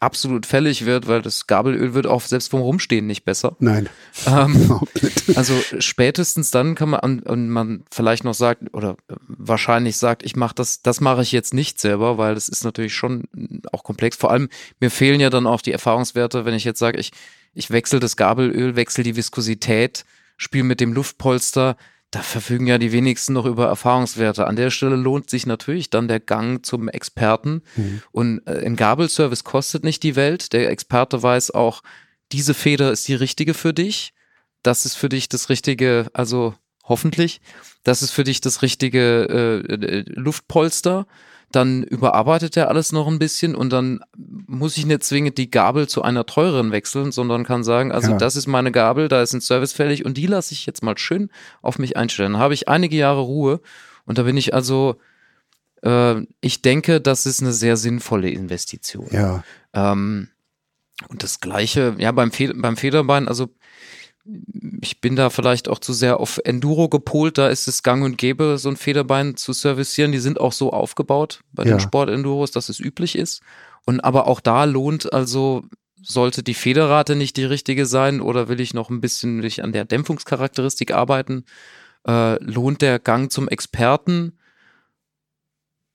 absolut 0.00 0.46
fällig 0.46 0.86
wird, 0.86 1.06
weil 1.06 1.22
das 1.22 1.46
Gabelöl 1.46 1.94
wird 1.94 2.06
auch 2.06 2.22
selbst 2.22 2.50
vom 2.50 2.60
Rumstehen 2.60 3.06
nicht 3.06 3.24
besser. 3.24 3.56
Nein. 3.60 3.88
Ähm, 4.26 4.80
also 5.36 5.54
spätestens 5.78 6.50
dann 6.50 6.74
kann 6.74 6.90
man 6.90 7.20
und 7.20 7.48
man 7.50 7.84
vielleicht 7.90 8.24
noch 8.24 8.34
sagt 8.34 8.62
oder 8.72 8.96
wahrscheinlich 9.28 9.98
sagt, 9.98 10.24
ich 10.24 10.36
mache 10.36 10.54
das, 10.54 10.82
das 10.82 11.00
mache 11.00 11.22
ich 11.22 11.32
jetzt 11.32 11.54
nicht 11.54 11.78
selber, 11.78 12.18
weil 12.18 12.34
das 12.34 12.48
ist 12.48 12.64
natürlich 12.64 12.94
schon 12.94 13.24
auch 13.72 13.84
komplex. 13.84 14.16
Vor 14.16 14.30
allem 14.30 14.48
mir 14.80 14.90
fehlen 14.90 15.20
ja 15.20 15.30
dann 15.30 15.46
auch 15.46 15.60
die 15.60 15.72
Erfahrungswerte, 15.72 16.44
wenn 16.44 16.54
ich 16.54 16.64
jetzt 16.64 16.78
sage, 16.78 16.98
ich 16.98 17.12
ich 17.52 17.70
wechsle 17.70 18.00
das 18.00 18.16
Gabelöl, 18.16 18.76
wechsle 18.76 19.04
die 19.04 19.16
Viskosität, 19.16 20.04
spiele 20.36 20.64
mit 20.64 20.80
dem 20.80 20.92
Luftpolster 20.92 21.76
da 22.10 22.22
verfügen 22.22 22.66
ja 22.66 22.78
die 22.78 22.92
wenigsten 22.92 23.32
noch 23.34 23.46
über 23.46 23.66
Erfahrungswerte. 23.66 24.46
An 24.46 24.56
der 24.56 24.70
Stelle 24.70 24.96
lohnt 24.96 25.30
sich 25.30 25.46
natürlich 25.46 25.90
dann 25.90 26.08
der 26.08 26.18
Gang 26.18 26.64
zum 26.64 26.88
Experten. 26.88 27.62
Mhm. 27.76 28.02
Und 28.10 28.46
äh, 28.46 28.64
ein 28.66 28.76
Gabelservice 28.76 29.44
kostet 29.44 29.84
nicht 29.84 30.02
die 30.02 30.16
Welt. 30.16 30.52
Der 30.52 30.70
Experte 30.70 31.22
weiß 31.22 31.52
auch, 31.52 31.82
diese 32.32 32.54
Feder 32.54 32.90
ist 32.90 33.06
die 33.06 33.14
richtige 33.14 33.54
für 33.54 33.72
dich. 33.72 34.12
Das 34.62 34.84
ist 34.84 34.96
für 34.96 35.08
dich 35.08 35.28
das 35.28 35.48
richtige, 35.48 36.10
also 36.12 36.54
hoffentlich, 36.84 37.40
das 37.84 38.02
ist 38.02 38.10
für 38.10 38.24
dich 38.24 38.40
das 38.40 38.62
richtige 38.62 39.64
äh, 39.68 39.74
äh 39.74 40.04
Luftpolster 40.08 41.06
dann 41.52 41.82
überarbeitet 41.82 42.56
er 42.56 42.68
alles 42.68 42.92
noch 42.92 43.08
ein 43.08 43.18
bisschen 43.18 43.54
und 43.54 43.72
dann 43.72 44.00
muss 44.16 44.76
ich 44.76 44.86
nicht 44.86 45.02
zwingend 45.02 45.36
die 45.36 45.50
Gabel 45.50 45.88
zu 45.88 46.02
einer 46.02 46.24
teureren 46.24 46.70
wechseln, 46.70 47.10
sondern 47.10 47.44
kann 47.44 47.64
sagen, 47.64 47.90
also 47.90 48.12
ja. 48.12 48.18
das 48.18 48.36
ist 48.36 48.46
meine 48.46 48.70
Gabel, 48.70 49.08
da 49.08 49.20
ist 49.20 49.32
ein 49.32 49.40
Service 49.40 49.72
fällig 49.72 50.04
und 50.04 50.16
die 50.16 50.26
lasse 50.26 50.54
ich 50.54 50.66
jetzt 50.66 50.82
mal 50.82 50.96
schön 50.96 51.30
auf 51.60 51.78
mich 51.78 51.96
einstellen. 51.96 52.34
Dann 52.34 52.42
habe 52.42 52.54
ich 52.54 52.68
einige 52.68 52.96
Jahre 52.96 53.20
Ruhe 53.20 53.60
und 54.04 54.18
da 54.18 54.22
bin 54.22 54.36
ich 54.36 54.54
also, 54.54 54.96
äh, 55.82 56.22
ich 56.40 56.62
denke, 56.62 57.00
das 57.00 57.26
ist 57.26 57.42
eine 57.42 57.52
sehr 57.52 57.76
sinnvolle 57.76 58.30
Investition. 58.30 59.08
Ja. 59.10 59.42
Ähm, 59.72 60.28
und 61.08 61.22
das 61.22 61.40
Gleiche, 61.40 61.96
ja, 61.98 62.12
beim, 62.12 62.30
Fe 62.30 62.52
beim 62.54 62.76
Federbein, 62.76 63.26
also 63.26 63.48
ich 64.82 65.00
bin 65.00 65.16
da 65.16 65.30
vielleicht 65.30 65.68
auch 65.68 65.78
zu 65.78 65.92
sehr 65.92 66.20
auf 66.20 66.40
Enduro 66.44 66.88
gepolt. 66.88 67.38
Da 67.38 67.48
ist 67.48 67.68
es 67.68 67.82
gang 67.82 68.04
und 68.04 68.18
gäbe, 68.18 68.58
so 68.58 68.68
ein 68.68 68.76
Federbein 68.76 69.36
zu 69.36 69.52
servicieren. 69.52 70.12
Die 70.12 70.18
sind 70.18 70.40
auch 70.40 70.52
so 70.52 70.72
aufgebaut 70.72 71.40
bei 71.52 71.64
ja. 71.64 71.70
den 71.70 71.80
Sportenduros, 71.80 72.50
dass 72.50 72.68
es 72.68 72.80
üblich 72.80 73.16
ist. 73.16 73.42
Und 73.86 74.00
aber 74.00 74.26
auch 74.26 74.40
da 74.40 74.64
lohnt 74.64 75.12
also, 75.12 75.64
sollte 76.02 76.42
die 76.42 76.54
Federrate 76.54 77.16
nicht 77.16 77.36
die 77.36 77.44
richtige 77.44 77.86
sein 77.86 78.20
oder 78.20 78.48
will 78.48 78.60
ich 78.60 78.74
noch 78.74 78.90
ein 78.90 79.00
bisschen 79.00 79.42
ich 79.42 79.62
an 79.62 79.72
der 79.72 79.84
Dämpfungscharakteristik 79.84 80.92
arbeiten, 80.92 81.44
äh, 82.06 82.42
lohnt 82.42 82.82
der 82.82 82.98
Gang 82.98 83.30
zum 83.30 83.48
Experten 83.48 84.38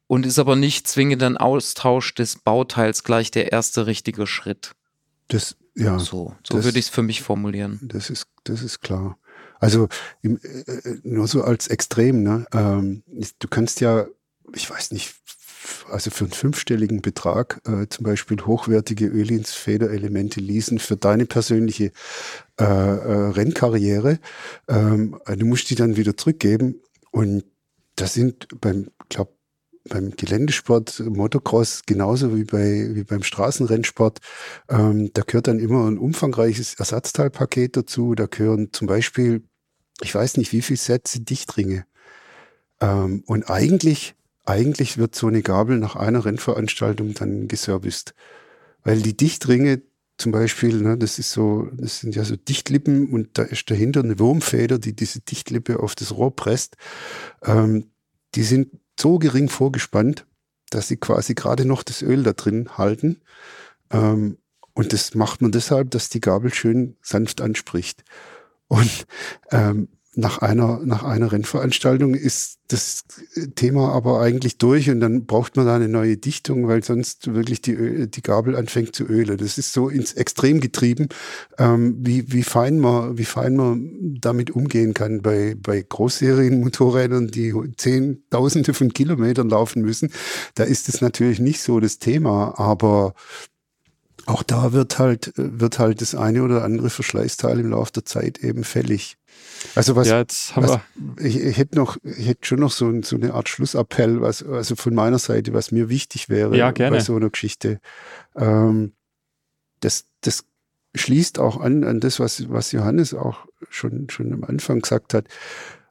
und 0.07 0.25
ist 0.25 0.39
aber 0.39 0.55
nicht 0.55 0.87
zwingend 0.87 1.23
ein 1.23 1.37
Austausch 1.37 2.13
des 2.13 2.37
Bauteils 2.37 3.03
gleich 3.03 3.31
der 3.31 3.51
erste 3.51 3.87
richtige 3.87 4.27
Schritt. 4.27 4.73
Das 5.27 5.55
ja, 5.75 5.99
so, 5.99 6.35
so 6.45 6.63
würde 6.63 6.79
ich 6.79 6.85
es 6.85 6.89
für 6.89 7.03
mich 7.03 7.21
formulieren. 7.21 7.79
Das 7.83 8.09
ist, 8.09 8.27
das 8.45 8.63
ist 8.63 8.81
klar. 8.81 9.17
Also 9.59 9.87
im, 10.21 10.39
äh, 10.41 10.71
äh, 10.71 10.99
nur 11.03 11.27
so 11.27 11.43
als 11.43 11.67
Extrem, 11.67 12.23
ne? 12.23 12.45
Ähm, 12.53 13.03
du 13.39 13.47
kannst 13.47 13.81
ja, 13.81 14.05
ich 14.53 14.69
weiß 14.69 14.91
nicht, 14.91 15.15
also 15.89 16.11
für 16.11 16.25
einen 16.25 16.33
fünfstelligen 16.33 17.01
Betrag 17.01 17.61
äh, 17.65 17.87
zum 17.87 18.03
Beispiel 18.03 18.37
hochwertige 18.41 19.07
Ölins 19.07 19.53
Federelemente 19.53 20.39
leasen 20.39 20.79
für 20.79 20.97
deine 20.97 21.25
persönliche 21.25 21.91
äh, 22.59 22.63
äh, 22.63 23.29
Rennkarriere. 23.31 24.19
Ähm, 24.67 25.19
du 25.25 25.45
musst 25.45 25.69
die 25.69 25.75
dann 25.75 25.97
wieder 25.97 26.15
zurückgeben 26.15 26.81
und 27.11 27.43
das 27.95 28.13
sind 28.13 28.47
beim, 28.61 28.89
glaube 29.09 29.31
beim 29.87 30.11
Geländesport, 30.11 30.99
Motocross, 30.99 31.83
genauso 31.85 32.35
wie, 32.35 32.43
bei, 32.43 32.89
wie 32.95 33.03
beim 33.03 33.23
Straßenrennsport, 33.23 34.19
ähm, 34.69 35.11
da 35.13 35.21
gehört 35.21 35.47
dann 35.47 35.59
immer 35.59 35.87
ein 35.87 35.97
umfangreiches 35.97 36.75
Ersatzteilpaket 36.75 37.77
dazu. 37.77 38.15
Da 38.15 38.25
gehören 38.25 38.69
zum 38.71 38.87
Beispiel, 38.87 39.43
ich 40.01 40.13
weiß 40.13 40.37
nicht, 40.37 40.51
wie 40.51 40.61
viele 40.61 40.77
Sätze 40.77 41.21
Dichtringe. 41.21 41.85
Ähm, 42.81 43.23
und 43.27 43.49
eigentlich, 43.49 44.15
eigentlich 44.43 44.97
wird 44.97 45.15
so 45.15 45.27
eine 45.27 45.41
Gabel 45.41 45.77
nach 45.77 45.95
einer 45.95 46.25
Rennveranstaltung 46.25 47.13
dann 47.13 47.47
geserviced. 47.47 48.15
Weil 48.83 49.01
die 49.01 49.15
Dichtringe 49.15 49.81
zum 50.17 50.31
Beispiel, 50.31 50.81
ne, 50.81 50.97
das 50.97 51.19
ist 51.19 51.31
so, 51.31 51.69
das 51.73 51.99
sind 51.99 52.15
ja 52.15 52.23
so 52.23 52.35
Dichtlippen 52.35 53.09
und 53.09 53.37
da 53.37 53.43
ist 53.43 53.69
dahinter 53.69 54.01
eine 54.01 54.17
Wurmfeder, 54.17 54.79
die 54.79 54.95
diese 54.95 55.19
Dichtlippe 55.19 55.79
auf 55.79 55.93
das 55.93 56.15
Rohr 56.15 56.35
presst. 56.35 56.77
Ähm, 57.43 57.91
die 58.33 58.43
sind 58.43 58.69
so 58.99 59.19
gering 59.19 59.49
vorgespannt, 59.49 60.25
dass 60.69 60.87
sie 60.87 60.97
quasi 60.97 61.35
gerade 61.35 61.65
noch 61.65 61.83
das 61.83 62.01
Öl 62.01 62.23
da 62.23 62.33
drin 62.33 62.77
halten. 62.77 63.21
Ähm, 63.91 64.37
und 64.73 64.93
das 64.93 65.15
macht 65.15 65.41
man 65.41 65.51
deshalb, 65.51 65.91
dass 65.91 66.09
die 66.09 66.21
Gabel 66.21 66.53
schön 66.53 66.97
sanft 67.01 67.41
anspricht. 67.41 68.03
Und 68.67 69.07
ähm, 69.51 69.87
nach 70.17 70.39
einer, 70.39 70.79
nach 70.83 71.03
einer 71.03 71.31
Rennveranstaltung 71.31 72.15
ist 72.15 72.59
das 72.67 73.03
Thema 73.55 73.91
aber 73.93 74.21
eigentlich 74.21 74.57
durch 74.57 74.89
und 74.89 74.99
dann 74.99 75.25
braucht 75.25 75.55
man 75.55 75.65
da 75.65 75.75
eine 75.75 75.87
neue 75.87 76.17
Dichtung, 76.17 76.67
weil 76.67 76.83
sonst 76.83 77.33
wirklich 77.33 77.61
die, 77.61 78.09
die 78.09 78.21
Gabel 78.21 78.55
anfängt 78.55 78.95
zu 78.95 79.03
ölen. 79.03 79.37
Das 79.37 79.57
ist 79.57 79.73
so 79.73 79.89
ins 79.89 80.13
Extrem 80.13 80.61
getrieben, 80.61 81.09
ähm, 81.59 81.97
wie, 81.99 82.31
wie, 82.31 82.43
fein 82.43 82.79
man, 82.79 83.17
wie 83.17 83.25
fein 83.25 83.55
man 83.55 84.17
damit 84.19 84.51
umgehen 84.51 84.93
kann 84.93 85.21
bei, 85.21 85.55
bei 85.61 85.81
Großserienmotorrädern, 85.87 87.27
die 87.27 87.53
Zehntausende 87.77 88.73
von 88.73 88.93
Kilometern 88.93 89.49
laufen 89.49 89.83
müssen. 89.83 90.11
Da 90.55 90.63
ist 90.63 90.89
es 90.89 91.01
natürlich 91.01 91.39
nicht 91.39 91.61
so 91.61 91.79
das 91.79 91.99
Thema, 91.99 92.57
aber 92.57 93.13
auch 94.25 94.43
da 94.43 94.73
wird 94.73 94.97
halt, 94.97 95.33
wird 95.35 95.79
halt 95.79 96.01
das 96.01 96.15
eine 96.15 96.43
oder 96.43 96.63
andere 96.63 96.89
Verschleißteil 96.89 97.59
im 97.59 97.69
Laufe 97.69 97.93
der 97.93 98.05
Zeit 98.05 98.39
eben 98.39 98.63
fällig. 98.63 99.17
Also 99.75 99.95
was, 99.95 100.07
ja, 100.07 100.23
was 100.55 100.79
ich, 101.19 101.37
ich 101.39 101.57
hätte 101.57 101.75
noch, 101.75 101.97
ich 102.03 102.27
hätte 102.27 102.45
schon 102.45 102.59
noch 102.59 102.71
so, 102.71 103.01
so 103.01 103.15
eine 103.15 103.33
Art 103.33 103.49
Schlussappell, 103.49 104.21
was, 104.21 104.43
also 104.43 104.75
von 104.75 104.95
meiner 104.95 105.19
Seite, 105.19 105.53
was 105.53 105.71
mir 105.71 105.89
wichtig 105.89 106.29
wäre 106.29 106.57
Ja, 106.57 106.71
bei 106.71 106.99
so 106.99 107.15
einer 107.15 107.29
Geschichte. 107.29 107.79
Ähm, 108.35 108.93
das, 109.79 110.05
das 110.21 110.45
schließt 110.95 111.39
auch 111.39 111.59
an, 111.59 111.83
an 111.83 111.99
das, 111.99 112.19
was, 112.19 112.49
was 112.49 112.71
Johannes 112.71 113.13
auch 113.13 113.45
schon, 113.69 114.09
schon 114.09 114.33
am 114.33 114.43
Anfang 114.43 114.81
gesagt 114.81 115.13
hat. 115.13 115.27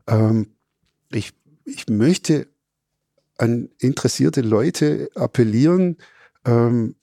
Ähm, 0.07 0.55
ich, 1.12 1.32
ich 1.64 1.89
möchte 1.89 2.49
an 3.39 3.68
interessierte 3.78 4.41
Leute 4.41 5.11
appellieren, 5.14 5.99
ähm, 6.45 6.97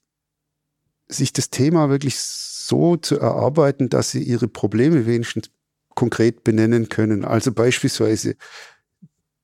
sich 1.11 1.33
das 1.33 1.49
Thema 1.49 1.89
wirklich 1.89 2.19
so 2.19 2.95
zu 2.97 3.19
erarbeiten, 3.19 3.89
dass 3.89 4.11
sie 4.11 4.23
ihre 4.23 4.47
Probleme 4.47 5.05
wenigstens 5.05 5.51
konkret 5.95 6.43
benennen 6.43 6.89
können. 6.89 7.25
Also 7.25 7.51
beispielsweise 7.51 8.35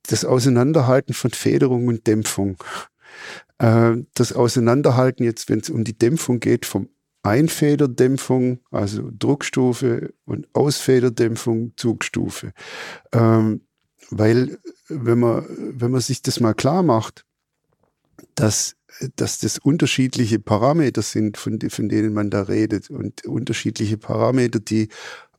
das 0.03 0.25
Auseinanderhalten 0.25 1.13
von 1.13 1.31
Federung 1.31 1.87
und 1.87 2.07
Dämpfung. 2.07 2.57
Äh, 3.59 3.97
das 4.13 4.33
Auseinanderhalten 4.33 5.23
jetzt, 5.25 5.49
wenn 5.49 5.59
es 5.59 5.69
um 5.69 5.83
die 5.83 5.97
Dämpfung 5.97 6.39
geht, 6.39 6.65
vom 6.65 6.89
Einfederdämpfung, 7.23 8.59
also 8.71 9.09
Druckstufe 9.11 10.13
und 10.25 10.47
Ausfederdämpfung, 10.53 11.73
Zugstufe. 11.75 12.53
Ähm, 13.11 13.61
weil 14.09 14.57
wenn 14.87 15.19
man, 15.19 15.45
wenn 15.49 15.91
man 15.91 15.99
sich 15.99 16.21
das 16.21 16.39
mal 16.39 16.53
klar 16.53 16.83
macht, 16.83 17.25
dass, 18.35 18.75
dass 19.15 19.39
das 19.39 19.57
unterschiedliche 19.57 20.39
Parameter 20.39 21.01
sind, 21.01 21.37
von, 21.37 21.59
von 21.69 21.89
denen 21.89 22.13
man 22.13 22.29
da 22.29 22.43
redet 22.43 22.89
und 22.89 23.25
unterschiedliche 23.25 23.97
Parameter, 23.97 24.59
die 24.59 24.89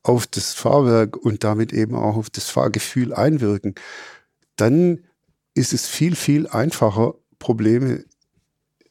auf 0.03 0.27
das 0.27 0.55
Fahrwerk 0.55 1.17
und 1.17 1.45
damit 1.45 1.73
eben 1.73 1.95
auch 1.95 2.17
auf 2.17 2.31
das 2.31 2.49
Fahrgefühl 2.49 3.13
einwirken, 3.13 3.75
dann 4.57 5.05
ist 5.55 5.73
es 5.73 5.87
viel, 5.87 6.15
viel 6.15 6.47
einfacher, 6.47 7.15
Probleme 7.39 8.05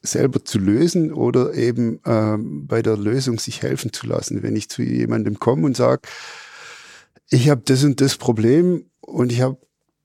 selber 0.02 0.44
zu 0.44 0.58
lösen 0.58 1.12
oder 1.12 1.54
eben 1.54 2.00
ähm, 2.06 2.66
bei 2.66 2.82
der 2.82 2.96
Lösung 2.96 3.38
sich 3.38 3.62
helfen 3.62 3.92
zu 3.92 4.06
lassen. 4.06 4.42
Wenn 4.42 4.56
ich 4.56 4.68
zu 4.68 4.82
jemandem 4.82 5.38
komme 5.38 5.66
und 5.66 5.76
sage, 5.76 6.02
ich 7.30 7.48
habe 7.50 7.62
das 7.64 7.84
und 7.84 8.00
das 8.00 8.16
Problem 8.16 8.86
und 9.00 9.32
ich 9.32 9.40
habe 9.40 9.58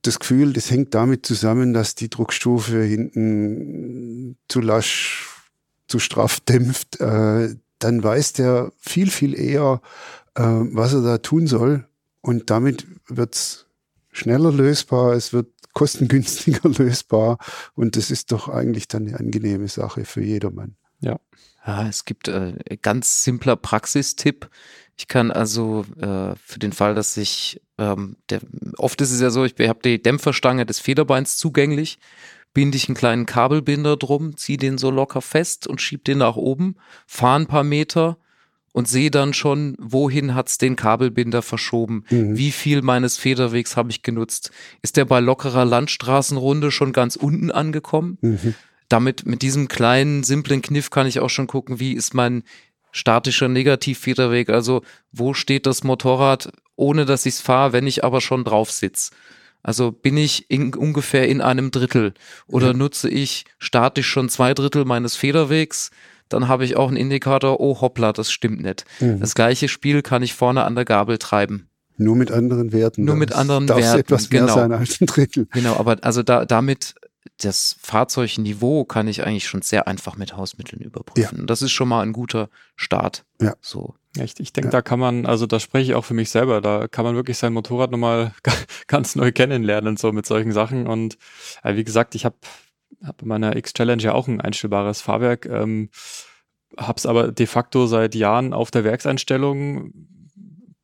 das 0.03 0.19
Gefühl, 0.19 0.53
das 0.53 0.69
hängt 0.69 0.93
damit 0.93 1.25
zusammen, 1.25 1.73
dass 1.73 1.95
die 1.95 2.09
Druckstufe 2.09 2.83
hinten 2.83 4.37
zu 4.47 4.61
lasch, 4.61 5.41
zu 5.87 5.99
straff 5.99 6.39
dämpft, 6.41 6.99
äh, 6.99 7.55
dann 7.79 8.03
weiß 8.03 8.33
der 8.33 8.71
viel, 8.77 9.09
viel 9.09 9.33
eher, 9.33 9.81
äh, 10.35 10.43
was 10.43 10.93
er 10.93 11.01
da 11.01 11.17
tun 11.17 11.47
soll. 11.47 11.87
Und 12.21 12.49
damit 12.49 12.85
wird's 13.07 13.67
schneller 14.11 14.51
lösbar, 14.51 15.13
es 15.13 15.33
wird 15.33 15.47
kostengünstiger 15.73 16.69
lösbar. 16.77 17.37
Und 17.73 17.95
das 17.95 18.11
ist 18.11 18.31
doch 18.31 18.49
eigentlich 18.49 18.87
dann 18.87 19.07
eine 19.07 19.19
angenehme 19.19 19.67
Sache 19.67 20.05
für 20.05 20.21
jedermann. 20.21 20.75
Ja. 21.03 21.19
Ja, 21.65 21.87
es 21.87 22.03
gibt 22.03 22.27
äh, 22.27 22.53
ganz 22.81 23.23
simpler 23.23 23.55
Praxistipp. 23.55 24.49
Ich 24.97 25.07
kann 25.07 25.31
also 25.31 25.85
äh, 25.97 26.35
für 26.35 26.59
den 26.59 26.73
Fall, 26.73 26.93
dass 26.93 27.15
ich, 27.15 27.61
ähm, 27.77 28.17
der, 28.29 28.41
oft 28.77 28.99
ist 28.99 29.11
es 29.11 29.21
ja 29.21 29.29
so, 29.29 29.45
ich 29.45 29.55
habe 29.59 29.79
die 29.83 30.01
Dämpferstange 30.01 30.65
des 30.65 30.79
Federbeins 30.79 31.37
zugänglich, 31.37 31.99
binde 32.53 32.75
ich 32.77 32.87
einen 32.89 32.95
kleinen 32.97 33.25
Kabelbinder 33.25 33.95
drum, 33.97 34.35
ziehe 34.37 34.57
den 34.57 34.77
so 34.77 34.91
locker 34.91 35.21
fest 35.21 35.65
und 35.65 35.81
schieb 35.81 36.03
den 36.03 36.17
nach 36.19 36.35
oben, 36.35 36.75
fahre 37.07 37.39
ein 37.39 37.47
paar 37.47 37.63
Meter 37.63 38.17
und 38.73 38.87
sehe 38.87 39.09
dann 39.09 39.33
schon, 39.33 39.75
wohin 39.79 40.35
hat's 40.35 40.57
den 40.57 40.75
Kabelbinder 40.75 41.41
verschoben, 41.41 42.03
Mhm. 42.09 42.37
wie 42.37 42.51
viel 42.51 42.81
meines 42.81 43.17
Federwegs 43.17 43.77
habe 43.77 43.89
ich 43.89 44.03
genutzt. 44.03 44.51
Ist 44.81 44.97
der 44.97 45.05
bei 45.05 45.19
lockerer 45.21 45.63
Landstraßenrunde 45.65 46.71
schon 46.71 46.91
ganz 46.91 47.15
unten 47.15 47.51
angekommen? 47.51 48.17
Mhm. 48.21 48.53
Damit 48.93 49.25
mit 49.25 49.41
diesem 49.41 49.67
kleinen, 49.67 50.23
simplen 50.23 50.61
Kniff 50.61 50.91
kann 50.91 51.07
ich 51.07 51.19
auch 51.19 51.29
schon 51.29 51.47
gucken, 51.47 51.79
wie 51.79 51.93
ist 51.93 52.13
mein 52.13 52.43
statischer 52.91 53.47
Negativfederweg, 53.47 54.49
also 54.49 54.83
wo 55.11 55.33
steht 55.33 55.65
das 55.65 55.83
Motorrad, 55.83 56.51
ohne 56.75 57.05
dass 57.05 57.25
ich 57.25 57.35
es 57.35 57.41
fahre, 57.41 57.73
wenn 57.73 57.87
ich 57.87 58.03
aber 58.03 58.21
schon 58.21 58.43
drauf 58.43 58.69
sitz. 58.71 59.09
Also 59.63 59.91
bin 59.91 60.15
ich 60.15 60.51
in, 60.51 60.75
ungefähr 60.75 61.27
in 61.27 61.41
einem 61.41 61.71
Drittel 61.71 62.13
oder 62.47 62.67
Ja. 62.67 62.73
nutze 62.73 63.09
ich 63.09 63.45
statisch 63.57 64.07
schon 64.07 64.29
zwei 64.29 64.53
Drittel 64.53 64.85
meines 64.85 65.15
Federwegs, 65.15 65.89
dann 66.29 66.47
habe 66.47 66.63
ich 66.63 66.75
auch 66.75 66.87
einen 66.87 66.97
Indikator, 66.97 67.59
oh 67.59 67.81
hoppla, 67.81 68.13
das 68.13 68.31
stimmt 68.31 68.61
nicht. 68.61 68.85
Mhm. 68.99 69.19
Das 69.19 69.33
gleiche 69.33 69.69
Spiel 69.69 70.03
kann 70.03 70.21
ich 70.21 70.35
vorne 70.35 70.65
an 70.65 70.75
der 70.75 70.85
Gabel 70.85 71.17
treiben. 71.17 71.67
Nur 71.97 72.15
mit 72.15 72.31
anderen 72.31 72.71
Werten. 72.71 73.05
Nur 73.05 73.15
mit 73.15 73.33
anderen 73.33 73.65
darf 73.65 73.79
Werten, 73.79 73.99
etwas 73.99 74.29
mehr 74.29 74.41
genau. 74.41 74.53
sein 74.55 74.71
als 74.71 75.01
ein 75.01 75.07
Drittel. 75.07 75.47
Genau, 75.51 75.77
aber 75.77 75.97
also 76.01 76.21
da, 76.21 76.45
damit 76.45 76.95
das 77.41 77.75
Fahrzeugniveau 77.81 78.85
kann 78.85 79.07
ich 79.07 79.25
eigentlich 79.25 79.47
schon 79.47 79.61
sehr 79.61 79.87
einfach 79.87 80.17
mit 80.17 80.35
Hausmitteln 80.37 80.81
überprüfen. 80.81 81.41
Und 81.41 81.49
Das 81.49 81.61
ist 81.61 81.71
schon 81.71 81.87
mal 81.87 82.01
ein 82.01 82.13
guter 82.13 82.49
Start. 82.75 83.25
Ja. 83.41 83.55
So. 83.61 83.95
Echt, 84.17 84.39
ich 84.39 84.53
denke, 84.53 84.67
Ja. 84.67 84.71
da 84.71 84.81
kann 84.81 84.99
man, 84.99 85.25
also 85.25 85.47
da 85.47 85.59
spreche 85.59 85.91
ich 85.91 85.95
auch 85.95 86.05
für 86.05 86.13
mich 86.13 86.29
selber, 86.29 86.61
da 86.61 86.87
kann 86.87 87.03
man 87.03 87.15
wirklich 87.15 87.37
sein 87.37 87.53
Motorrad 87.53 87.89
nochmal 87.91 88.33
ganz 88.87 89.15
neu 89.15 89.31
kennenlernen, 89.31 89.97
so 89.97 90.11
mit 90.11 90.25
solchen 90.25 90.51
Sachen. 90.51 90.85
Und 90.87 91.17
äh, 91.63 91.75
wie 91.75 91.83
gesagt, 91.83 92.13
ich 92.13 92.23
habe 92.25 92.35
hab 93.03 93.21
in 93.21 93.27
meiner 93.27 93.55
X-Challenge 93.55 94.03
ja 94.03 94.13
auch 94.13 94.27
ein 94.27 94.39
einstellbares 94.39 95.01
Fahrwerk, 95.01 95.47
ähm, 95.47 95.89
hab's 96.77 97.05
aber 97.05 97.31
de 97.31 97.45
facto 97.47 97.87
seit 97.87 98.13
Jahren 98.15 98.53
auf 98.53 98.69
der 98.71 98.83
Werkseinstellung. 98.83 99.93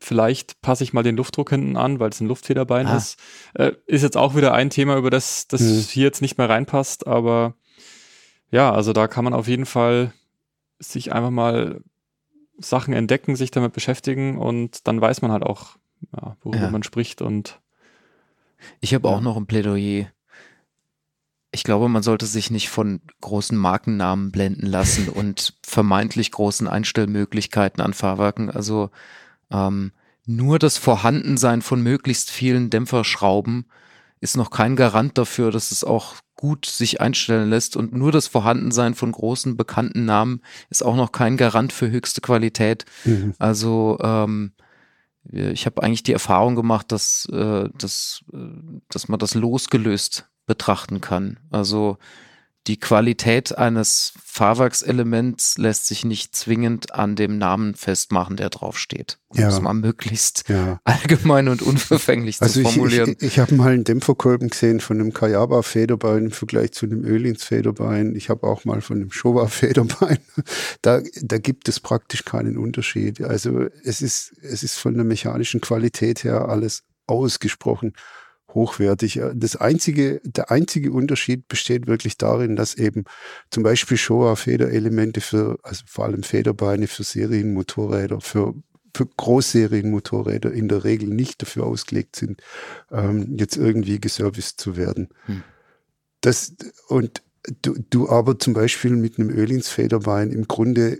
Vielleicht 0.02 0.62
passe 0.62 0.84
ich 0.84 0.94
mal 0.94 1.04
den 1.04 1.18
Luftdruck 1.18 1.50
hinten 1.50 1.76
an, 1.76 2.00
weil 2.00 2.10
es 2.10 2.22
ein 2.22 2.28
Luftfederbein 2.28 2.88
Ah. 2.88 2.96
ist. 2.98 3.20
Äh, 3.54 3.74
ist 3.86 4.02
jetzt 4.02 4.16
auch 4.18 4.36
wieder 4.36 4.54
ein 4.54 4.70
Thema, 4.70 4.96
über 4.98 5.10
das 5.10 5.48
das 5.48 5.62
Mhm. 5.62 5.82
hier 5.92 6.04
jetzt 6.06 6.22
nicht 6.22 6.38
mehr 6.38 6.50
reinpasst, 6.50 7.06
aber 7.06 7.54
ja, 8.50 8.72
also 8.72 8.94
da 8.94 9.08
kann 9.08 9.26
man 9.26 9.34
auf 9.34 9.48
jeden 9.48 9.66
Fall 9.66 10.14
sich 10.80 11.12
einfach 11.14 11.30
mal 11.32 11.82
Sachen 12.58 12.94
entdecken, 12.94 13.36
sich 13.36 13.52
damit 13.52 13.74
beschäftigen 13.74 14.38
und 14.38 14.88
dann 14.88 15.00
weiß 15.02 15.22
man 15.22 15.32
halt 15.32 15.44
auch, 15.44 15.78
ja, 16.16 16.38
worüber 16.42 16.66
Ja. 16.66 16.72
man 16.72 16.84
spricht 16.84 17.22
und 17.22 17.60
Ich 18.82 18.94
habe 18.94 19.08
Ja. 19.08 19.16
auch 19.16 19.22
noch 19.22 19.38
ein 19.38 19.46
Plädoyer. 19.48 20.08
Ich 21.52 21.64
glaube, 21.64 21.90
man 21.90 22.04
sollte 22.04 22.26
sich 22.26 22.52
nicht 22.52 22.70
von 22.70 23.02
großen 23.22 23.58
Markennamen 23.58 24.32
blenden 24.32 24.66
lassen 24.68 25.10
und 25.10 25.56
vermeintlich 25.64 26.32
großen 26.32 26.68
Einstellmöglichkeiten 26.68 27.82
an 27.82 27.94
Fahrwerken. 27.94 28.50
Also 28.52 28.92
ähm, 29.52 29.92
nur 30.26 30.60
das 30.60 30.78
Vorhandensein 30.78 31.62
von 31.62 31.82
möglichst 31.82 32.30
vielen 32.30 32.70
Dämpferschrauben 32.70 33.66
ist 34.22 34.38
noch 34.38 34.52
kein 34.52 34.76
Garant 34.76 35.18
dafür, 35.18 35.50
dass 35.52 35.72
es 35.72 35.84
auch 35.84 36.16
gut 36.36 36.66
sich 36.66 37.02
einstellen 37.02 37.50
lässt. 37.50 37.76
Und 37.76 37.94
nur 37.94 38.12
das 38.12 38.28
Vorhandensein 38.28 38.94
von 38.94 39.12
großen 39.12 39.58
bekannten 39.58 40.06
Namen 40.06 40.42
ist 40.70 40.84
auch 40.84 40.96
noch 40.96 41.12
kein 41.12 41.38
Garant 41.38 41.74
für 41.74 41.90
höchste 41.90 42.22
Qualität. 42.22 42.86
Mhm. 43.06 43.34
Also 43.40 43.98
ähm, 44.02 44.52
ich 45.24 45.66
habe 45.66 45.84
eigentlich 45.84 46.04
die 46.04 46.14
Erfahrung 46.14 46.56
gemacht, 46.56 46.92
dass, 46.92 47.28
äh, 47.32 47.70
dass, 47.78 48.24
äh, 48.34 48.38
dass 48.90 49.08
man 49.08 49.20
das 49.20 49.36
losgelöst 49.36 50.30
betrachten 50.46 51.02
kann. 51.02 51.40
Also 51.52 51.98
die 52.68 52.80
Qualität 52.80 53.58
eines 53.58 54.14
Fahrwerkselements 54.24 55.58
lässt 55.58 55.88
sich 55.88 56.06
nicht 56.06 56.36
zwingend 56.36 56.94
an 56.94 57.16
dem 57.16 57.38
Namen 57.38 57.74
festmachen, 57.74 58.36
der 58.36 58.50
draufsteht. 58.50 59.18
Um 59.30 59.40
Ja. 59.40 59.48
es 59.48 59.60
mal 59.60 59.74
möglichst 59.74 60.48
Ja. 60.50 60.80
allgemein 60.84 61.48
und 61.48 61.62
unverfänglich 61.62 62.42
Also 62.42 62.62
zu 62.62 62.62
ich, 62.62 62.74
formulieren. 62.76 63.16
ich, 63.20 63.24
ich 63.26 63.40
habe 63.40 63.56
mal 63.56 63.72
einen 63.74 63.86
Dämpferkolben 63.86 64.50
gesehen 64.50 64.82
von 64.82 65.00
einem 65.00 65.14
Kayaba-Federbein 65.14 66.26
im 66.26 66.32
Vergleich 66.32 66.74
zu 66.74 66.86
einem 66.86 67.04
Ölins-Federbein. 67.06 68.16
Ich 68.16 68.30
habe 68.30 68.46
auch 68.46 68.66
mal 68.66 68.82
von 68.82 68.98
einem 68.98 69.12
Showa-Federbein. 69.12 70.20
Da, 70.82 71.02
da 71.22 71.38
gibt 71.38 71.68
es 71.68 71.80
praktisch 71.80 72.24
keinen 72.24 72.58
Unterschied. 72.58 73.22
Also 73.22 73.66
es 73.84 74.02
ist, 74.02 74.34
es 74.42 74.64
ist 74.64 74.78
von 74.78 74.94
der 74.96 75.04
mechanischen 75.04 75.60
Qualität 75.62 76.24
her 76.24 76.48
alles 76.48 76.84
ausgesprochen 77.08 77.94
hochwertig. 78.54 79.22
Das 79.34 79.56
einzige, 79.56 80.22
der 80.24 80.52
einzige 80.52 80.92
Unterschied 80.92 81.48
besteht 81.48 81.88
wirklich 81.88 82.18
darin, 82.18 82.56
dass 82.56 82.76
eben 82.76 83.06
zum 83.52 83.64
Beispiel 83.64 83.98
Showa-Federelemente 83.98 85.22
für, 85.22 85.60
also 85.64 85.84
vor 85.86 86.06
allem 86.06 86.24
Federbeine 86.24 86.88
für 86.88 87.04
Serienmotorräder, 87.04 88.22
für 88.22 88.56
für 88.96 89.06
Großserienmotorräder 89.06 90.52
in 90.52 90.68
der 90.68 90.84
Regel 90.84 91.10
nicht 91.10 91.42
dafür 91.44 91.66
ausgelegt 91.66 92.16
sind, 92.16 92.42
ähm, 92.92 93.36
jetzt 93.38 93.56
irgendwie 93.56 94.02
geserviced 94.02 94.60
zu 94.60 94.78
werden. 94.78 95.10
Hm. 95.26 95.44
Das, 96.22 96.56
und 96.88 97.22
du, 97.62 97.76
du 97.90 98.10
aber 98.10 98.40
zum 98.40 98.54
Beispiel 98.54 98.92
mit 98.92 99.20
einem 99.20 99.30
Öhlins-Federbein 99.30 100.32
im 100.32 100.48
Grunde 100.48 101.00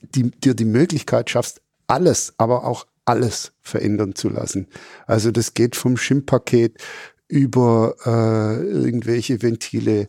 die, 0.00 0.30
dir 0.30 0.54
die 0.54 0.64
Möglichkeit 0.64 1.30
schaffst, 1.30 1.60
alles, 1.86 2.34
aber 2.36 2.64
auch 2.64 2.86
alles 3.08 3.52
verändern 3.60 4.14
zu 4.14 4.28
lassen. 4.28 4.68
Also 5.06 5.30
das 5.30 5.54
geht 5.54 5.76
vom 5.76 5.96
Schimppaket 5.96 6.76
über 7.26 7.94
äh, 8.04 8.62
irgendwelche 8.62 9.42
Ventile 9.42 10.08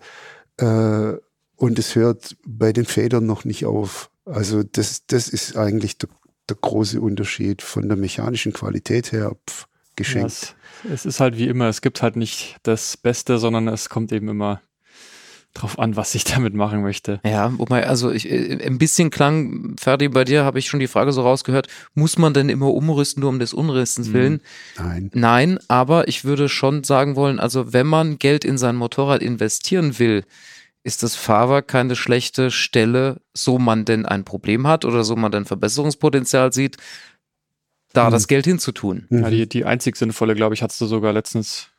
äh, 0.57 1.13
und 1.55 1.79
es 1.79 1.95
hört 1.95 2.37
bei 2.45 2.71
den 2.73 2.85
Federn 2.85 3.25
noch 3.25 3.45
nicht 3.45 3.65
auf. 3.65 4.11
Also 4.25 4.63
das, 4.63 5.05
das 5.07 5.27
ist 5.27 5.57
eigentlich 5.57 5.97
der, 5.97 6.09
der 6.49 6.57
große 6.59 7.01
Unterschied 7.01 7.61
von 7.61 7.87
der 7.87 7.97
mechanischen 7.97 8.53
Qualität 8.53 9.11
her. 9.11 9.35
Pf, 9.49 9.67
geschenkt. 9.99 10.55
Ja, 10.83 10.93
es, 10.93 11.01
es 11.01 11.05
ist 11.05 11.19
halt 11.19 11.37
wie 11.37 11.47
immer, 11.47 11.67
es 11.67 11.81
gibt 11.81 12.01
halt 12.01 12.15
nicht 12.15 12.57
das 12.63 12.97
Beste, 12.97 13.37
sondern 13.37 13.67
es 13.67 13.89
kommt 13.89 14.11
eben 14.11 14.29
immer 14.29 14.61
drauf 15.59 15.79
an, 15.79 15.95
was 15.95 16.15
ich 16.15 16.23
damit 16.35 16.53
machen 16.53 16.81
möchte. 16.81 17.19
Ja, 17.25 17.51
wobei, 17.57 17.87
also 17.87 18.11
ich, 18.11 18.29
äh, 18.29 18.65
ein 18.65 18.77
bisschen 18.77 19.09
klang, 19.09 19.75
Ferdi, 19.79 20.09
bei 20.09 20.23
dir 20.23 20.43
habe 20.43 20.59
ich 20.59 20.67
schon 20.67 20.79
die 20.79 20.87
Frage 20.87 21.11
so 21.11 21.21
rausgehört, 21.21 21.67
muss 21.93 22.17
man 22.17 22.33
denn 22.33 22.49
immer 22.49 22.73
umrüsten, 22.73 23.21
nur 23.21 23.29
um 23.29 23.39
des 23.39 23.53
Unrüstens 23.53 24.07
hm. 24.07 24.13
willen? 24.13 24.41
Nein. 24.77 25.11
Nein, 25.13 25.59
aber 25.67 26.07
ich 26.07 26.25
würde 26.25 26.49
schon 26.49 26.83
sagen 26.83 27.15
wollen, 27.15 27.39
also 27.39 27.73
wenn 27.73 27.87
man 27.87 28.19
Geld 28.19 28.45
in 28.45 28.57
sein 28.57 28.75
Motorrad 28.75 29.21
investieren 29.21 29.99
will, 29.99 30.23
ist 30.83 31.03
das 31.03 31.15
Fahrwerk 31.15 31.67
keine 31.67 31.95
schlechte 31.95 32.51
Stelle, 32.51 33.21
so 33.33 33.59
man 33.59 33.85
denn 33.85 34.05
ein 34.05 34.23
Problem 34.23 34.65
hat 34.65 34.85
oder 34.85 35.03
so 35.03 35.15
man 35.15 35.31
denn 35.31 35.45
Verbesserungspotenzial 35.45 36.53
sieht, 36.53 36.77
da 37.93 38.05
hm. 38.05 38.11
das 38.11 38.27
Geld 38.27 38.45
hinzutun. 38.45 39.07
Ja, 39.09 39.29
die, 39.29 39.47
die 39.47 39.65
einzig 39.65 39.97
sinnvolle, 39.97 40.35
glaube 40.35 40.55
ich, 40.55 40.61
hattest 40.61 40.79
du 40.81 40.85
sogar 40.85 41.11
letztens 41.11 41.69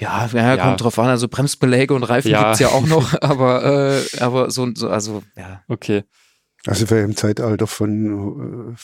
ja, 0.00 0.26
ja, 0.32 0.56
ja, 0.56 0.64
kommt 0.64 0.80
drauf 0.82 0.98
an. 0.98 1.08
Also 1.08 1.28
Bremsbeläge 1.28 1.94
und 1.94 2.02
Reifen 2.04 2.30
ja. 2.30 2.44
gibt's 2.44 2.60
ja 2.60 2.68
auch 2.68 2.86
noch, 2.86 3.14
aber, 3.22 3.64
äh, 3.64 4.20
aber 4.20 4.50
so, 4.50 4.68
so, 4.74 4.88
also, 4.88 5.22
ja. 5.36 5.62
Okay. 5.68 6.04
Also 6.66 6.90
wer 6.90 7.04
im 7.04 7.16
Zeitalter 7.16 7.66
von 7.66 8.74
äh, 8.74 8.76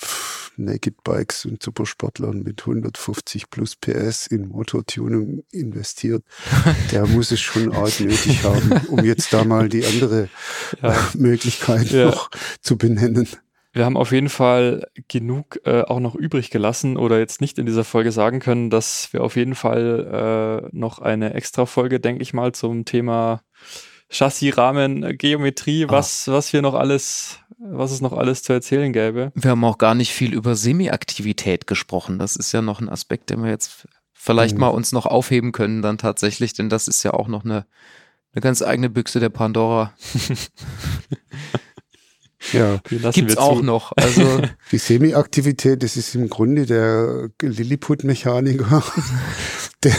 Naked 0.57 1.05
Bikes 1.05 1.45
und 1.45 1.63
Supersportlern 1.63 2.43
mit 2.43 2.63
150 2.63 3.51
plus 3.51 3.77
PS 3.77 4.27
in 4.29 4.49
Motortuning 4.49 5.45
investiert, 5.51 6.25
der 6.93 7.07
muss 7.07 7.33
es 7.33 7.41
schon 7.41 7.75
arg 7.75 8.01
nötig 8.01 8.45
haben, 8.45 8.73
um 8.89 9.05
jetzt 9.05 9.33
da 9.33 9.45
mal 9.45 9.69
die 9.69 9.85
andere 9.85 10.31
ja. 10.81 10.93
äh, 10.93 10.97
Möglichkeit 11.15 11.91
ja. 11.91 12.07
noch 12.07 12.31
zu 12.63 12.79
benennen. 12.79 13.29
Wir 13.77 13.85
haben 13.85 13.99
auf 13.99 14.11
jeden 14.11 14.31
Fall 14.31 14.89
genug 15.07 15.61
äh, 15.67 15.83
auch 15.83 16.01
noch 16.01 16.15
übrig 16.15 16.49
gelassen 16.49 16.97
oder 16.97 17.19
jetzt 17.19 17.43
nicht 17.43 17.59
in 17.59 17.67
dieser 17.67 17.85
Folge 17.85 18.11
sagen 18.11 18.41
können, 18.41 18.71
dass 18.71 19.13
wir 19.13 19.23
auf 19.23 19.37
jeden 19.37 19.55
Fall 19.55 20.63
äh, 20.73 20.75
noch 20.75 20.99
eine 20.99 21.35
extra 21.35 21.67
Folge, 21.67 22.01
denke 22.01 22.23
ich 22.23 22.33
mal, 22.33 22.53
zum 22.53 22.87
Thema 22.87 23.43
Chassis, 24.09 24.57
Rahmen, 24.57 25.19
Geometrie, 25.19 25.85
ah. 25.85 25.91
was, 25.91 26.27
was 26.29 26.55
wir 26.55 26.63
noch 26.63 26.73
alles, 26.73 27.41
was 27.59 27.93
es 27.93 28.01
noch 28.01 28.15
alles 28.15 28.43
zu 28.43 28.55
erzählen 28.55 28.95
gäbe. 28.95 29.31
Wir 29.35 29.51
haben 29.51 29.65
auch 29.65 29.77
gar 29.77 29.95
nicht 29.95 30.15
viel 30.15 30.33
über 30.33 30.57
Semi-Aktivität 30.57 31.67
gesprochen. 31.67 32.19
Das 32.19 32.35
ist 32.35 32.53
ja 32.53 32.63
noch 32.63 32.81
ein 32.81 32.89
Aspekt, 32.89 33.29
den 33.29 33.43
wir 33.43 33.51
jetzt 33.51 33.87
vielleicht 34.15 34.55
mhm. 34.55 34.63
mal 34.63 34.69
uns 34.69 34.93
noch 34.93 35.05
aufheben 35.05 35.53
können 35.53 35.83
dann 35.83 35.99
tatsächlich, 35.99 36.55
denn 36.55 36.71
das 36.71 36.89
ist 36.89 37.03
ja 37.03 37.13
auch 37.13 37.29
noch 37.29 37.45
eine, 37.45 37.67
eine 38.33 38.41
ganz 38.41 38.63
eigene 38.63 38.89
Büchse 38.89 39.21
der 39.21 39.29
Pandora. 39.29 39.93
Ja, 42.53 42.81
gibt's 43.13 43.37
auch 43.37 43.63
noch. 43.63 43.93
Also 43.97 44.41
die 44.73 44.79
Semi-Aktivität, 44.79 45.83
das 45.83 45.97
ist 45.97 46.15
im 46.15 46.29
Grunde 46.29 46.67
der 46.67 47.29
Lilliput-Mechaniker, 47.41 48.83
der, 49.83 49.97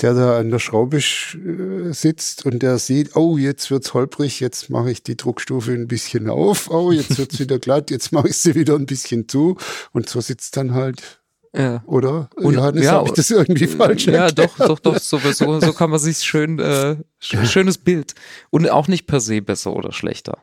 der 0.00 0.14
da 0.14 0.38
an 0.38 0.50
der 0.50 0.58
Schraube 0.58 0.98
äh, 0.98 1.92
sitzt 1.92 2.46
und 2.46 2.62
der 2.62 2.78
sieht, 2.78 3.16
oh, 3.16 3.36
jetzt 3.36 3.70
wird's 3.70 3.94
holprig, 3.94 4.40
jetzt 4.40 4.70
mache 4.70 4.90
ich 4.90 5.02
die 5.02 5.16
Druckstufe 5.16 5.72
ein 5.72 5.88
bisschen 5.88 6.28
auf, 6.28 6.70
oh, 6.70 6.92
jetzt 6.92 7.18
wird's 7.18 7.38
wieder 7.38 7.58
glatt, 7.60 7.90
jetzt 7.90 8.12
mache 8.12 8.28
ich 8.28 8.38
sie 8.38 8.54
wieder 8.54 8.74
ein 8.74 8.86
bisschen 8.86 9.28
zu 9.28 9.56
und 9.92 10.08
so 10.08 10.20
sitzt 10.20 10.56
dann 10.56 10.74
halt 10.74 11.20
ja. 11.52 11.82
Oder? 11.86 12.30
Und, 12.36 12.54
Johannes, 12.54 12.84
ja, 12.84 12.92
habe 12.92 13.08
ich 13.08 13.14
das 13.14 13.30
irgendwie 13.30 13.66
falsch 13.66 14.06
Ja, 14.06 14.26
erklärt? 14.26 14.50
doch, 14.60 14.66
doch, 14.66 14.78
doch, 14.78 14.98
so, 14.98 15.18
so, 15.18 15.60
so 15.60 15.72
kann 15.72 15.90
man 15.90 15.98
sich 15.98 16.18
schön, 16.18 16.60
äh, 16.60 16.96
schönes 17.18 17.78
Bild. 17.78 18.14
Und 18.50 18.70
auch 18.70 18.86
nicht 18.86 19.06
per 19.06 19.20
se 19.20 19.42
besser 19.42 19.74
oder 19.74 19.90
schlechter. 19.90 20.38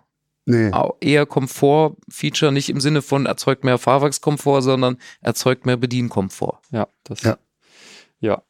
Nee. 0.50 0.72
Eher 1.02 1.26
Komfort-Feature, 1.26 2.54
nicht 2.54 2.70
im 2.70 2.80
Sinne 2.80 3.02
von 3.02 3.26
erzeugt 3.26 3.66
mehr 3.66 3.78
Fahrwerkskomfort, 3.78 4.62
sondern 4.62 4.98
erzeugt 5.20 5.66
mehr 5.66 5.76
Bedienkomfort. 5.76 6.62
Ja, 6.72 6.88
das. 7.04 7.22
Ja. 7.24 7.38
ja. 8.22 8.42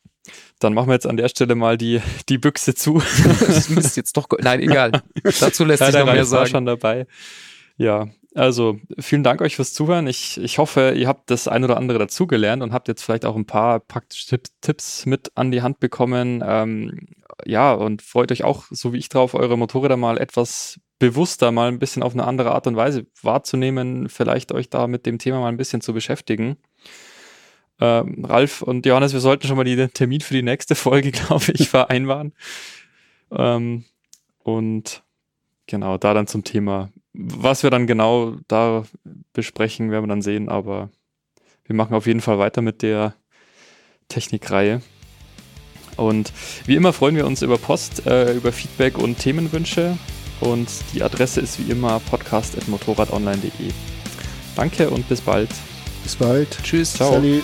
Dann 0.60 0.76
machen 0.76 0.90
wir 0.90 0.94
jetzt 0.94 1.08
an 1.08 1.18
der 1.18 1.28
Stelle 1.28 1.56
mal 1.56 1.76
die, 1.76 2.00
die 2.30 2.38
Büchse 2.38 2.76
zu. 2.76 3.02
das 3.24 3.70
müsste 3.70 4.00
jetzt 4.00 4.16
doch. 4.16 4.28
Nein, 4.40 4.60
egal. 4.60 4.92
Dazu 5.40 5.66
lässt 5.66 5.84
sich 5.84 5.96
noch 5.96 6.06
mehr 6.06 6.26
sagen. 6.26 6.50
schon 6.50 6.66
dabei. 6.68 7.08
Ja, 7.78 8.08
also 8.36 8.80
vielen 9.00 9.24
Dank 9.24 9.42
euch 9.42 9.56
fürs 9.56 9.74
Zuhören. 9.74 10.06
Ich, 10.06 10.40
ich 10.40 10.60
hoffe, 10.60 10.94
ihr 10.96 11.08
habt 11.08 11.32
das 11.32 11.48
ein 11.48 11.64
oder 11.64 11.78
andere 11.78 11.98
dazugelernt 11.98 12.62
und 12.62 12.74
habt 12.74 12.88
jetzt 12.88 13.02
vielleicht 13.02 13.26
auch 13.26 13.36
ein 13.36 13.48
paar 13.48 13.80
praktische 13.80 14.28
Tipps, 14.28 14.52
Tipps 14.62 15.06
mit 15.08 15.32
an 15.34 15.50
die 15.50 15.64
Hand 15.64 15.80
bekommen. 15.80 16.44
Ähm, 16.46 17.08
ja, 17.46 17.74
und 17.74 18.04
freut 18.04 18.32
euch 18.32 18.44
auch, 18.44 18.66
so 18.70 18.94
wie 18.94 18.98
ich 18.98 19.10
drauf, 19.10 19.34
eure 19.34 19.58
Motorräder 19.58 19.98
mal 19.98 20.20
etwas 20.20 20.80
bewusster 21.00 21.52
mal 21.52 21.68
ein 21.68 21.80
bisschen 21.80 22.04
auf 22.04 22.14
eine 22.14 22.26
andere 22.26 22.52
Art 22.52 22.68
und 22.68 22.76
Weise 22.76 23.06
wahrzunehmen, 23.22 24.10
vielleicht 24.10 24.52
euch 24.52 24.70
da 24.70 24.88
mit 24.88 25.06
dem 25.06 25.20
Thema 25.20 25.40
mal 25.40 25.50
ein 25.50 25.58
bisschen 25.58 25.82
zu 25.82 25.94
beschäftigen. 25.94 26.58
Ähm, 27.80 28.26
Ralf 28.26 28.64
und 28.64 28.86
Johannes, 28.86 29.14
wir 29.14 29.20
sollten 29.20 29.48
schon 29.48 29.58
mal 29.58 29.64
den 29.64 29.94
Termin 29.94 30.22
für 30.22 30.34
die 30.34 30.42
nächste 30.42 30.76
Folge, 30.76 31.12
glaube 31.12 31.52
ich, 31.54 31.70
vereinbaren. 31.70 32.34
Ähm, 33.32 33.86
und 34.40 35.04
genau, 35.68 35.98
da 35.98 36.14
dann 36.14 36.28
zum 36.28 36.44
Thema. 36.44 36.90
Was 37.14 37.64
wir 37.64 37.70
dann 37.70 37.88
genau 37.88 38.36
da 38.48 38.84
besprechen, 39.34 39.92
werden 39.92 40.06
wir 40.06 40.10
dann 40.10 40.22
sehen, 40.22 40.50
aber 40.50 40.90
wir 41.66 41.76
machen 41.76 41.96
auf 41.96 42.08
jeden 42.08 42.22
Fall 42.22 42.40
weiter 42.40 42.62
mit 42.62 42.82
der 42.82 43.16
Technikreihe. 44.08 44.82
Und 45.98 46.32
wie 46.66 46.76
immer 46.76 46.94
freuen 46.94 47.16
wir 47.16 47.26
uns 47.26 47.42
über 47.42 47.58
Post, 47.58 48.06
äh, 48.06 48.34
über 48.34 48.52
Feedback 48.52 48.98
und 48.98 49.18
Themenwünsche. 49.18 49.98
Und 50.40 50.70
die 50.94 51.04
Adresse 51.04 51.42
ist 51.42 51.60
wie 51.60 51.72
immer 51.72 52.00
podcast.motorradonline.de. 52.00 53.72
Danke 54.56 54.90
und 54.90 55.08
bis 55.08 55.22
bald. 55.22 55.50
Bis 56.04 56.16
bald. 56.16 56.58
Tschüss. 56.64 56.94
Ciao. 56.94 57.14
Salut. 57.14 57.44